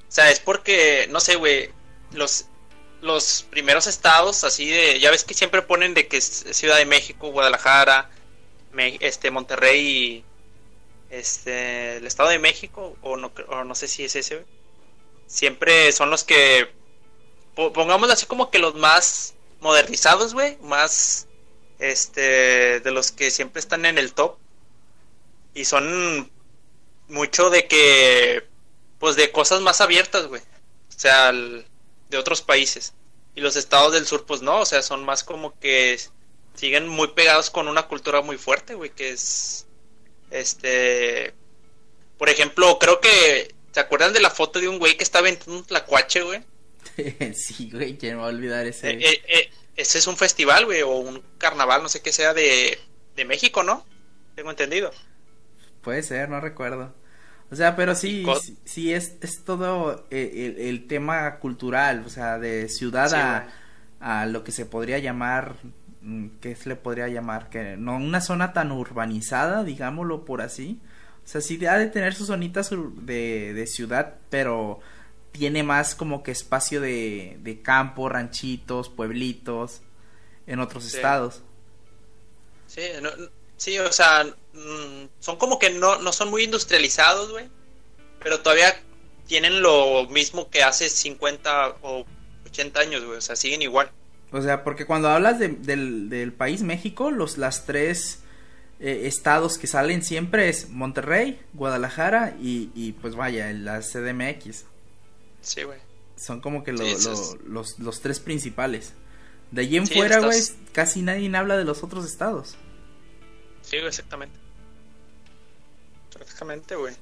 O 0.10 0.12
sea, 0.12 0.30
es 0.32 0.40
porque, 0.40 1.08
no 1.12 1.20
sé, 1.20 1.36
güey, 1.36 1.70
los, 2.14 2.46
los 3.02 3.46
primeros 3.50 3.88
estados 3.88 4.44
así 4.44 4.68
de, 4.70 5.00
ya 5.00 5.12
ves 5.12 5.24
que 5.24 5.34
siempre 5.36 5.62
ponen 5.62 5.94
de 5.94 6.08
que 6.08 6.18
es 6.18 6.46
Ciudad 6.52 6.78
de 6.78 6.86
México, 6.86 7.30
Guadalajara, 7.32 8.10
Me- 8.74 8.98
este, 9.00 9.30
Monterrey 9.32 9.88
y 9.88 10.26
este, 11.10 11.98
el 11.98 12.08
Estado 12.08 12.30
de 12.30 12.40
México, 12.40 12.98
o 13.02 13.16
no, 13.18 13.32
o 13.50 13.64
no 13.64 13.76
sé 13.76 13.88
si 13.88 14.04
es 14.04 14.16
ese, 14.16 14.36
güey. 14.36 14.48
Siempre 15.28 15.92
son 15.92 16.10
los 16.10 16.24
que, 16.24 16.70
po- 17.56 17.72
pongámoslo 17.72 18.14
así 18.14 18.26
como 18.26 18.50
que 18.50 18.60
los 18.60 18.76
más 18.76 19.34
modernizados, 19.62 20.34
güey, 20.34 20.58
más, 20.62 21.28
este, 21.82 22.80
de 22.80 22.92
los 22.92 23.12
que 23.12 23.30
siempre 23.32 23.60
están 23.60 23.86
en 23.86 23.98
el 23.98 24.14
top. 24.14 24.38
Y 25.54 25.66
son 25.66 26.32
mucho 27.10 27.50
de 27.50 27.68
que 27.68 28.48
pues 29.00 29.16
de 29.16 29.32
cosas 29.32 29.62
más 29.62 29.82
abiertas, 29.82 30.28
güey. 30.28 30.42
O 30.42 31.00
sea, 31.00 31.30
el- 31.30 31.66
de 32.10 32.18
otros 32.18 32.42
países. 32.42 32.94
Y 33.36 33.42
los 33.42 33.56
estados 33.56 33.94
del 33.94 34.06
sur, 34.06 34.26
pues 34.26 34.42
no, 34.42 34.60
o 34.62 34.66
sea, 34.66 34.82
son 34.84 35.04
más 35.06 35.24
como 35.24 35.58
que 35.60 36.00
siguen 36.54 36.88
muy 36.88 37.08
pegados 37.10 37.50
con 37.50 37.68
una 37.68 37.88
cultura 37.88 38.22
muy 38.22 38.38
fuerte, 38.38 38.76
güey, 38.76 38.92
que 38.92 39.10
es, 39.12 39.66
este, 40.30 41.34
por 42.18 42.30
ejemplo, 42.30 42.78
creo 42.80 43.00
que, 43.00 43.56
¿se 43.72 43.80
acuerdan 43.80 44.14
de 44.14 44.20
la 44.20 44.30
foto 44.30 44.60
de 44.60 44.68
un 44.68 44.78
güey 44.80 44.98
que 44.98 45.04
está 45.04 45.20
aventando 45.20 45.58
un 45.58 45.66
tlacuache, 45.66 46.22
güey? 46.22 46.42
sí, 47.36 47.70
güey, 47.72 47.98
¿quién 47.98 48.20
va 48.20 48.26
a 48.26 48.28
olvidar 48.28 48.66
ese? 48.68 48.92
Eh, 48.92 49.00
eh, 49.00 49.22
eh, 49.28 49.50
ese 49.76 50.00
es 50.00 50.08
un 50.08 50.18
festival, 50.18 50.66
güey, 50.66 50.82
o 50.82 50.90
un 50.98 51.22
carnaval, 51.38 51.84
no 51.84 51.90
sé 51.90 52.02
qué 52.02 52.12
sea, 52.12 52.34
de, 52.34 52.78
de 53.16 53.26
México, 53.26 53.64
¿no? 53.64 53.86
Tengo 54.36 54.50
entendido. 54.52 54.92
Puede 55.82 56.04
ser, 56.04 56.30
no 56.30 56.40
recuerdo. 56.40 56.94
O 57.52 57.56
sea, 57.56 57.76
pero 57.76 57.96
sí, 57.96 58.26
sí, 58.42 58.58
sí 58.64 58.94
es, 58.94 59.18
es 59.22 59.44
todo 59.44 60.08
eh, 60.10 60.56
el, 60.58 60.66
el 60.66 60.88
tema 60.88 61.38
cultural, 61.40 62.04
o 62.06 62.10
sea, 62.10 62.40
de 62.40 62.70
ciudad 62.70 63.10
Sí, 63.10 63.16
a, 63.16 63.48
a 64.00 64.26
lo 64.26 64.44
que 64.44 64.54
se 64.54 64.66
podría 64.66 65.00
llamar, 65.00 65.56
mm, 66.02 66.28
¿qué 66.40 66.56
se 66.56 66.70
le 66.70 66.76
podría 66.78 67.10
llamar? 67.10 67.50
Que 67.50 67.76
no 67.78 67.98
una 67.98 68.22
zona 68.22 68.54
tan 68.54 68.72
urbanizada, 68.72 69.64
digámoslo 69.64 70.24
por 70.24 70.42
así. 70.42 70.80
O 71.26 71.28
sea, 71.28 71.42
sí 71.42 71.64
ha 71.66 71.78
de 71.78 71.88
tener 71.88 72.14
sus 72.14 72.28
zonitas 72.28 72.70
de, 72.72 73.54
de 73.54 73.68
ciudad, 73.68 74.16
pero 74.30 74.80
tiene 75.32 75.64
más 75.64 75.96
como 75.96 76.24
que 76.24 76.32
espacio 76.32 76.82
de, 76.82 77.38
de 77.42 77.62
campo, 77.62 78.10
ranchitos, 78.10 78.90
pueblitos 78.90 79.82
en 80.48 80.60
otros 80.60 80.84
Sí. 80.86 80.96
estados. 80.98 81.42
Sí, 82.68 82.82
no- 83.02 83.10
sí, 83.58 83.78
o 83.80 83.92
sea, 83.92 84.26
son 85.20 85.38
como 85.38 85.60
que 85.60 85.70
no, 85.72 86.00
no 86.02 86.12
son 86.14 86.30
muy 86.30 86.44
industrializados, 86.44 87.32
güey. 87.32 87.50
Pero 88.24 88.40
todavía 88.42 88.76
tienen 89.28 89.62
lo 89.62 90.08
mismo 90.10 90.50
que 90.50 90.64
hace 90.64 90.90
50 90.90 91.76
o 91.82 92.06
80 92.46 92.80
años, 92.82 93.04
güey. 93.06 93.18
O 93.18 93.22
sea, 93.22 93.36
siguen 93.36 93.62
igual. 93.62 93.90
O 94.32 94.42
sea, 94.42 94.64
porque 94.64 94.86
cuando 94.86 95.10
hablas 95.10 95.40
de- 95.40 95.50
del, 95.50 96.10
del 96.10 96.32
país 96.34 96.62
México, 96.62 97.12
los 97.12 97.38
las 97.38 97.66
tres 97.66 98.20
eh, 98.80 99.02
estados 99.06 99.58
que 99.58 99.68
salen 99.68 100.04
siempre 100.04 100.50
es 100.50 100.70
Monterrey, 100.70 101.40
Guadalajara 101.54 102.36
y, 102.42 102.72
y 102.74 102.94
pues 102.94 103.16
vaya, 103.16 103.52
la 103.54 103.82
CDMX. 103.82 104.66
Sí, 105.42 105.64
güey. 105.64 105.80
Son 106.16 106.40
como 106.42 106.64
que 106.64 106.72
lo- 106.72 106.80
Sí, 106.84 106.92
eso 106.92 107.10
lo- 107.12 107.16
es- 107.16 107.36
los, 107.46 107.80
los 107.80 108.02
tres 108.02 108.20
principales. 108.20 108.94
De 109.52 109.62
allí 109.64 109.78
en 109.78 109.88
Sí, 109.88 109.96
fuera, 109.96 110.20
güey, 110.20 110.40
casi 110.72 111.02
nadie 111.02 111.36
habla 111.36 111.58
de 111.58 111.66
los 111.66 111.84
otros 111.84 112.06
estados. 112.06 112.56
Sí, 113.62 113.78
güey, 113.78 113.88
exactamente. 113.88 114.38
Exactamente, 116.20 116.76
güey. 116.76 116.96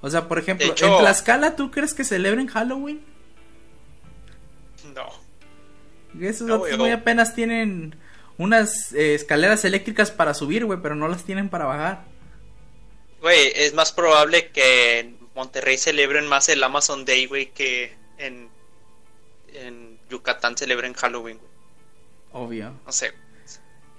O 0.00 0.10
sea, 0.10 0.28
por 0.28 0.38
ejemplo, 0.38 0.66
hecho- 0.66 0.86
en 0.86 0.98
Tlaxcala, 1.00 1.56
¿tú 1.56 1.70
crees 1.70 1.94
que 1.94 2.04
celebren 2.04 2.46
Halloween? 2.48 3.00
No. 4.94 5.08
Esos 6.20 6.46
No, 6.48 6.58
güey, 6.58 6.92
apenas 6.92 7.34
tienen 7.34 7.96
unas 8.38 8.92
eh, 8.92 9.14
escaleras 9.14 9.64
eléctricas 9.64 10.10
para 10.10 10.34
subir, 10.34 10.64
güey, 10.64 10.80
pero 10.80 10.94
no 10.94 11.08
las 11.08 11.24
tienen 11.24 11.48
para 11.48 11.64
bajar. 11.66 12.04
Güey, 13.20 13.52
es 13.56 13.74
más 13.74 13.92
probable 13.92 14.50
que 14.50 15.14
Monterrey 15.38 15.78
celebren 15.78 16.26
más 16.26 16.48
el 16.48 16.62
Amazon 16.64 17.04
Day, 17.04 17.26
güey, 17.26 17.52
que 17.52 17.94
en, 18.18 18.48
en 19.54 19.98
Yucatán 20.10 20.56
celebren 20.56 20.94
Halloween, 20.94 21.38
güey. 21.38 21.50
Obvio. 22.32 22.72
No 22.84 22.90
sé. 22.92 23.12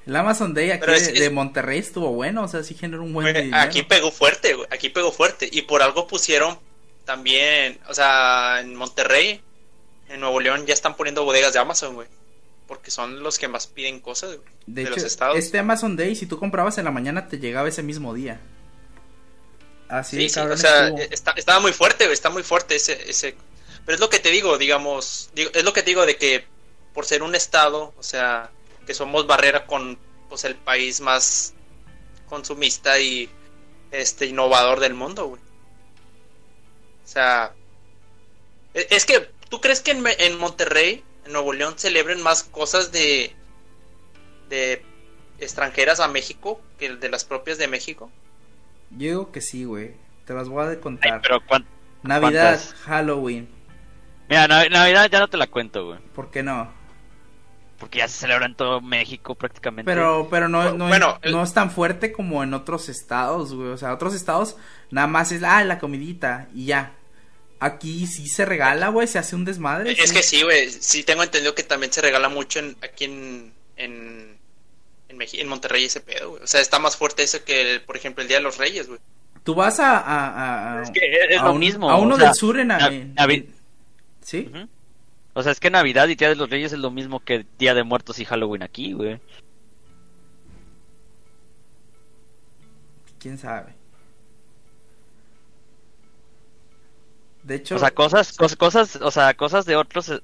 El 0.06 0.16
Amazon 0.18 0.54
Day 0.54 0.72
aquí 0.72 0.92
es- 0.92 1.14
de, 1.14 1.26
es- 1.28 1.32
Monterrey 1.32 1.80
estuvo 1.80 2.12
bueno, 2.12 2.44
o 2.44 2.48
sea, 2.50 2.62
sí 2.64 2.74
generó 2.76 3.04
un 3.04 3.14
buen 3.14 3.32
Güey, 3.34 3.52
aquí 3.54 3.84
pegó 3.84 4.12
fuerte, 4.12 4.54
güey. 4.54 4.68
Aquí 4.70 4.90
pegó 4.90 5.12
fuerte. 5.14 5.48
Y 5.52 5.62
por 5.62 5.82
algo 5.82 6.08
pusieron 6.08 6.60
también, 7.06 7.80
o 7.88 7.94
sea, 7.94 8.60
en 8.60 8.76
Monterrey, 8.76 9.42
en 10.10 10.20
Nuevo 10.20 10.42
León, 10.42 10.66
ya 10.66 10.74
están 10.74 10.96
poniendo 10.98 11.24
bodegas 11.24 11.54
de 11.54 11.60
Amazon, 11.60 11.96
güey. 11.96 12.08
Porque 12.68 12.92
son 12.92 13.24
los 13.24 13.40
que 13.40 13.48
más 13.48 13.66
piden 13.68 14.00
cosas, 14.02 14.36
güey. 14.36 14.48
De, 14.68 14.74
De, 14.74 14.82
hecho, 14.84 14.92
los 14.96 15.04
estados. 15.06 15.38
este 15.38 15.58
Amazon 15.58 15.96
Day, 15.96 16.16
si 16.16 16.26
tú 16.26 16.38
comprabas 16.38 16.78
en 16.78 16.86
la 16.86 16.92
mañana, 16.92 17.28
te 17.28 17.40
llegaba 17.40 17.70
ese 17.70 17.82
mismo 17.82 18.14
día. 18.14 18.40
Así 19.90 20.18
Sí, 20.18 20.30
de 20.30 20.30
sí, 20.30 20.48
o 20.50 20.58
sea, 20.58 20.88
estuvo. 20.88 21.12
está, 21.12 21.32
estaba 21.32 21.60
muy 21.60 21.74
fuerte, 21.74 22.12
está 22.12 22.30
muy 22.30 22.44
fuerte 22.44 22.76
ese, 22.76 23.10
ese... 23.10 23.38
Pero 23.86 23.96
es 23.96 24.00
lo 24.02 24.10
que 24.10 24.20
te 24.20 24.32
digo, 24.32 24.58
digamos, 24.58 25.30
digo, 25.34 25.52
es 25.54 25.64
lo 25.64 25.74
que 25.74 25.84
te 25.84 25.92
digo 25.92 26.06
de 26.06 26.18
que 26.18 26.48
por 26.94 27.06
ser 27.06 27.24
un 27.24 27.36
estado, 27.36 27.94
o 27.98 28.04
sea, 28.04 28.52
que 28.86 28.94
somos 28.94 29.28
barrera 29.28 29.66
con 29.68 30.00
pues 30.28 30.44
el 30.46 30.58
país 30.58 31.02
más 31.02 31.56
consumista 32.26 33.00
y 33.00 33.38
este 33.92 34.28
innovador 34.28 34.80
del 34.82 34.96
mundo, 34.96 35.28
güey. 35.28 35.42
O 37.04 37.08
sea, 37.08 37.58
e- 38.74 38.88
es 38.92 39.06
que 39.06 39.32
tú 39.50 39.62
crees 39.62 39.82
que 39.82 39.92
en, 39.92 40.04
en 40.08 40.38
Monterrey, 40.38 41.06
en 41.26 41.32
Nuevo 41.34 41.54
León 41.54 41.78
celebren 41.78 42.22
más 42.22 42.44
cosas 42.44 42.92
de 42.92 43.38
de 44.42 44.86
extranjeras 45.38 46.00
a 46.00 46.08
México 46.08 46.68
que 46.78 46.96
de 46.98 47.10
las 47.10 47.26
propias 47.26 47.58
de 47.58 47.68
México? 47.68 48.14
Yo 48.92 48.98
digo 49.08 49.32
que 49.32 49.42
sí, 49.42 49.64
güey. 49.66 49.94
Te 50.26 50.34
las 50.34 50.48
voy 50.50 50.66
a 50.66 50.70
Ay, 50.70 50.78
contar. 50.78 51.22
pero 51.22 51.40
cuán- 51.46 51.66
Navidad, 52.04 52.56
¿cuántas? 52.60 52.74
Halloween. 52.86 53.50
Mira, 54.30 54.48
Nav- 54.48 54.70
Navidad 54.70 55.10
ya 55.12 55.20
no 55.20 55.28
te 55.28 55.38
la 55.38 55.48
cuento, 55.48 55.86
güey. 55.88 56.00
¿Por 56.16 56.30
qué 56.32 56.44
no? 56.44 56.72
Porque 57.80 58.00
ya 58.00 58.08
se 58.08 58.20
celebra 58.20 58.46
en 58.46 58.56
todo 58.56 58.82
México 58.82 59.36
prácticamente. 59.36 59.90
Pero, 59.90 60.28
pero 60.30 60.50
no, 60.50 60.74
no, 60.74 60.88
Bueno, 60.88 61.12
es, 61.22 61.28
el- 61.28 61.32
no 61.32 61.44
es 61.44 61.54
tan 61.54 61.72
fuerte 61.72 62.12
como 62.12 62.44
en 62.44 62.54
otros 62.54 62.90
estados, 62.90 63.54
güey. 63.54 63.70
O 63.70 63.78
sea, 63.78 63.94
otros 63.94 64.14
estados 64.14 64.58
nada 64.92 65.08
más 65.08 65.32
es, 65.32 65.44
ah, 65.44 65.64
la 65.64 65.80
comidita 65.80 66.48
y 66.54 66.66
ya. 66.66 66.94
Aquí 67.62 68.08
sí 68.08 68.28
se 68.28 68.46
regala, 68.46 68.88
güey, 68.90 69.08
se 69.08 69.20
hace 69.20 69.36
un 69.36 69.44
desmadre. 69.46 69.92
Es 69.92 70.14
que 70.14 70.24
sí, 70.24 70.44
güey. 70.44 70.70
Sí 70.70 71.04
tengo 71.04 71.24
entendido 71.24 71.56
que 71.56 71.64
también 71.64 71.92
se 71.92 72.02
regala 72.02 72.30
mucho 72.30 72.60
en, 72.60 72.78
aquí 72.82 73.06
en, 73.06 73.54
en, 73.76 74.39
en, 75.34 75.48
Monterrey 75.48 75.86
ese 75.86 76.02
pedo, 76.02 76.32
güey. 76.32 76.44
O 76.44 76.48
sea, 76.48 76.62
está 76.62 76.80
más 76.80 76.96
fuerte 76.98 77.24
eso 77.24 77.44
que, 77.44 77.82
por 77.86 77.96
ejemplo, 77.98 78.22
el 78.22 78.28
Día 78.28 78.38
de 78.38 78.44
los 78.44 78.58
Reyes, 78.58 78.88
güey. 78.88 79.00
Tú 79.44 79.56
vas 79.56 79.80
a... 79.80 79.98
a, 80.00 80.80
a- 80.80 80.84
Es 80.84 80.92
que 80.92 81.00
es 81.30 81.40
a 81.40 81.46
lo 81.46 81.54
un- 81.54 81.60
mismo. 81.60 81.90
A 81.90 81.98
uno 81.98 82.16
o 82.16 82.18
sea, 82.18 82.28
del 82.28 82.36
sur 82.36 82.60
en... 82.60 82.72
En- 82.72 83.54
¿Sí? 84.22 84.52
O 85.34 85.42
sea, 85.44 85.52
es 85.52 85.60
que 85.60 85.70
Navidad 85.70 86.08
y 86.08 86.16
Día 86.16 86.30
de 86.30 86.36
los 86.36 86.50
Reyes 86.50 86.74
es 86.74 86.80
lo 86.80 86.92
mismo 86.92 87.20
que 87.22 87.46
Día 87.58 87.74
de 87.74 87.84
Muertos 87.84 88.20
y 88.20 88.26
Halloween 88.26 88.64
aquí, 88.64 88.94
güey. 88.94 89.20
¿Quién 93.20 93.38
sabe? 93.38 93.74
De 97.44 97.56
hecho... 97.56 97.76
O 97.76 97.80
sea, 97.80 97.92
cosas, 97.92 98.38
cos- 98.38 98.56
cosas, 98.58 98.98
o 98.98 99.12
sea, 99.12 99.34
cosas 99.34 99.66
de 99.66 99.76
otros 99.76 100.08
de, 100.08 100.22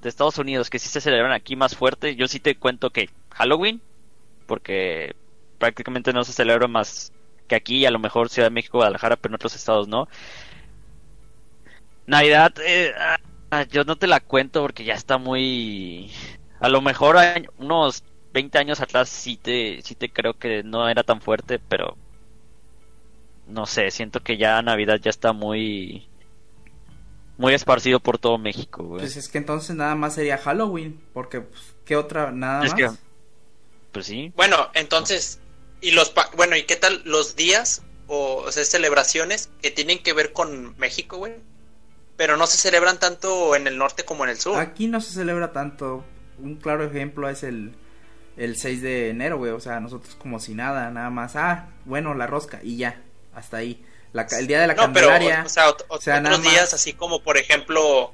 de 0.00 0.08
Estados 0.08 0.38
Unidos 0.38 0.70
que 0.70 0.78
sí 0.78 0.88
se 0.88 1.00
celebran 1.00 1.32
aquí 1.32 1.56
más 1.56 1.76
fuerte. 1.76 2.14
Yo 2.16 2.28
sí 2.28 2.40
te 2.40 2.56
cuento 2.56 2.90
que 2.90 3.10
Halloween, 3.30 3.80
porque 4.52 5.14
prácticamente 5.58 6.12
no 6.12 6.24
se 6.24 6.34
celebra 6.34 6.68
más 6.68 7.10
que 7.48 7.54
aquí, 7.56 7.86
a 7.86 7.90
lo 7.90 7.98
mejor 7.98 8.28
Ciudad 8.28 8.48
de 8.48 8.54
México, 8.54 8.76
Guadalajara, 8.78 9.16
pero 9.16 9.30
en 9.32 9.36
otros 9.36 9.54
estados 9.56 9.88
no. 9.88 10.08
Navidad, 12.06 12.52
eh, 12.64 12.92
ah, 13.50 13.64
yo 13.64 13.84
no 13.84 13.96
te 13.96 14.06
la 14.06 14.20
cuento 14.20 14.60
porque 14.62 14.84
ya 14.84 14.94
está 14.94 15.18
muy... 15.18 16.10
A 16.60 16.68
lo 16.68 16.80
mejor 16.80 17.16
año- 17.16 17.50
unos 17.58 18.04
20 18.32 18.58
años 18.58 18.80
atrás 18.80 19.08
sí 19.08 19.36
te, 19.36 19.80
sí 19.82 19.94
te 19.94 20.10
creo 20.12 20.34
que 20.34 20.62
no 20.62 20.88
era 20.88 21.02
tan 21.02 21.20
fuerte, 21.20 21.58
pero 21.58 21.96
no 23.46 23.66
sé, 23.66 23.90
siento 23.90 24.20
que 24.20 24.36
ya 24.36 24.60
Navidad 24.62 24.98
ya 25.00 25.10
está 25.10 25.32
muy 25.32 26.08
muy 27.36 27.54
esparcido 27.54 28.00
por 28.00 28.18
todo 28.18 28.38
México, 28.38 28.84
güey. 28.84 29.02
Pues 29.02 29.16
es 29.16 29.28
que 29.28 29.38
entonces 29.38 29.74
nada 29.76 29.94
más 29.94 30.14
sería 30.14 30.38
Halloween, 30.38 31.00
porque 31.12 31.40
pues, 31.40 31.74
¿qué 31.84 31.96
otra? 31.96 32.30
Nada 32.32 32.64
Es 32.64 32.70
más. 32.70 32.74
que- 32.74 32.90
Pues 33.92 34.06
sí. 34.06 34.32
Bueno, 34.36 34.70
entonces, 34.74 35.38
y 35.80 35.92
los 35.92 36.10
pa- 36.10 36.30
bueno, 36.36 36.56
¿y 36.56 36.64
qué 36.64 36.76
tal 36.76 37.02
los 37.04 37.36
días 37.36 37.82
o, 38.06 38.36
o 38.46 38.52
sea, 38.52 38.64
celebraciones 38.64 39.50
que 39.60 39.70
tienen 39.70 40.02
que 40.02 40.12
ver 40.12 40.32
con 40.32 40.76
México, 40.78 41.18
güey? 41.18 41.34
Pero 42.16 42.36
no 42.36 42.46
se 42.46 42.56
celebran 42.58 42.98
tanto 42.98 43.56
en 43.56 43.66
el 43.66 43.78
norte 43.78 44.04
como 44.04 44.24
en 44.24 44.30
el 44.30 44.38
sur. 44.38 44.58
Aquí 44.58 44.86
no 44.86 45.00
se 45.00 45.12
celebra 45.12 45.52
tanto. 45.52 46.04
Un 46.38 46.56
claro 46.56 46.84
ejemplo 46.84 47.28
es 47.28 47.42
el, 47.42 47.74
el 48.36 48.56
6 48.56 48.82
de 48.82 49.10
enero, 49.10 49.38
güey. 49.38 49.52
O 49.52 49.60
sea, 49.60 49.80
nosotros 49.80 50.14
como 50.16 50.38
si 50.40 50.54
nada, 50.54 50.90
nada 50.90 51.10
más. 51.10 51.36
Ah, 51.36 51.68
bueno, 51.84 52.14
la 52.14 52.26
rosca 52.26 52.60
y 52.62 52.76
ya, 52.76 53.00
hasta 53.34 53.58
ahí. 53.58 53.84
La 54.12 54.26
ca- 54.26 54.38
el 54.38 54.46
día 54.46 54.60
de 54.60 54.66
la 54.66 54.74
no, 54.74 54.82
Candelaria. 54.82 55.42
o, 55.42 55.46
o 55.46 55.48
sea, 55.48 55.70
o 55.88 56.00
sea, 56.00 56.20
nada 56.20 56.36
otros 56.36 56.50
días, 56.50 56.64
más. 56.64 56.74
así 56.74 56.92
como 56.92 57.22
por 57.22 57.38
ejemplo, 57.38 58.12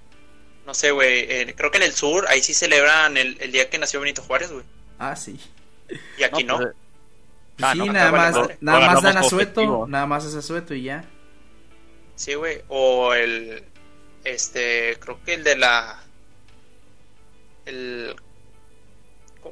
no 0.64 0.74
sé, 0.74 0.92
güey, 0.92 1.20
eh, 1.28 1.54
creo 1.56 1.70
que 1.72 1.78
en 1.78 1.82
el 1.84 1.92
sur, 1.92 2.26
ahí 2.28 2.40
sí 2.42 2.54
celebran 2.54 3.16
el, 3.16 3.36
el 3.40 3.50
día 3.50 3.68
que 3.68 3.78
nació 3.78 4.00
Benito 4.00 4.22
Juárez, 4.22 4.52
güey. 4.52 4.64
Ah, 5.00 5.16
sí. 5.16 5.40
Y 6.16 6.22
aquí 6.22 6.44
no. 6.44 6.56
pues, 6.56 6.74
Ah, 7.60 7.72
sí, 7.72 7.78
no, 7.78 7.92
nada 7.92 8.10
vale 8.10 8.38
más, 8.38 8.50
nada 8.60 8.86
más 8.86 9.02
dan 9.02 9.16
asueto, 9.16 9.86
nada 9.88 10.06
más 10.06 10.24
es 10.24 10.34
asueto 10.34 10.74
y 10.74 10.84
ya. 10.84 11.04
Sí, 12.14 12.34
güey. 12.34 12.62
O 12.68 13.14
el. 13.14 13.64
Este. 14.24 14.96
Creo 15.00 15.22
que 15.24 15.34
el 15.34 15.44
de 15.44 15.56
la. 15.56 16.00
El. 17.66 18.14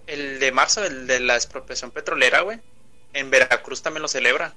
El 0.06 0.38
de 0.38 0.52
marzo, 0.52 0.84
el 0.84 1.06
de 1.06 1.20
la 1.20 1.34
expropiación 1.36 1.90
petrolera, 1.90 2.42
güey. 2.42 2.60
En 3.12 3.30
Veracruz 3.30 3.82
también 3.82 4.02
lo 4.02 4.08
celebra. 4.08 4.54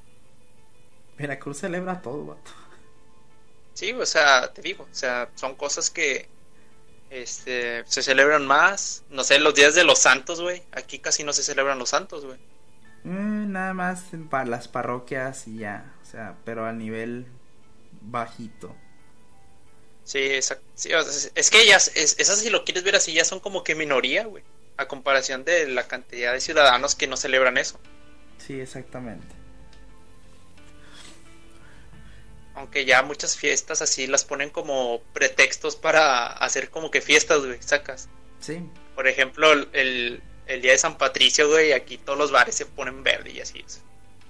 Veracruz 1.17 1.59
celebra 1.59 2.01
todo, 2.01 2.25
vato. 2.25 2.51
Sí, 3.73 3.93
o 3.93 4.05
sea, 4.05 4.53
te 4.53 4.61
digo. 4.61 4.83
O 4.91 4.95
sea, 4.95 5.29
son 5.35 5.55
cosas 5.55 5.89
que. 5.89 6.29
Este. 7.09 7.83
Se 7.87 8.03
celebran 8.03 8.45
más. 8.45 9.03
No 9.09 9.23
sé, 9.23 9.39
los 9.39 9.55
días 9.55 9.75
de 9.75 9.83
los 9.83 9.99
santos, 9.99 10.41
güey. 10.41 10.63
Aquí 10.71 10.99
casi 10.99 11.23
no 11.23 11.33
se 11.33 11.43
celebran 11.43 11.79
los 11.79 11.89
santos, 11.89 12.25
güey. 12.25 12.37
Eh, 13.05 13.09
nada 13.47 13.73
más 13.73 14.13
en 14.13 14.27
pa- 14.27 14.45
las 14.45 14.67
parroquias 14.67 15.47
y 15.47 15.59
ya. 15.59 15.93
O 16.01 16.05
sea, 16.05 16.35
pero 16.45 16.65
a 16.65 16.73
nivel 16.73 17.25
bajito. 18.01 18.75
Sí, 20.03 20.19
exacto. 20.19 20.65
Sí, 20.75 20.93
o 20.93 21.01
sea, 21.03 21.11
es- 21.11 21.31
es 21.35 21.49
que 21.51 21.61
ellas, 21.61 21.91
es, 21.95 22.15
esas 22.19 22.39
si 22.39 22.49
lo 22.49 22.63
quieres 22.65 22.83
ver 22.83 22.95
así, 22.95 23.13
ya 23.13 23.25
son 23.25 23.39
como 23.39 23.63
que 23.63 23.75
minoría, 23.75 24.25
güey. 24.25 24.43
A 24.77 24.87
comparación 24.87 25.43
de 25.43 25.67
la 25.67 25.87
cantidad 25.87 26.33
de 26.33 26.41
ciudadanos 26.41 26.95
que 26.95 27.07
no 27.07 27.17
celebran 27.17 27.57
eso. 27.57 27.79
Sí, 28.37 28.59
exactamente. 28.59 29.27
Aunque 32.59 32.83
ya 32.83 33.01
muchas 33.03 33.37
fiestas 33.37 33.81
así 33.81 34.05
las 34.05 34.25
ponen 34.25 34.49
como 34.49 35.01
pretextos 35.13 35.77
para 35.77 36.27
hacer 36.27 36.69
como 36.69 36.91
que 36.91 36.99
fiestas, 36.99 37.45
güey, 37.45 37.61
sacas. 37.61 38.09
Sí. 38.41 38.61
Por 38.95 39.07
ejemplo, 39.07 39.49
el, 39.71 40.21
el, 40.45 40.61
día 40.61 40.73
de 40.73 40.77
San 40.77 40.97
Patricio, 40.97 41.47
güey, 41.47 41.71
aquí 41.71 41.97
todos 41.97 42.19
los 42.19 42.31
bares 42.33 42.55
se 42.55 42.65
ponen 42.65 43.01
verde 43.01 43.31
y 43.31 43.39
así. 43.39 43.63
es- 43.65 43.81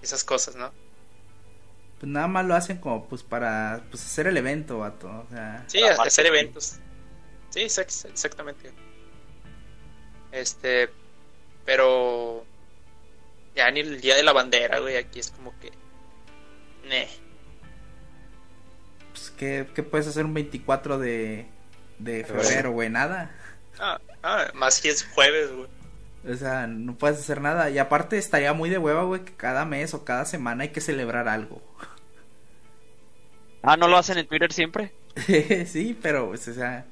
Esas 0.03 0.23
cosas, 0.23 0.55
¿no? 0.55 0.71
Pues 1.99 2.11
nada 2.11 2.27
más 2.27 2.45
lo 2.45 2.53
hacen 2.53 2.77
como 2.77 3.09
pues 3.09 3.23
para 3.23 3.83
pues 3.89 4.05
hacer 4.05 4.27
el 4.27 4.37
evento, 4.37 4.77
vato. 4.77 5.07
O 5.07 5.27
sea, 5.31 5.63
Sí, 5.65 5.81
hacer 5.81 6.27
eventos. 6.27 6.75
Sí, 7.49 7.61
exact- 7.61 8.09
exactamente. 8.11 8.71
Este, 10.31 10.87
pero 11.65 12.45
ya 13.55 13.71
ni 13.71 13.79
el 13.79 13.99
día 13.99 14.15
de 14.15 14.21
la 14.21 14.33
bandera, 14.33 14.77
güey, 14.77 14.97
aquí 14.97 15.19
es 15.19 15.31
como 15.31 15.59
que... 15.59 15.71
Neh. 16.87 17.09
¿Qué, 19.39 19.65
qué 19.73 19.81
puedes 19.81 20.05
hacer 20.05 20.25
un 20.25 20.33
24 20.33 20.99
de, 20.99 21.47
de 21.97 22.25
febrero, 22.25 22.71
güey, 22.71 22.89
nada. 22.89 23.31
Ah, 23.79 23.99
ah, 24.21 24.47
más 24.53 24.75
si 24.75 24.89
es 24.89 25.03
jueves, 25.03 25.51
güey. 25.51 25.69
O 26.31 26.35
sea, 26.35 26.67
no 26.67 26.97
puedes 26.97 27.19
hacer 27.19 27.39
nada. 27.39 27.69
Y 27.69 27.77
aparte 27.79 28.17
estaría 28.17 28.51
muy 28.53 28.69
de 28.69 28.77
hueva, 28.77 29.03
güey, 29.03 29.23
que 29.23 29.33
cada 29.33 29.63
mes 29.63 29.93
o 29.93 30.03
cada 30.03 30.25
semana 30.25 30.63
hay 30.63 30.69
que 30.69 30.81
celebrar 30.81 31.29
algo. 31.29 31.63
Ah, 33.63 33.77
¿no 33.77 33.87
lo 33.87 33.97
hacen 33.97 34.17
en 34.17 34.27
Twitter 34.27 34.51
siempre? 34.51 34.91
sí, 35.65 35.97
pero, 36.01 36.27
pues, 36.27 36.45
o 36.49 36.53
sea, 36.53 36.85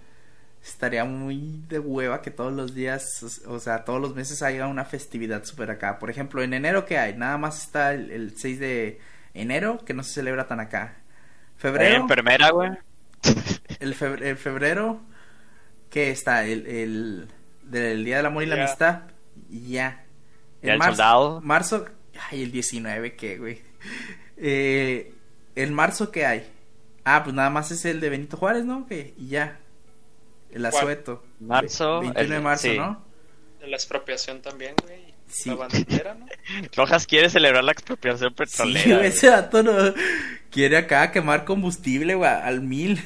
estaría 0.63 1.03
muy 1.03 1.61
de 1.67 1.79
hueva 1.79 2.21
que 2.21 2.31
todos 2.31 2.53
los 2.53 2.73
días, 2.73 3.43
o 3.45 3.59
sea, 3.59 3.83
todos 3.83 3.99
los 4.01 4.15
meses 4.15 4.41
haya 4.41 4.67
una 4.67 4.85
festividad 4.85 5.43
súper 5.43 5.71
acá. 5.71 5.99
Por 5.99 6.09
ejemplo, 6.09 6.41
en 6.41 6.53
enero, 6.53 6.85
¿qué 6.85 6.97
hay? 6.97 7.13
Nada 7.13 7.37
más 7.37 7.61
está 7.61 7.93
el, 7.93 8.09
el 8.11 8.37
6 8.37 8.59
de 8.59 9.01
enero, 9.33 9.83
que 9.85 9.93
no 9.93 10.03
se 10.03 10.13
celebra 10.13 10.47
tan 10.47 10.61
acá. 10.61 10.95
Eh, 11.57 11.59
Febrero, 11.59 11.95
enfermera, 12.01 12.49
güey. 12.51 12.69
el, 13.79 13.95
febrero, 13.95 14.25
el 14.27 14.37
febrero, 14.37 15.01
¿qué 15.89 16.11
está? 16.11 16.45
El, 16.45 16.67
el 16.67 17.27
del 17.63 18.05
Día 18.05 18.17
del 18.17 18.27
Amor 18.27 18.43
y 18.43 18.45
la 18.45 18.55
Ya. 18.57 18.63
Amistad. 18.63 18.99
Ya. 19.49 20.05
Ya 20.61 20.73
el 20.73 20.79
marzo, 20.79 20.91
soldado. 20.95 21.41
Marzo, 21.41 21.85
ay, 22.31 22.43
el 22.43 22.51
19, 22.51 23.15
¿qué, 23.15 23.37
güey? 23.37 23.61
Eh, 24.39 25.13
¿En 25.55 25.73
marzo 25.73 26.11
qué 26.11 26.27
hay? 26.27 26.47
Ah, 27.03 27.23
pues 27.23 27.35
nada 27.35 27.49
más 27.49 27.71
es 27.71 27.83
el 27.85 27.99
de 27.99 28.09
Benito 28.11 28.37
Juárez, 28.37 28.65
¿no? 28.65 28.85
Que 28.85 29.15
y 29.17 29.29
ya. 29.29 29.57
El 30.51 30.63
asueto. 30.63 31.23
Marzo, 31.39 32.01
21 32.01 32.29
de 32.29 32.35
el- 32.35 32.41
marzo, 32.43 32.67
sí. 32.67 32.77
¿no? 32.77 33.03
La 33.61 33.75
expropiación 33.75 34.43
también, 34.43 34.75
güey. 34.83 35.11
Sí. 35.27 35.49
La 35.49 35.55
bandera, 35.55 36.13
¿no? 36.13 36.27
Rojas 36.75 37.07
quiere 37.07 37.31
celebrar 37.31 37.63
la 37.63 37.71
expropiación 37.71 38.29
Sí, 38.29 38.35
petrolera. 38.35 38.97
güey. 38.97 39.07
ese 39.07 39.27
dato 39.27 39.63
no 39.63 39.73
quiere 40.51 40.77
acá 40.77 41.11
quemar 41.11 41.45
combustible, 41.45 42.15
güey, 42.15 42.29
al 42.29 42.61
mil. 42.61 43.01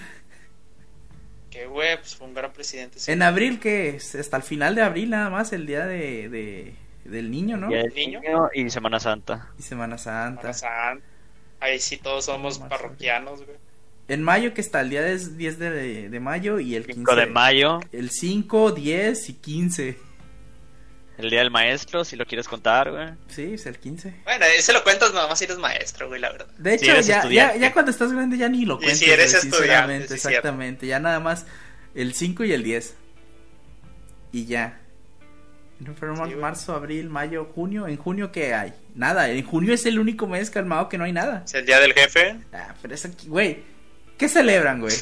Que, 1.49 1.65
güey, 1.65 1.97
pues 1.97 2.15
fue 2.15 2.27
un 2.27 2.33
gran 2.33 2.53
presidente. 2.53 2.99
sí. 2.99 3.11
En 3.11 3.21
abril, 3.21 3.59
¿qué 3.59 3.89
es? 3.89 4.15
Hasta 4.15 4.37
el 4.37 4.43
final 4.43 4.73
de 4.75 4.81
abril 4.83 5.09
nada 5.09 5.29
más, 5.29 5.51
el 5.51 5.65
día 5.67 5.85
de, 5.85 6.29
de- 6.29 6.73
del 7.03 7.29
niño, 7.29 7.57
¿no? 7.57 7.67
Día 7.67 7.83
del 7.83 7.93
Niño. 7.93 8.21
y 8.53 8.69
Semana 8.69 8.99
Santa. 8.99 9.49
Y 9.59 9.63
Semana 9.63 9.97
Santa. 9.97 10.53
Semana 10.53 10.53
Santa. 10.53 11.05
Ahí 11.59 11.79
sí 11.79 11.97
todos 11.97 12.25
somos 12.25 12.59
Marzo. 12.59 12.69
parroquianos, 12.77 13.43
güey. 13.45 13.57
En 14.07 14.23
mayo, 14.23 14.53
que 14.53 14.61
está 14.61 14.81
el 14.81 14.89
día 14.89 15.01
de- 15.01 15.17
10 15.17 15.59
de, 15.59 16.09
de 16.09 16.19
mayo 16.19 16.59
y 16.59 16.75
el 16.75 16.85
15 16.85 16.99
5 16.99 17.15
de 17.15 17.25
mayo, 17.27 17.79
El 17.91 18.09
5, 18.11 18.71
10 18.71 19.29
y 19.29 19.33
15. 19.33 19.97
El 21.23 21.29
día 21.29 21.39
del 21.39 21.51
maestro, 21.51 22.03
si 22.05 22.15
lo 22.15 22.25
quieres 22.25 22.47
contar, 22.47 22.91
güey. 22.91 23.07
Sí, 23.29 23.53
es 23.53 23.65
el 23.65 23.77
15. 23.79 24.21
Bueno, 24.23 24.45
ese 24.57 24.73
lo 24.73 24.83
cuentas 24.83 25.13
nada 25.13 25.27
más 25.27 25.39
si 25.39 25.45
eres 25.45 25.57
maestro, 25.57 26.07
güey, 26.07 26.19
la 26.21 26.31
verdad. 26.31 26.47
De 26.57 26.77
Si 26.77 26.85
hecho, 26.85 26.93
eres 26.93 27.07
ya, 27.07 27.27
ya, 27.29 27.55
ya 27.55 27.73
cuando 27.73 27.91
estás 27.91 28.11
grande 28.11 28.37
ya 28.37 28.49
ni 28.49 28.65
lo 28.65 28.75
Y 28.75 28.77
cuentas. 28.77 28.97
si 28.99 29.09
eres 29.09 29.31
güey, 29.31 29.51
estudiante, 29.51 30.01
sí, 30.01 30.07
cierto. 30.07 30.27
exactamente. 30.29 30.87
Ya 30.87 30.99
nada 30.99 31.19
más 31.19 31.45
el 31.95 32.13
5 32.13 32.43
y 32.45 32.53
el 32.53 32.63
10. 32.63 32.95
Y 34.31 34.45
ya. 34.45 34.77
En 35.79 35.95
Sí, 35.95 36.35
marzo, 36.35 36.75
abril, 36.75 37.09
mayo, 37.09 37.45
junio. 37.55 37.87
¿En 37.87 37.97
junio 37.97 38.31
qué 38.31 38.53
hay? 38.53 38.71
Nada. 38.93 39.29
En 39.31 39.43
junio 39.43 39.73
es 39.73 39.85
el 39.87 39.97
único 39.97 40.27
mes 40.27 40.51
calmado 40.51 40.87
que 40.89 40.97
no 40.99 41.05
hay 41.05 41.11
nada. 41.11 41.41
Es 41.45 41.55
el 41.55 41.65
día 41.65 41.79
del 41.79 41.93
jefe. 41.93 42.37
Ah, 42.53 42.75
pero 42.81 42.93
es 42.93 43.03
aquí, 43.03 43.27
güey. 43.27 43.63
¿Qué 44.17 44.29
celebran, 44.29 44.79
güey? 44.79 44.93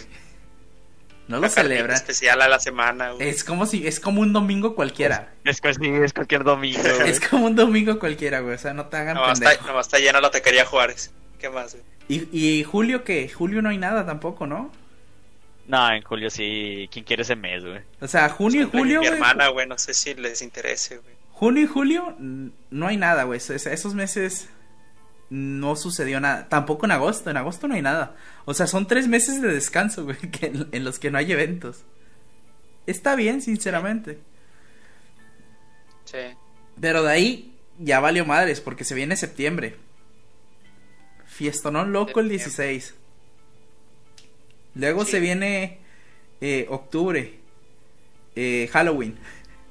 No 1.30 1.40
lo 1.40 1.48
celebran. 1.48 1.96
especial 1.96 2.42
a 2.42 2.48
la 2.50 2.60
semana, 2.60 3.12
güey. 3.12 3.30
Es 3.30 3.44
como 3.44 3.66
si, 3.66 3.88
es 3.88 4.00
como 4.00 4.20
un 4.22 4.34
domingo 4.34 4.76
cualquiera. 4.76 5.34
Es, 5.46 5.58
sí, 5.58 5.88
es 5.88 6.12
cualquier 6.12 6.44
domingo, 6.44 6.82
güey. 6.98 7.10
Es 7.10 7.20
como 7.22 7.46
un 7.46 7.56
domingo 7.56 8.00
cualquiera, 8.00 8.40
güey. 8.42 8.56
O 8.56 8.58
sea, 8.58 8.74
no 8.74 8.88
te 8.88 8.98
hagan 8.98 9.14
Nomás 9.16 9.40
pendejo. 9.40 9.52
está, 9.54 9.68
nomás 9.68 9.86
está 9.88 10.00
llena 10.00 10.20
la 10.22 10.32
taquería 10.32 10.66
Juárez. 10.66 11.12
¿Qué 11.40 11.50
más, 11.50 11.74
güey? 11.76 11.84
¿Y, 12.10 12.38
¿Y 12.60 12.64
julio 12.64 13.04
qué? 13.04 13.30
Julio 13.30 13.62
no 13.62 13.70
hay 13.70 13.78
nada 13.78 14.06
tampoco, 14.06 14.48
¿no? 14.48 14.72
No, 15.68 15.92
en 15.94 16.02
julio 16.02 16.32
sí. 16.32 16.90
¿Quién 16.92 17.06
quiere 17.06 17.22
ese 17.22 17.36
mes, 17.36 17.64
güey? 17.64 17.82
O 18.02 18.08
sea, 18.08 18.28
junio 18.30 18.64
y 18.64 18.66
julio, 18.66 19.00
Mi 19.02 19.06
güey. 19.08 19.18
hermana, 19.20 19.50
güey, 19.50 19.68
no 19.68 19.78
sé 19.78 19.94
si 19.94 20.16
les 20.16 20.42
interese, 20.42 20.98
güey. 20.98 21.14
Junio 21.32 21.64
y 21.64 21.68
julio 21.68 22.16
no 22.18 22.88
hay 22.88 22.98
nada, 22.98 23.24
güey. 23.26 23.38
Es- 23.38 23.50
Esos 23.68 23.94
meses 23.94 24.50
no 25.30 25.76
sucedió 25.76 26.20
nada. 26.20 26.50
Tampoco 26.50 26.86
en 26.86 26.92
agosto. 26.92 27.30
En 27.30 27.38
agosto 27.38 27.68
no 27.68 27.76
hay 27.76 27.82
nada. 27.82 28.16
O 28.46 28.54
sea, 28.54 28.68
son 28.68 28.88
tres 28.88 29.08
meses 29.08 29.42
de 29.42 29.48
descanso, 29.54 30.04
güey, 30.06 30.18
que 30.32 30.52
en, 30.72 30.84
los 30.84 31.00
que 31.00 31.12
no 31.12 31.18
hay 31.18 31.32
eventos. 31.32 31.84
Está 32.88 33.16
bien, 33.16 33.42
sinceramente. 33.42 34.20
Sí. 36.06 36.18
Pero 36.80 37.04
de 37.04 37.12
ahí 37.12 37.56
ya 37.78 38.00
valió 38.00 38.26
madres 38.26 38.62
porque 38.62 38.84
se 38.84 38.96
viene 38.96 39.16
septiembre. 39.16 39.76
Fiestonón 41.26 41.92
loco 41.94 42.20
el 42.20 42.30
Septiembre. 42.30 42.68
16. 42.70 42.96
Luego 44.76 45.06
Sí. 45.06 45.12
se 45.12 45.20
viene 45.20 45.80
eh, 46.42 46.66
octubre. 46.70 47.40
eh, 48.36 48.70
Halloween. 48.72 49.18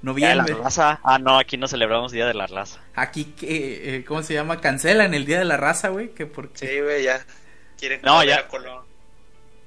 Día 0.03 0.28
de 0.28 0.34
la 0.36 0.42
Noviembre. 0.42 0.64
raza. 0.64 1.01
Ah, 1.03 1.18
no, 1.18 1.38
aquí 1.38 1.57
no 1.57 1.66
celebramos 1.68 2.12
Día 2.12 2.26
de 2.26 2.34
la 2.34 2.46
raza. 2.46 2.80
Aquí, 2.94 3.24
que, 3.24 3.96
eh, 3.96 4.05
¿cómo 4.05 4.22
se 4.22 4.34
llama? 4.34 4.61
Cancelan 4.61 5.12
el 5.14 5.26
Día 5.26 5.38
de 5.40 5.44
la 5.44 5.57
Raza, 5.57 5.88
güey. 5.88 6.14
Que 6.14 6.26
porque... 6.26 6.66
Sí, 6.68 6.80
güey, 6.80 7.03
ya. 7.05 7.24
Quieren 7.78 8.01
No, 8.03 8.22
ya. 8.24 8.38
a 8.40 8.49
Colón. 8.49 8.84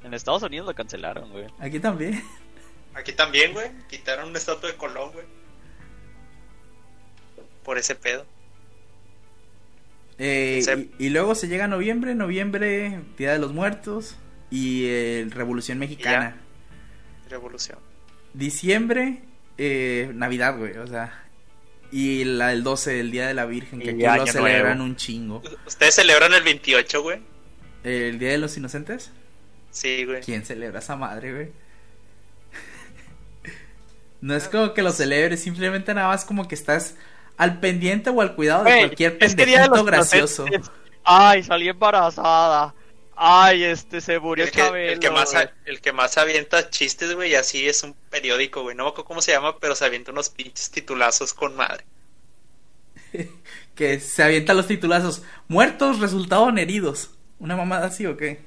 En 0.03 0.13
Estados 0.13 0.43
Unidos 0.43 0.67
lo 0.67 0.73
cancelaron, 0.73 1.29
güey. 1.31 1.45
Aquí 1.59 1.79
también. 1.79 2.23
Aquí 2.93 3.13
también, 3.13 3.53
güey. 3.53 3.71
Quitaron 3.89 4.29
una 4.29 4.37
estatua 4.37 4.69
de 4.71 4.75
Colón, 4.77 5.11
güey. 5.13 5.25
Por 7.63 7.77
ese 7.77 7.95
pedo. 7.95 8.25
Eh, 10.17 10.61
Se- 10.63 10.89
y, 10.99 11.07
y 11.07 11.09
luego 11.09 11.35
se 11.35 11.47
llega 11.47 11.67
noviembre, 11.67 12.15
noviembre, 12.15 13.01
Día 13.17 13.33
de 13.33 13.39
los 13.39 13.53
Muertos 13.53 14.15
y 14.49 14.85
eh, 14.87 15.27
Revolución 15.29 15.77
Mexicana. 15.79 16.35
Revolución. 17.29 17.79
Diciembre, 18.33 19.21
eh, 19.63 20.11
Navidad, 20.13 20.57
güey, 20.57 20.77
o 20.77 20.87
sea. 20.87 21.23
Y 21.91 22.23
la, 22.23 22.53
el 22.53 22.63
12, 22.63 22.99
el 22.99 23.11
Día 23.11 23.27
de 23.27 23.33
la 23.33 23.45
Virgen, 23.45 23.79
que 23.79 23.91
Y 23.91 24.05
aquí 24.05 24.19
lo 24.19 24.27
celebran 24.27 24.77
Nuevo. 24.77 24.89
un 24.91 24.95
chingo. 24.95 25.41
¿Ustedes 25.67 25.95
celebran 25.95 26.33
el 26.33 26.43
28, 26.43 27.01
güey? 27.03 27.19
¿El 27.83 28.17
Día 28.17 28.29
de 28.31 28.37
los 28.37 28.55
Inocentes? 28.57 29.11
Sí, 29.71 30.05
güey. 30.05 30.21
¿Quién 30.21 30.45
celebra 30.45 30.79
esa 30.79 30.95
madre, 30.95 31.33
güey? 31.33 31.51
No 34.21 34.35
es 34.35 34.47
como 34.47 34.73
que 34.73 34.83
lo 34.83 34.91
celebres, 34.91 35.41
simplemente 35.41 35.93
nada 35.93 36.09
más 36.09 36.25
como 36.25 36.47
que 36.47 36.55
estás 36.55 36.95
al 37.37 37.59
pendiente 37.59 38.09
o 38.11 38.21
al 38.21 38.35
cuidado 38.35 38.63
de 38.63 38.69
Güey, 38.69 38.81
cualquier 38.85 39.17
pendejito 39.17 39.67
los 39.75 39.85
gracioso. 39.85 40.45
Inocentes- 40.47 40.71
Ay, 41.03 41.43
salí 41.43 41.67
embarazada. 41.67 42.73
Ay, 43.23 43.65
este 43.65 44.01
se 44.01 44.17
murió 44.17 44.45
El 44.45 44.51
que, 44.51 44.57
Chabelo. 44.57 44.93
el, 44.93 44.99
que 44.99 45.11
más, 45.11 45.35
el 45.65 45.79
que 45.79 45.93
más 45.93 46.17
avienta 46.17 46.71
chistes, 46.71 47.13
güey, 47.13 47.35
así 47.35 47.69
es 47.69 47.83
un 47.83 47.93
periódico, 48.09 48.63
güey. 48.63 48.75
No 48.75 48.85
me 48.85 48.89
acuerdo 48.89 49.05
cómo 49.05 49.21
se 49.21 49.31
llama, 49.31 49.59
pero 49.59 49.75
se 49.75 49.85
avienta 49.85 50.11
unos 50.11 50.31
pinches 50.31 50.71
titulazos 50.71 51.31
con 51.35 51.55
madre. 51.55 51.85
Que 53.75 53.99
se 53.99 54.23
avientan 54.23 54.57
los 54.57 54.65
titulazos. 54.65 55.21
Muertos 55.47 55.99
resultaron 55.99 56.57
heridos. 56.57 57.11
¿Una 57.37 57.55
mamada 57.55 57.87
así 57.87 58.07
o 58.07 58.17
qué? 58.17 58.41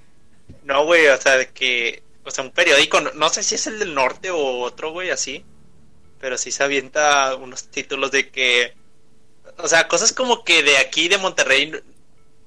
No, 0.64 0.85
güey, 0.85 1.07
o 1.07 1.20
sea, 1.20 1.37
de 1.37 1.51
que. 1.51 2.03
O 2.25 2.31
sea, 2.33 2.43
un 2.43 2.51
periódico, 2.51 3.01
no, 3.01 3.12
no 3.12 3.29
sé 3.29 3.45
si 3.45 3.55
es 3.55 3.68
el 3.68 3.79
del 3.79 3.95
norte 3.95 4.31
o 4.31 4.61
otro, 4.61 4.91
güey, 4.91 5.11
así. 5.11 5.45
Pero 6.20 6.37
sí 6.37 6.51
se 6.51 6.64
avienta 6.64 7.37
unos 7.37 7.68
títulos 7.68 8.11
de 8.11 8.29
que. 8.29 8.75
O 9.59 9.68
sea, 9.68 9.87
cosas 9.87 10.12
como 10.12 10.45
que 10.45 10.64
de 10.64 10.79
aquí, 10.79 11.09
de 11.09 11.18
Monterrey, 11.18 11.72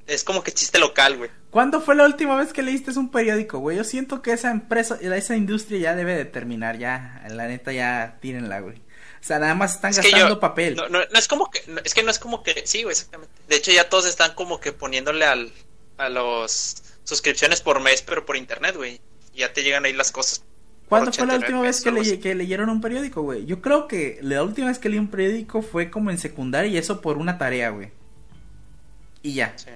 es 0.05 0.23
como 0.23 0.43
que 0.43 0.51
chiste 0.51 0.77
local, 0.77 1.17
güey. 1.17 1.29
¿Cuándo 1.57 1.81
fue 1.81 1.95
la 1.95 2.05
última 2.05 2.35
vez 2.35 2.53
que 2.53 2.61
leíste 2.61 2.91
un 2.99 3.09
periódico, 3.09 3.57
güey? 3.57 3.77
Yo 3.77 3.83
siento 3.83 4.21
que 4.21 4.31
esa 4.31 4.51
empresa, 4.51 4.99
esa 5.01 5.35
industria 5.35 5.79
ya 5.79 5.95
debe 5.95 6.15
de 6.15 6.25
terminar, 6.25 6.77
ya. 6.77 7.25
La 7.31 7.47
neta, 7.47 7.73
ya 7.73 8.19
tírenla, 8.21 8.59
güey. 8.59 8.75
O 8.77 9.23
sea, 9.23 9.39
nada 9.39 9.55
más 9.55 9.73
están 9.73 9.89
Es 9.89 9.97
gastando 9.97 10.35
yo- 10.35 10.39
papel. 10.39 10.75
No, 10.75 10.87
no, 10.87 10.99
no 10.99 11.17
es 11.17 11.27
como 11.27 11.49
que. 11.49 11.61
no, 11.65 11.81
es 11.83 11.95
que 11.95 12.03
no 12.03 12.11
es 12.11 12.19
como 12.19 12.43
que. 12.43 12.61
Sí, 12.67 12.83
güey, 12.83 12.91
exactamente. 12.93 13.33
De 13.49 13.55
hecho, 13.55 13.71
ya 13.71 13.89
todos 13.89 14.05
están 14.05 14.35
como 14.35 14.59
que 14.59 14.71
poniéndole 14.71 15.25
al, 15.25 15.51
a 15.97 16.09
los 16.09 16.83
suscripciones 17.03 17.61
por 17.61 17.79
mes, 17.79 18.03
pero 18.03 18.23
por 18.23 18.37
internet, 18.37 18.75
güey. 18.75 19.01
Y 19.33 19.39
Ya 19.39 19.51
te 19.51 19.63
llegan 19.63 19.83
ahí 19.85 19.93
las 19.93 20.11
cosas. 20.11 20.43
¿Cuándo 20.87 21.11
fue 21.11 21.25
la 21.25 21.33
89 21.37 21.39
última 21.39 21.61
vez 22.03 22.19
que, 22.21 22.29
le- 22.29 22.35
leyeron 22.35 22.69
un 22.69 22.81
periódico, 22.81 23.23
güey? 23.23 23.47
Yo 23.47 23.63
creo 23.63 23.87
que 23.87 24.19
la 24.21 24.43
última 24.43 24.67
vez 24.67 24.77
que 24.77 24.89
leí 24.89 24.99
un 24.99 25.07
periódico 25.09 25.63
fue 25.63 25.89
como 25.89 26.11
en 26.11 26.19
secundaria 26.19 26.69
y 26.69 26.77
eso 26.77 27.01
por 27.01 27.17
una 27.17 27.39
tarea, 27.39 27.71
güey. 27.71 27.89
Y 29.23 29.33
ya. 29.33 29.53
Sí. 29.57 29.71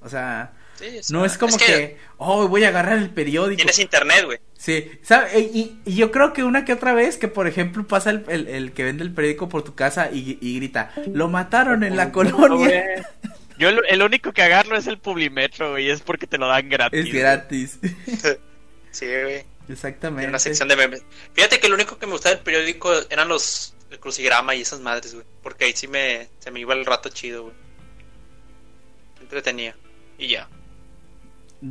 O 0.00 0.08
sea, 0.08 0.52
Sí, 0.78 0.86
es 0.86 1.10
no 1.10 1.18
una- 1.20 1.26
es 1.28 1.38
como 1.38 1.56
que, 1.56 1.98
oh, 2.18 2.48
voy 2.48 2.64
a 2.64 2.68
agarrar 2.68 2.98
el 2.98 3.10
periódico. 3.10 3.56
Tienes 3.56 3.78
internet, 3.78 4.24
güey. 4.24 4.38
Sí. 4.58 4.90
Y, 5.36 5.76
y 5.84 5.94
yo 5.94 6.10
creo 6.10 6.32
que 6.32 6.42
una 6.42 6.64
que 6.64 6.72
otra 6.72 6.92
vez 6.94 7.16
que, 7.16 7.28
por 7.28 7.46
ejemplo, 7.46 7.86
pasa 7.86 8.10
el, 8.10 8.24
el- 8.28 8.48
el 8.48 8.72
que 8.72 8.82
vende 8.84 9.04
el 9.04 9.12
periódico 9.14 9.48
por 9.48 9.62
tu 9.62 9.74
casa 9.74 10.10
y, 10.12 10.38
y 10.40 10.56
grita, 10.56 10.92
lo 11.12 11.28
mataron 11.28 11.84
en 11.84 11.96
la 11.96 12.10
colonia. 12.12 13.06
Yo 13.56 13.68
el, 13.68 13.80
el 13.88 14.02
único 14.02 14.32
que 14.32 14.42
agarro 14.42 14.76
es 14.76 14.88
el 14.88 14.98
Publimetro, 14.98 15.70
güey, 15.72 15.88
es 15.90 16.00
porque 16.00 16.26
te 16.26 16.38
lo 16.38 16.48
dan 16.48 16.68
gratis. 16.68 17.06
Es 17.06 17.12
gratis. 17.12 17.78
Sí, 18.90 19.06
güey. 19.06 19.44
Exactamente. 19.68 20.28
una 20.28 20.38
sección 20.38 20.68
de 20.68 20.76
memes. 20.76 21.02
Fíjate 21.32 21.58
que 21.58 21.68
lo 21.68 21.74
único 21.74 21.98
que 21.98 22.06
me 22.06 22.12
gustaba 22.12 22.34
del 22.36 22.44
periódico 22.44 22.92
eran 23.10 23.26
los 23.28 23.74
el 23.90 23.98
crucigrama 23.98 24.54
y 24.54 24.60
esas 24.60 24.78
madres, 24.80 25.14
güey. 25.14 25.26
Porque 25.42 25.64
ahí 25.64 25.72
sí 25.74 25.88
me 25.88 26.28
se 26.38 26.50
me 26.52 26.60
iba 26.60 26.74
el 26.74 26.84
rato 26.86 27.08
chido, 27.08 27.42
güey. 27.44 27.54
Entretenía. 29.20 29.74
Y 30.18 30.28
ya. 30.28 30.48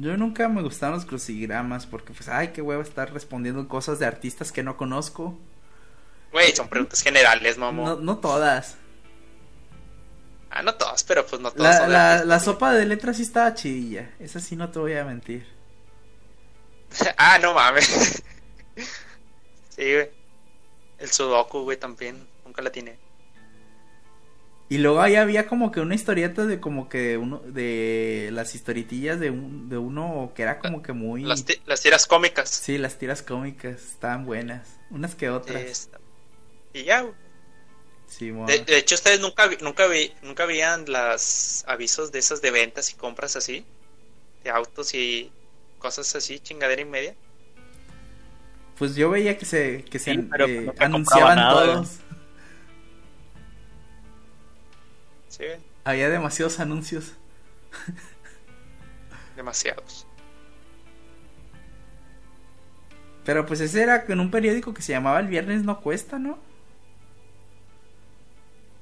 Yo 0.02 0.18
nunca 0.18 0.50
me 0.50 0.64
gustaron 0.64 0.96
los 0.96 1.06
crucigramas 1.06 1.86
porque, 1.86 2.14
pues, 2.14 2.28
ay, 2.28 2.48
qué 2.48 2.64
huevo 2.64 2.82
estar 2.82 3.14
respondiendo 3.14 3.68
cosas 3.68 4.00
de 4.00 4.08
artistas 4.08 4.52
que 4.52 4.64
no 4.64 4.76
conozco. 4.76 5.38
Güey, 6.32 6.56
son 6.56 6.68
preguntas 6.68 7.04
generales, 7.04 7.60
mamón. 7.60 7.86
No, 7.86 7.96
no 7.98 8.18
todas. 8.18 8.78
Ah, 10.50 10.64
no 10.64 10.74
todas, 10.74 11.04
pero 11.04 11.26
pues 11.28 11.40
no 11.42 11.52
todas. 11.52 11.76
La, 11.76 11.78
son 11.80 11.92
la, 11.92 12.06
artistas, 12.06 12.28
la 12.28 12.36
güey. 12.36 12.46
sopa 12.46 12.74
de 12.74 12.86
letras 12.88 13.18
sí 13.18 13.24
estaba 13.24 13.54
chidilla. 13.54 14.10
Esa 14.20 14.40
sí 14.40 14.56
no 14.56 14.70
te 14.72 14.80
voy 14.80 14.94
a 14.94 15.06
mentir. 15.06 15.46
ah, 17.18 17.38
no 17.40 17.54
mames. 17.54 18.24
sí, 19.70 19.94
güey. 19.94 20.10
El 20.98 21.12
Sudoku, 21.12 21.64
güey, 21.64 21.78
también. 21.78 22.28
Nunca 22.46 22.64
la 22.64 22.72
tiene. 22.72 22.98
Y 24.74 24.80
luego 24.80 25.02
ahí 25.02 25.16
había 25.16 25.46
como 25.46 25.72
que 25.72 25.82
una 25.82 25.94
historieta 25.94 26.48
de 26.48 26.60
como 26.60 26.90
que 26.90 27.18
uno 27.18 27.40
de 27.46 28.30
las 28.34 28.56
historietillas 28.56 29.20
de, 29.20 29.30
un, 29.30 29.70
de 29.70 29.78
uno 29.78 30.32
que 30.36 30.42
era 30.42 30.58
como 30.58 30.82
que 30.82 30.94
muy 30.94 31.22
Las, 31.24 31.46
ti- 31.46 31.62
las 31.68 31.82
tiras 31.82 32.08
cómicas. 32.08 32.50
sí 32.50 32.80
las 32.80 32.98
tiras 32.98 33.22
cómicas 33.22 33.80
estaban 33.92 34.26
buenas 34.26 34.68
unas 34.90 35.14
que 35.14 35.30
otras 35.30 35.62
Esta- 35.62 36.00
Y 36.74 36.86
ya, 36.86 37.06
sí 38.08 38.32
De, 38.32 38.60
de 38.66 38.78
hecho, 38.78 38.96
ustedes 38.96 39.20
nunca, 39.20 39.46
vi- 39.48 39.58
nunca, 39.62 39.86
vi, 39.88 40.12
nunca 40.24 40.46
veían 40.48 40.86
las 40.88 41.64
avisos 41.68 42.12
de 42.12 42.20
esas 42.20 42.42
de 42.42 42.50
ventas 42.50 42.92
y 42.92 42.96
compras 42.96 43.36
así. 43.36 43.66
De 44.44 44.50
autos 44.50 44.94
y 44.96 45.32
cosas 45.78 46.16
así, 46.16 46.40
chingadera 46.40 46.82
y 46.82 46.86
media. 46.86 47.16
pues 48.78 48.96
yo 48.96 49.10
veía 49.10 49.38
que 49.38 49.46
se 49.46 49.84
que 49.86 50.00
se 50.00 50.14
Sí, 50.14 50.18
pero 50.32 50.46
eh, 50.48 50.62
no 50.66 50.74
te 50.74 50.84
anunciaban 50.84 51.36
nada, 51.36 51.74
todos 51.74 51.90
Sí, 55.36 55.46
había 55.84 56.10
demasiados 56.10 56.60
anuncios 56.60 57.14
demasiados. 59.36 60.06
pero 63.26 63.46
pues 63.48 63.62
ese 63.62 63.82
era 63.82 64.06
en 64.08 64.20
un 64.20 64.30
periódico 64.30 64.76
que 64.76 64.84
se 64.84 64.92
llamaba 64.92 65.20
El 65.20 65.28
Viernes 65.28 65.64
no 65.64 65.82
cuesta 65.82 66.20
no 66.20 66.38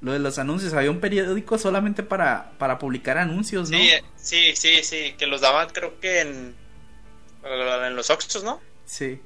lo 0.02 0.12
de 0.12 0.18
los 0.18 0.38
anuncios 0.38 0.74
había 0.74 0.90
un 0.90 1.00
periódico 1.00 1.56
solamente 1.56 2.02
para 2.02 2.52
para 2.58 2.78
publicar 2.78 3.16
anuncios 3.16 3.70
no 3.70 3.78
Sí, 3.78 3.88
eh, 3.88 4.04
sí, 4.16 4.52
sí, 4.54 4.82
sí, 4.82 5.14
que 5.16 5.26
los 5.26 5.40
daban 5.40 5.70
creo 5.70 5.98
que 6.00 6.20
en, 6.20 6.54
en 7.44 7.96
los 7.96 8.10
Oxxos, 8.10 8.44
¿no? 8.44 8.60
Sí. 8.84 9.20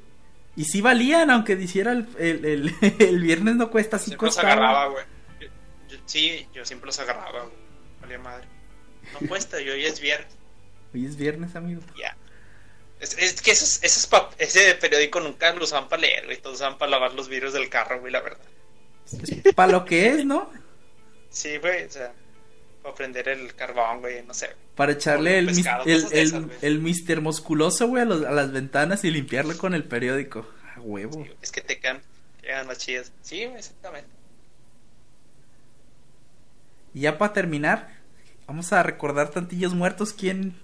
Y 0.55 0.65
sí 0.65 0.81
valían, 0.81 1.31
aunque 1.31 1.55
hiciera 1.55 1.93
el, 1.93 2.07
el, 2.19 2.45
el, 2.45 2.75
el 3.01 3.21
viernes 3.21 3.57
no 3.57 3.71
cuesta, 3.71 3.99
sí 3.99 4.07
siempre 4.11 4.29
agarraba, 4.29 4.87
güey. 4.87 5.16
Yo- 5.89 5.99
sí, 6.07 6.47
yo 6.53 6.65
siempre 6.65 6.87
los 6.87 6.99
agarraba, 6.99 7.43
güey. 7.43 7.55
Valía 8.01 8.19
madre. 8.19 8.47
No 9.13 9.27
cuesta, 9.29 9.61
yo 9.61 9.73
hoy 9.73 9.85
es 9.85 10.01
viernes. 10.01 10.35
Hoy 10.95 11.07
es 11.07 11.17
viernes, 11.17 11.55
amigo. 11.57 11.81
Ya. 11.99 12.17
Es, 13.01 13.17
es 13.19 13.41
que 13.43 13.51
esos, 13.51 13.83
esos 13.83 14.09
ese 14.39 14.75
periódico 14.75 15.21
nunca 15.21 15.53
lo 15.53 15.65
usaban 15.65 15.89
para 15.89 16.03
leer, 16.03 16.25
güey. 16.27 16.39
Todos 16.39 16.57
usaban 16.57 16.79
para 16.79 16.91
lavar 16.93 17.13
los 17.15 17.29
vidrios 17.29 17.53
del 17.53 17.69
carro, 17.69 18.01
güey, 18.01 18.13
la 18.13 18.21
verdad. 18.23 18.45
Para 19.55 19.73
lo 19.73 19.85
que 19.85 20.09
es, 20.09 20.25
¿no? 20.25 20.51
Sí, 21.31 21.59
güey, 21.59 21.85
o 21.85 21.91
sea, 21.91 22.13
para 22.83 22.95
prender 22.95 23.29
el 23.29 23.55
carbón, 23.55 24.01
güey, 24.01 24.25
no 24.25 24.33
sé. 24.35 24.51
Para 24.75 24.93
echarle 24.93 25.39
el, 25.39 25.47
Pescado, 25.47 25.85
el, 25.85 25.91
el, 25.91 26.13
esas, 26.13 26.45
güey. 26.47 26.57
el 26.63 26.81
mister 26.81 27.21
musculoso, 27.21 27.87
güey, 27.87 28.03
a, 28.03 28.07
los- 28.07 28.25
a 28.25 28.31
las 28.33 28.51
ventanas 28.53 29.05
y 29.05 29.11
limpiarlo 29.11 29.57
con 29.59 29.75
el 29.75 29.85
periódico. 29.85 30.49
A 30.75 30.81
huevo. 30.81 31.23
Sí, 31.25 31.31
es 31.43 31.53
que 31.53 31.61
te 31.61 31.79
quedan, 31.79 32.03
quedan 32.43 32.67
más 32.67 32.79
chidas. 32.79 33.13
Sí, 33.23 33.43
exactamente. 33.43 34.09
Y 36.97 37.01
ya 37.01 37.19
para 37.19 37.35
terminar, 37.35 37.91
vamos 38.47 38.73
a 38.73 38.83
recordar 38.83 39.29
tantillos 39.29 39.75
muertos. 39.75 40.15
¿Quién, 40.15 40.59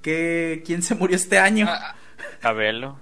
qué, 0.00 0.62
quién 0.64 0.82
se 0.82 0.94
murió 0.94 1.14
este 1.14 1.38
año? 1.38 1.66
Ah, 1.68 1.94
ah, 1.94 2.24
Cabelo. 2.40 2.98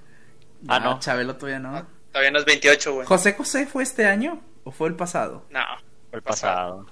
Ah, 0.66 0.80
no. 0.80 0.98
Chabelo 0.98 1.36
todavía 1.36 1.60
no. 1.60 1.76
ah, 1.76 1.86
todavía 2.10 2.32
no 2.32 2.40
es 2.40 2.44
28, 2.44 2.92
güey. 2.92 3.06
¿José 3.06 3.34
José 3.34 3.66
fue 3.66 3.84
este 3.84 4.06
año 4.06 4.42
o 4.64 4.72
fue 4.72 4.88
el 4.88 4.96
pasado? 4.96 5.46
No. 5.50 5.60
Fue 6.10 6.16
el 6.18 6.22
pasado. 6.24 6.86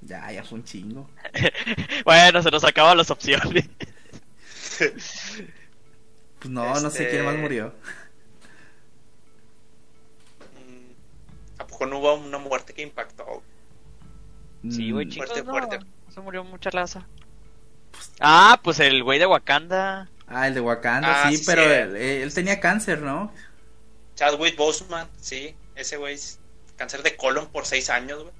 Ya, 0.00 0.32
ya 0.32 0.42
fue 0.42 0.60
un 0.60 0.64
chingo. 0.64 1.10
bueno, 2.06 2.42
se 2.42 2.50
nos 2.50 2.64
acaban 2.64 2.96
las 2.96 3.10
opciones. 3.10 3.68
Pues 6.38 6.50
no, 6.52 6.64
no 6.80 6.90
sé 6.90 7.04
Este- 7.04 7.10
quién 7.10 7.24
más 7.24 7.36
murió. 7.36 7.74
Mm, 10.54 11.60
¿A 11.60 11.66
poco 11.66 11.86
no 11.86 11.98
hubo 11.98 12.14
una 12.14 12.38
muerte 12.38 12.72
que 12.74 12.82
impactó? 12.82 13.42
Sí, 14.70 14.90
güey, 14.90 15.06
Mm, 15.06 15.10
chicos, 15.10 15.28
Fuerte, 15.28 15.44
no. 15.44 15.50
fuerte. 15.50 15.78
Se 16.12 16.20
murió 16.20 16.44
mucha 16.44 16.70
raza. 16.70 17.06
Ah, 18.20 18.60
pues 18.62 18.80
el 18.80 19.02
güey 19.02 19.18
de 19.18 19.26
Wakanda. 19.26 20.08
Ah, 20.26 20.48
el 20.48 20.54
de 20.54 20.60
Wakanda, 20.60 21.24
Ah, 21.24 21.30
sí, 21.30 21.36
sí, 21.38 21.44
pero 21.46 21.62
sí. 21.62 21.68
él, 21.70 21.96
él 21.96 22.34
tenía 22.34 22.60
cáncer, 22.60 23.00
¿no? 23.02 23.32
Chadwick 24.14 24.56
Boseman, 24.56 25.08
sí. 25.20 25.54
Ese 25.74 25.96
güey 25.96 26.14
es 26.14 26.38
cáncer 26.76 27.02
de 27.02 27.16
colon 27.16 27.46
por 27.48 27.66
seis 27.66 27.90
años, 27.90 28.22
güey. 28.22 28.34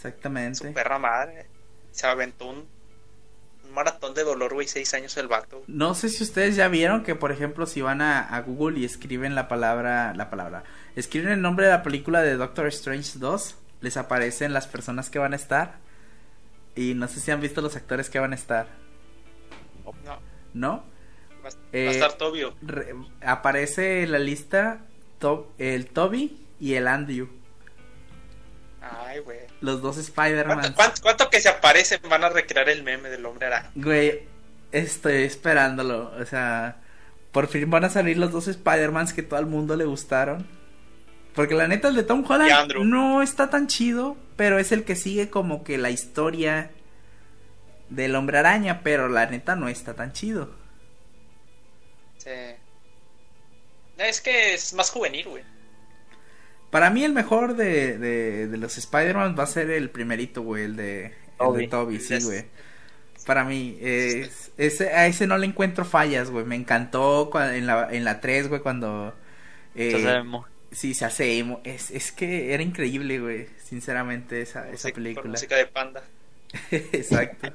Su 0.00 0.08
Exactamente. 0.08 0.70
perra 0.72 0.98
madre. 0.98 1.46
Se 1.90 2.06
aventó 2.06 2.46
un, 2.46 2.66
un 3.64 3.72
maratón 3.72 4.14
de 4.14 4.24
dolor, 4.24 4.54
güey, 4.54 4.66
seis 4.66 4.94
años 4.94 5.16
el 5.16 5.28
vato. 5.28 5.62
No 5.66 5.94
sé 5.94 6.08
si 6.08 6.22
ustedes 6.24 6.56
ya 6.56 6.68
vieron 6.68 7.02
que, 7.04 7.14
por 7.14 7.32
ejemplo, 7.32 7.66
si 7.66 7.82
van 7.82 8.00
a, 8.00 8.20
a 8.20 8.40
Google 8.40 8.78
y 8.80 8.84
escriben 8.84 9.34
la 9.34 9.48
palabra, 9.48 10.14
la 10.14 10.30
palabra, 10.30 10.64
escriben 10.96 11.32
el 11.32 11.42
nombre 11.42 11.66
de 11.66 11.72
la 11.72 11.82
película 11.82 12.22
de 12.22 12.36
Doctor 12.36 12.66
Strange 12.68 13.18
2, 13.18 13.56
les 13.82 13.96
aparecen 13.98 14.52
las 14.54 14.66
personas 14.66 15.10
que 15.10 15.18
van 15.18 15.32
a 15.34 15.36
estar. 15.36 15.76
Y 16.74 16.94
no 16.94 17.06
sé 17.08 17.20
si 17.20 17.30
han 17.30 17.40
visto 17.42 17.60
los 17.60 17.76
actores 17.76 18.08
que 18.08 18.18
van 18.18 18.32
a 18.32 18.36
estar, 18.36 18.66
No, 20.04 20.18
¿no? 20.54 20.84
va, 21.44 21.48
a- 21.50 21.52
Eh, 21.72 21.84
va 21.84 21.90
a 21.90 21.94
estar 21.94 22.12
Tobio. 22.14 22.54
Re- 22.62 22.94
aparece 23.20 24.02
en 24.04 24.12
la 24.12 24.18
lista 24.18 24.80
To- 25.18 25.52
el 25.58 25.86
Toby 25.88 26.46
y 26.58 26.74
el 26.74 26.88
Andrew, 26.88 27.28
Ay, 28.80 29.18
güey. 29.20 29.38
los 29.60 29.80
dos 29.82 29.96
¿Cuánto, 29.96 30.22
Spider-Man. 30.22 30.72
cuánto- 30.74 31.02
cuánto 31.02 31.30
que 31.30 31.40
se 31.40 31.48
aparecen 31.48 32.00
van 32.08 32.24
a 32.24 32.28
recrear 32.30 32.68
el 32.68 32.82
meme 32.82 33.08
del 33.10 33.24
hombre 33.26 33.46
araña? 33.46 33.70
Güey, 33.74 34.22
estoy 34.72 35.22
esperándolo. 35.24 36.12
O 36.18 36.24
sea, 36.24 36.80
por 37.30 37.46
fin 37.48 37.70
van 37.70 37.84
a 37.84 37.90
salir 37.90 38.18
los 38.18 38.32
dos 38.32 38.48
Spider-Mans 38.48 39.12
que 39.12 39.22
todo 39.22 39.38
el 39.40 39.46
mundo 39.46 39.76
le 39.76 39.84
gustaron. 39.84 40.46
Porque 41.34 41.54
la 41.54 41.66
neta, 41.68 41.88
el 41.88 41.94
de 41.96 42.02
Tom 42.02 42.24
Holland 42.28 42.50
no 42.84 43.22
está 43.22 43.48
tan 43.48 43.66
chido, 43.66 44.16
pero 44.36 44.58
es 44.58 44.70
el 44.72 44.84
que 44.84 44.96
sigue 44.96 45.30
como 45.30 45.64
que 45.64 45.78
la 45.78 45.90
historia 45.90 46.70
del 47.88 48.14
hombre 48.14 48.38
araña, 48.38 48.80
pero 48.82 49.08
la 49.08 49.26
neta 49.26 49.56
no 49.56 49.68
está 49.68 49.94
tan 49.94 50.12
chido. 50.12 50.50
Sí. 52.18 52.30
Es 53.98 54.20
que 54.20 54.54
es 54.54 54.72
más 54.74 54.90
juvenil, 54.90 55.28
güey. 55.28 55.44
Para 56.70 56.90
mí 56.90 57.04
el 57.04 57.12
mejor 57.12 57.54
de, 57.56 57.98
de, 57.98 58.46
de 58.48 58.56
los 58.56 58.78
Spider-Man 58.78 59.36
va 59.38 59.44
a 59.44 59.46
ser 59.46 59.70
el 59.70 59.90
primerito, 59.90 60.42
güey, 60.42 60.64
el 60.64 60.76
de 60.76 61.06
el 61.06 61.12
Tobey. 61.38 61.64
de 61.66 61.70
Toby, 61.70 62.00
sí, 62.00 62.14
Es- 62.14 62.24
güey. 62.26 62.44
Para 63.26 63.44
mí, 63.44 63.78
es, 63.80 64.50
ese, 64.58 64.88
a 64.94 65.06
ese 65.06 65.28
no 65.28 65.38
le 65.38 65.46
encuentro 65.46 65.84
fallas, 65.84 66.28
güey. 66.30 66.44
Me 66.44 66.56
encantó 66.56 67.30
cua- 67.30 67.54
en 67.54 67.66
la, 67.68 67.88
en 67.92 68.02
la 68.04 68.20
3, 68.20 68.48
güey, 68.48 68.60
cuando... 68.62 69.14
eh. 69.76 69.92
Sí, 70.72 70.94
se 70.94 71.04
hace 71.04 71.38
emo. 71.38 71.60
Es, 71.64 71.90
es 71.90 72.12
que 72.12 72.52
era 72.54 72.62
increíble, 72.62 73.18
güey. 73.20 73.46
Sinceramente, 73.62 74.40
esa, 74.42 74.60
esa 74.62 74.70
Música- 74.72 74.92
con 74.94 75.02
película. 75.02 75.30
música 75.30 75.56
de 75.56 75.66
panda. 75.66 76.02
Exacto. 76.70 77.52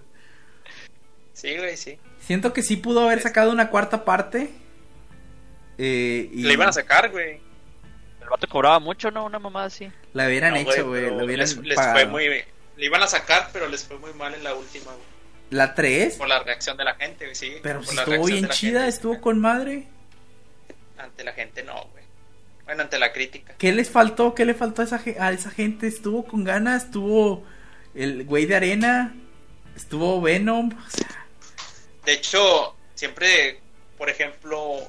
Sí, 1.34 1.56
güey, 1.58 1.78
sí. 1.78 2.00
Siento 2.22 2.54
que 2.54 2.62
sí 2.64 2.78
pudo 2.78 3.02
haber 3.02 3.22
sacado 3.22 3.52
una 3.52 3.70
cuarta 3.70 4.06
parte. 4.06 4.50
Eh, 5.78 6.30
y 6.34 6.44
Le 6.44 6.54
iban 6.54 6.70
a 6.70 6.74
sacar, 6.74 7.10
güey. 7.12 7.40
El 8.22 8.30
vato 8.30 8.48
cobraba 8.48 8.80
mucho, 8.80 9.12
¿no? 9.12 9.26
Una 9.26 9.40
mamada 9.40 9.68
así. 9.68 9.92
la 10.14 10.28
hubieran 10.28 10.54
No, 10.54 10.60
hecho, 10.60 10.88
güey. 10.88 11.04
La 11.10 11.24
hubieran 11.24 11.38
les, 11.40 11.58
les 11.58 11.76
fue 11.80 12.06
muy 12.08 12.26
Le 12.28 12.86
iban 12.86 13.02
a 13.04 13.08
sacar, 13.08 13.50
pero 13.54 13.68
les 13.68 13.86
fue 13.86 13.98
muy 14.00 14.14
mal 14.14 14.34
en 14.34 14.44
la 14.44 14.54
última, 14.56 14.86
güey. 14.92 15.06
La 15.52 15.74
3. 15.76 16.16
Por 16.16 16.28
la 16.28 16.44
reacción 16.44 16.76
de 16.76 16.84
la 16.84 16.96
gente, 16.96 17.26
güey, 17.26 17.36
sí. 17.36 17.54
Pero 17.64 17.80
por 17.80 17.88
si 17.88 17.98
estuvo 17.98 18.26
bien 18.26 18.50
chida, 18.50 18.80
gente. 18.82 18.88
estuvo 18.90 19.22
con 19.22 19.40
madre. 19.40 19.88
Ante 20.98 21.24
la 21.24 21.32
gente, 21.34 21.64
no, 21.64 21.86
güey. 21.92 21.97
Bueno, 22.68 22.84
ante 22.84 23.00
la 23.00 23.12
crítica. 23.14 23.56
¿Qué 23.58 23.72
les 23.72 23.90
faltó? 23.90 24.36
¿Qué 24.36 24.46
le 24.46 24.54
faltó 24.54 24.82
a 24.84 24.86
esa, 24.86 25.02
a 25.20 25.32
esa 25.32 25.50
gente? 25.50 25.88
Estuvo 25.88 26.26
con 26.26 26.44
ganas, 26.44 26.84
estuvo 26.86 27.44
el 27.96 28.26
güey 28.26 28.46
de 28.46 28.56
arena, 28.58 29.16
estuvo 29.76 30.22
Venom. 30.22 30.70
O 30.78 30.90
sea, 30.90 31.26
De 32.06 32.12
hecho, 32.14 32.76
siempre, 32.94 33.60
por 33.98 34.10
ejemplo, 34.10 34.80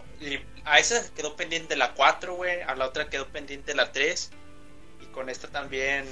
a 0.65 0.79
esa 0.79 1.03
quedó 1.15 1.37
pendiente 1.37 1.77
la 1.77 1.95
4, 1.95 2.35
güey. 2.35 2.61
A 2.63 2.75
la 2.75 2.85
otra 2.87 3.09
quedó 3.09 3.27
pendiente 3.29 3.75
la 3.75 3.91
3. 3.93 4.31
Y 5.03 5.07
con 5.13 5.31
esta 5.31 5.47
también. 5.49 6.05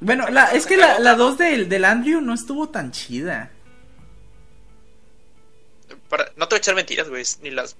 bueno, 0.00 0.28
la, 0.30 0.46
es 0.52 0.64
que 0.66 0.76
la, 0.78 0.98
la 0.98 1.14
2 1.14 1.36
del, 1.38 1.68
del 1.68 1.84
Andrew 1.84 2.20
no 2.22 2.32
estuvo 2.34 2.70
tan 2.70 2.90
chida. 2.90 3.50
para- 6.08 6.32
no 6.36 6.48
te 6.48 6.54
voy 6.54 6.56
a 6.56 6.58
echar 6.58 6.74
mentiras, 6.74 7.08
güey. 7.08 7.22
Ni 7.42 7.50
las. 7.50 7.76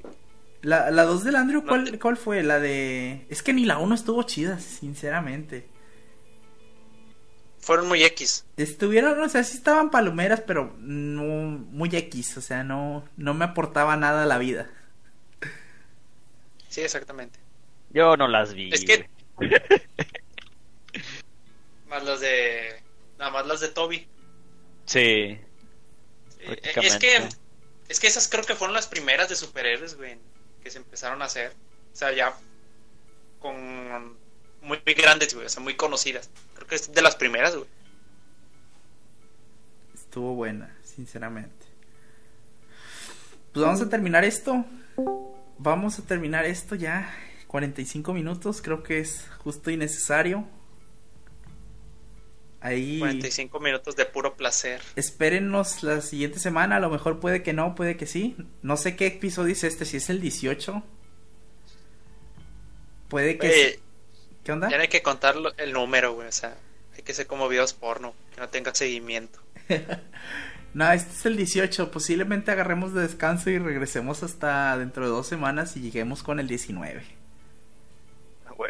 La, 0.65 0.91
la 0.91 1.05
2 1.05 1.25
del 1.25 1.37
Andrew, 1.37 1.63
¿cuál, 1.67 1.99
¿cuál 1.99 2.17
fue? 2.17 2.43
La 2.43 2.59
de... 2.59 3.27
Es 3.29 3.43
que 3.43 3.53
ni 3.53 3.67
la 3.67 3.79
1 3.79 3.95
estuvo 3.95 4.23
chida, 4.23 4.59
sinceramente. 4.59 5.69
fueron 7.59 7.87
muy 7.89 8.03
X. 8.05 8.47
Estuvieron, 8.57 9.21
o 9.21 9.29
sea, 9.29 9.45
sí 9.45 9.57
estaban 9.57 9.91
palomeras, 9.91 10.41
pero 10.41 10.75
no 10.79 11.23
muy 11.71 11.91
X, 11.95 12.39
o 12.39 12.41
sea, 12.41 12.65
no, 12.65 13.05
no 13.17 13.35
me 13.35 13.45
aportaba 13.45 13.97
nada 13.97 14.23
a 14.23 14.27
la 14.27 14.39
vida. 14.39 14.71
Sí, 16.69 16.81
exactamente. 16.81 17.39
Yo 17.91 18.17
no 18.17 18.27
las 18.29 18.55
vi. 18.55 18.71
Es 18.73 18.85
que. 18.85 19.09
más 21.89 22.05
las 22.05 22.21
de. 22.21 22.83
Nada 23.19 23.31
más 23.31 23.47
las 23.47 23.61
de 23.61 23.69
Toby. 23.69 24.09
Sí. 24.87 24.99
Eh, 25.01 25.41
Es 26.77 26.97
que. 26.97 27.29
Es 27.89 28.01
que 28.01 28.07
esas 28.07 28.29
creo 28.29 28.45
que 28.45 28.55
fueron 28.55 28.75
las 28.75 28.89
primeras 28.89 29.29
de 29.29 29.37
superhéroes, 29.37 29.97
güey. 29.97 30.19
Que 30.65 30.71
se 30.71 30.79
empezaron 30.79 31.23
a 31.23 31.27
hacer. 31.27 31.53
O 31.93 31.97
sea, 31.97 32.13
ya. 32.13 32.35
Con. 33.39 34.17
Muy, 34.63 34.79
grandes, 34.97 35.35
güey. 35.35 35.47
O 35.47 35.49
sea, 35.49 35.63
muy 35.63 35.77
conocidas. 35.77 36.31
Creo 36.55 36.67
que 36.67 36.75
es 36.75 36.93
de 36.93 37.03
las 37.03 37.15
primeras, 37.15 37.55
güey. 37.55 37.69
Estuvo 39.95 40.35
buena, 40.35 40.77
sinceramente. 40.83 41.67
Pues 43.53 43.65
vamos 43.65 43.81
a 43.83 43.89
terminar 43.89 44.25
esto. 44.25 44.65
Vamos 45.59 45.99
a 45.99 46.03
terminar 46.03 46.45
esto 46.45 46.75
ya. 46.75 47.15
45 47.49 48.13
minutos, 48.13 48.61
creo 48.61 48.83
que 48.83 48.99
es 48.99 49.29
justo 49.39 49.71
y 49.71 49.77
necesario. 49.77 50.49
Ahí. 52.65 52.99
45 52.99 53.61
minutos 53.61 53.95
de 53.95 54.07
puro 54.07 54.39
placer. 54.39 54.81
Espérennos 54.97 55.83
la 55.83 56.01
siguiente 56.01 56.39
semana. 56.39 56.77
A 56.77 56.81
lo 56.81 56.89
mejor 56.89 57.21
puede 57.21 57.43
que 57.43 57.53
no, 57.53 57.75
puede 57.75 57.99
que 57.99 58.07
sí. 58.07 58.37
No 58.63 58.79
sé 58.79 58.97
qué 58.97 59.07
episodio 59.09 59.53
es 59.53 59.65
este, 59.65 59.85
si 59.85 59.99
es 59.99 60.09
el 60.09 60.23
18. 60.23 60.83
Puede 63.09 63.37
que. 63.37 63.47
Oye, 63.47 63.73
sí. 63.75 63.81
¿Qué 64.45 64.53
onda? 64.53 64.71
Ya 64.71 64.79
no 64.79 64.83
hay 64.83 64.89
que 64.89 65.03
contar 65.03 65.35
el 65.59 65.73
número, 65.75 66.15
güey. 66.15 66.27
O 66.27 66.33
sea, 66.33 66.57
hay 66.97 67.03
que 67.03 67.13
ser 67.13 67.27
como 67.27 67.51
videos 67.51 67.75
porno. 67.75 68.15
Que 68.35 68.41
no 68.41 68.49
tenga 68.49 68.75
seguimiento. 68.75 69.41
No, 70.73 70.91
este 70.91 71.13
es 71.13 71.25
el 71.27 71.37
18. 71.37 71.93
Posiblemente 71.93 72.51
agarremos 72.51 72.93
de 72.95 73.03
descanso 73.03 73.49
y 73.49 73.59
regresemos 73.59 74.25
hasta 74.25 74.77
dentro 74.77 75.05
de 75.05 75.11
dos 75.11 75.29
semanas 75.29 75.77
y 75.77 75.81
lleguemos 75.81 76.25
con 76.25 76.41
el 76.41 76.49
19. 76.49 77.05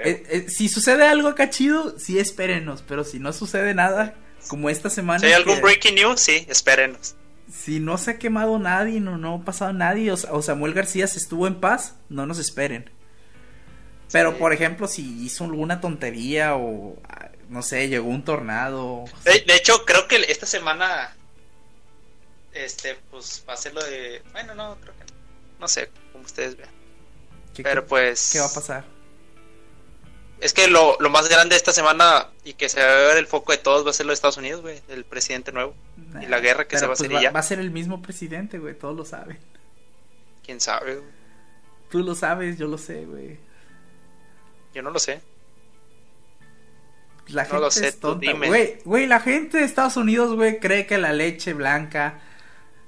Eh, 0.05 0.23
eh, 0.31 0.47
si 0.49 0.69
sucede 0.69 1.07
algo 1.07 1.29
acá 1.29 1.51
chido, 1.51 1.99
sí 1.99 2.19
espérenos. 2.19 2.83
Pero 2.87 3.05
si 3.05 3.19
no 3.19 3.33
sucede 3.33 3.75
nada, 3.75 4.15
como 4.49 4.71
esta 4.71 4.91
semana. 4.91 5.21
si 5.21 5.27
hay 5.27 5.33
algún 5.33 5.57
que- 5.57 5.61
breaking 5.63 5.95
news, 5.97 6.21
sí, 6.21 6.47
espérenos. 6.49 7.15
Si 7.53 7.79
no 7.81 7.99
se 7.99 8.13
ha 8.13 8.19
quemado 8.19 8.59
nadie, 8.59 9.01
no, 9.01 9.17
no 9.19 9.35
ha 9.37 9.45
pasado 9.45 9.73
nadie, 9.73 10.11
o, 10.11 10.17
o 10.31 10.43
Samuel 10.43 10.75
García 10.75 11.07
se 11.07 11.19
estuvo 11.19 11.47
en 11.47 11.61
paz, 11.61 11.95
no 12.09 12.27
nos 12.27 12.39
esperen. 12.39 12.91
Pero, 14.11 14.33
Sí. 14.33 14.37
por 14.39 14.53
ejemplo, 14.53 14.89
si 14.89 15.25
hizo 15.25 15.45
alguna 15.45 15.81
tontería 15.81 16.57
o, 16.57 16.97
no 17.49 17.63
sé, 17.63 17.89
llegó 17.89 18.09
un 18.09 18.25
tornado. 18.25 19.05
De, 19.25 19.41
de 19.47 19.55
hecho, 19.57 19.85
creo 19.85 20.09
que 20.09 20.17
esta 20.29 20.47
semana. 20.47 21.15
Este, 22.53 22.97
pues 23.11 23.45
va 23.49 23.55
a 23.55 23.57
ser 23.57 23.75
lo 23.75 23.83
de. 23.85 24.23
Bueno, 24.33 24.55
no, 24.55 24.77
creo 24.81 24.95
que 24.97 25.05
no. 25.13 25.19
No 25.61 25.69
sé, 25.69 25.91
como 26.13 26.25
ustedes 26.25 26.57
vean. 26.57 26.71
¿qué, 27.55 27.63
Pero 27.63 27.87
pues. 27.87 28.31
qué 28.33 28.39
va 28.41 28.47
a 28.47 28.53
pasar? 28.55 28.85
Es 30.45 30.53
que 30.53 30.69
lo, 30.69 30.99
lo 31.01 31.09
más 31.09 31.27
grande 31.31 31.57
esta 31.57 31.73
semana 31.73 32.29
y 32.45 32.53
que 32.53 32.69
se 32.69 32.79
va 32.79 32.93
a 32.93 32.97
ver 33.09 33.17
el 33.17 33.27
foco 33.27 33.53
de 33.53 33.59
todos 33.59 33.87
va 33.87 33.91
a 33.91 33.93
ser 33.95 34.05
lo 34.05 34.11
de 34.11 34.15
Estados 34.15 34.37
Unidos, 34.37 34.61
güey. 34.61 34.79
El 34.89 35.05
presidente 35.05 35.53
nuevo. 35.53 35.75
Y 36.21 36.27
la 36.27 36.39
guerra 36.39 36.69
que 36.69 36.77
se 36.77 36.87
va 36.87 36.93
a 36.93 36.97
pues, 36.97 37.09
hacer 37.09 37.19
y 37.19 37.23
ya. 37.23 37.31
va 37.31 37.41
a 37.41 37.43
ser 37.43 37.61
el 37.61 37.71
mismo 37.71 38.03
presidente, 38.03 38.59
güey, 38.59 38.75
todos 38.79 38.95
lo 38.95 39.07
saben. 39.07 39.39
Quién 40.45 40.61
sabe, 40.61 40.97
güey. 40.97 41.09
Tú 41.91 42.01
lo 42.01 42.15
sabes, 42.15 42.59
yo 42.59 42.67
lo 42.67 42.77
sé, 42.77 43.07
güey. 43.07 43.39
Yo 44.75 44.83
no 44.83 44.91
lo 44.91 44.99
sé. 44.99 45.23
La 47.29 47.45
No 47.45 47.49
gente 47.49 47.61
lo 47.63 47.71
sé, 47.71 47.89
es 47.89 47.95
tú 47.95 48.09
tonta, 48.09 48.31
dime. 48.31 48.49
güey. 48.49 48.79
Güey, 48.85 49.07
la 49.07 49.21
gente 49.21 49.57
de 49.57 49.65
Estados 49.65 49.97
Unidos, 49.97 50.35
güey, 50.35 50.61
cree 50.61 50.85
que 50.87 50.99
la 50.99 51.15
leche 51.15 51.55
blanca 51.55 52.21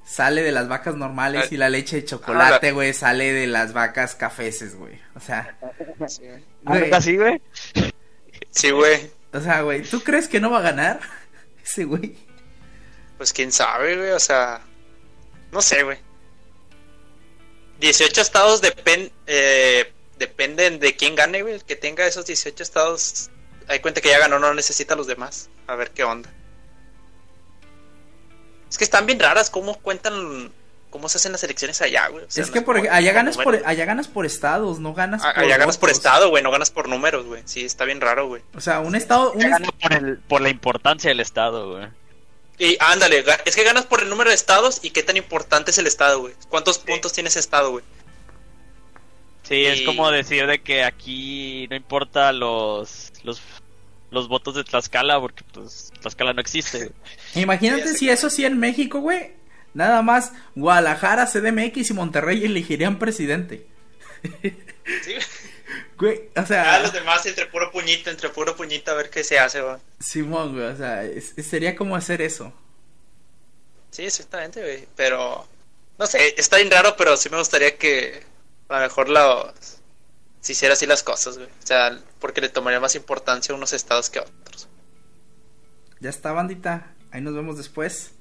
sale 0.06 0.42
de 0.42 0.52
las 0.52 0.68
vacas 0.68 0.94
normales 0.94 1.46
Ah. 1.46 1.48
y 1.54 1.56
la 1.56 1.68
leche 1.68 1.96
de 1.96 2.04
chocolate, 2.04 2.70
güey, 2.72 2.94
sale 2.94 3.32
de 3.32 3.46
las 3.48 3.72
vacas 3.72 4.14
cafeces, 4.14 4.76
güey. 4.76 4.98
O 5.16 5.20
sea, 5.20 5.58
Sí, 6.08 6.22
güey. 6.26 6.44
güey, 6.62 6.80
¿Neta 6.82 7.00
sí, 7.00 7.16
güey? 8.70 9.10
O 9.32 9.40
sea, 9.40 9.60
güey, 9.62 9.82
¿tú 9.82 10.02
crees 10.02 10.28
que 10.28 10.40
no 10.40 10.50
va 10.50 10.58
a 10.60 10.62
ganar 10.62 11.00
ese 11.64 11.84
güey? 11.84 12.16
Pues 13.18 13.32
quién 13.32 13.50
sabe, 13.52 13.96
güey. 13.96 14.10
O 14.10 14.20
sea, 14.20 14.60
no 15.52 15.60
sé, 15.60 15.82
güey. 15.82 15.98
18 17.80 18.20
estados 18.20 18.62
eh, 19.26 19.92
dependen 20.18 20.78
de 20.80 20.96
quién 20.96 21.14
gane, 21.14 21.42
güey. 21.42 21.54
El 21.54 21.64
que 21.64 21.76
tenga 21.76 22.06
esos 22.06 22.24
18 22.26 22.62
estados, 22.62 23.30
hay 23.68 23.80
cuenta 23.80 24.00
que 24.00 24.08
ya 24.08 24.18
ganó, 24.18 24.38
no 24.38 24.54
necesita 24.54 24.94
a 24.94 24.96
los 24.96 25.06
demás. 25.06 25.50
A 25.66 25.74
ver 25.74 25.90
qué 25.90 26.04
onda. 26.04 26.30
Es 28.70 28.78
que 28.78 28.84
están 28.84 29.06
bien 29.06 29.18
raras 29.20 29.48
cómo 29.50 29.76
cuentan, 29.78 30.50
cómo 30.90 31.08
se 31.08 31.18
hacen 31.18 31.32
las 31.32 31.42
elecciones 31.44 31.80
allá, 31.82 32.08
güey. 32.08 32.24
O 32.24 32.30
sea, 32.30 32.42
es 32.42 32.48
no 32.48 32.54
que 32.54 32.62
por, 32.62 32.76
allá 32.78 33.12
ganas 33.12 33.36
por, 33.36 33.62
allá 33.64 33.84
ganas 33.84 34.08
por 34.08 34.26
estados, 34.26 34.78
no 34.80 34.94
ganas 34.94 35.22
Ah, 35.24 35.32
por 35.34 35.44
Allá 35.44 35.56
ganas 35.58 35.78
por 35.78 35.90
estado, 35.90 36.28
güey, 36.30 36.42
no 36.42 36.50
ganas 36.50 36.70
por 36.70 36.88
números, 36.88 37.26
güey. 37.26 37.42
Sí, 37.44 37.64
está 37.64 37.84
bien 37.84 38.00
raro, 38.00 38.26
güey. 38.26 38.42
O 38.54 38.60
sea, 38.60 38.80
un 38.80 38.94
estado, 38.96 39.32
un 39.32 39.42
est- 39.42 39.70
por, 39.80 39.92
el, 39.92 40.18
por 40.18 40.40
la 40.40 40.48
importancia 40.48 41.08
del 41.08 41.20
estado, 41.20 41.72
güey. 41.72 41.88
Y 42.58 42.76
ándale, 42.80 43.22
es 43.44 43.54
que 43.54 43.64
ganas 43.64 43.84
por 43.84 44.02
el 44.02 44.08
número 44.08 44.30
de 44.30 44.36
estados 44.36 44.80
y 44.82 44.90
qué 44.90 45.02
tan 45.02 45.16
importante 45.18 45.70
es 45.70 45.78
el 45.78 45.86
estado, 45.86 46.20
güey. 46.20 46.34
¿Cuántos 46.48 46.78
puntos 46.78 47.12
tiene 47.12 47.28
ese 47.28 47.38
estado, 47.40 47.70
güey? 47.70 47.84
Sí, 49.42 49.64
es 49.64 49.82
como 49.82 50.10
decir 50.10 50.46
de 50.46 50.60
que 50.60 50.82
aquí 50.82 51.68
no 51.70 51.76
importa 51.76 52.32
los 52.32 53.12
los, 53.22 53.40
los 54.10 54.28
votos 54.28 54.54
de 54.54 54.64
Tlaxcala 54.64 55.20
porque 55.20 55.44
pues 55.52 55.92
Tlaxcala 56.00 56.32
no 56.32 56.40
existe. 56.40 56.92
Imagínate 57.34 57.94
si 57.94 58.08
eso 58.10 58.30
sí 58.30 58.44
en 58.44 58.58
México, 58.58 59.00
güey. 59.00 59.32
Nada 59.74 60.00
más 60.02 60.32
Guadalajara, 60.54 61.26
CDMX 61.26 61.90
y 61.90 61.94
Monterrey 61.94 62.44
elegirían 62.44 62.98
presidente. 62.98 63.66
Sí, 65.02 65.14
Güey, 65.98 66.16
o 66.18 66.40
Ya 66.40 66.46
sea, 66.46 66.78
los 66.80 66.92
demás 66.92 67.24
entre 67.26 67.46
puro 67.46 67.70
puñito, 67.72 68.08
entre 68.10 68.28
puro 68.28 68.54
puñito 68.54 68.90
a 68.90 68.94
ver 68.94 69.10
qué 69.10 69.24
se 69.24 69.38
hace, 69.38 69.60
güey. 69.60 69.76
Simón, 69.98 70.52
güey, 70.54 70.66
o 70.66 70.76
sea, 70.76 71.02
es- 71.04 71.34
sería 71.46 71.74
como 71.74 71.96
hacer 71.96 72.22
eso. 72.22 72.52
Sí, 73.90 74.04
exactamente, 74.04 74.60
güey. 74.60 74.86
Pero, 74.94 75.46
no 75.98 76.06
sé, 76.06 76.34
está 76.36 76.56
bien 76.56 76.70
raro, 76.70 76.94
pero 76.96 77.16
sí 77.16 77.28
me 77.30 77.38
gustaría 77.38 77.76
que 77.76 78.22
a 78.68 78.76
lo 78.76 78.80
mejor 78.82 79.08
la, 79.08 79.52
se 80.46 80.52
hiciera 80.52 80.74
así 80.74 80.86
las 80.86 81.02
cosas, 81.02 81.38
güey. 81.38 81.48
O 81.48 81.66
sea, 81.66 81.98
porque 82.20 82.40
le 82.40 82.48
tomaría 82.48 82.78
más 82.78 82.94
importancia 82.94 83.52
a 83.52 83.56
unos 83.56 83.72
estados 83.72 84.10
que 84.10 84.20
a 84.20 84.22
otros. 84.22 84.68
Ya 85.98 86.08
está, 86.08 86.30
bandita. 86.30 86.94
Ahí 87.10 87.20
nos 87.20 87.34
vemos 87.34 87.56
después. 87.56 88.12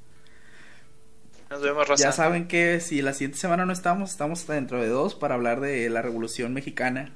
Nos 1.52 1.62
vemos, 1.62 1.88
Rosa. 1.88 2.06
Ya 2.06 2.12
saben 2.12 2.48
que 2.48 2.80
si 2.80 3.04
la 3.04 3.14
siguiente 3.14 3.38
semana 3.38 3.68
no 3.68 3.74
estamos, 3.74 4.10
estamos 4.10 4.40
hasta 4.40 4.54
dentro 4.54 4.82
de 4.82 4.88
dos 4.88 5.14
para 5.14 5.36
hablar 5.36 5.60
de 5.60 5.88
la 5.92 6.02
Revolución 6.02 6.54
Mexicana. 6.54 7.14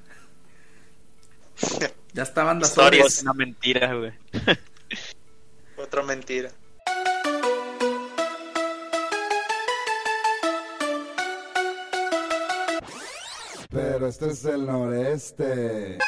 Ya 2.12 2.24
está, 2.24 2.44
banda. 2.44 2.66
Historias. 2.66 3.22
una 3.22 3.34
mentira, 3.34 3.94
güey. 3.94 4.14
Otra 5.78 6.02
mentira. 6.02 6.50
Pero 13.72 14.08
este 14.08 14.32
es 14.32 14.46
el 14.46 14.66
noreste. 14.66 16.00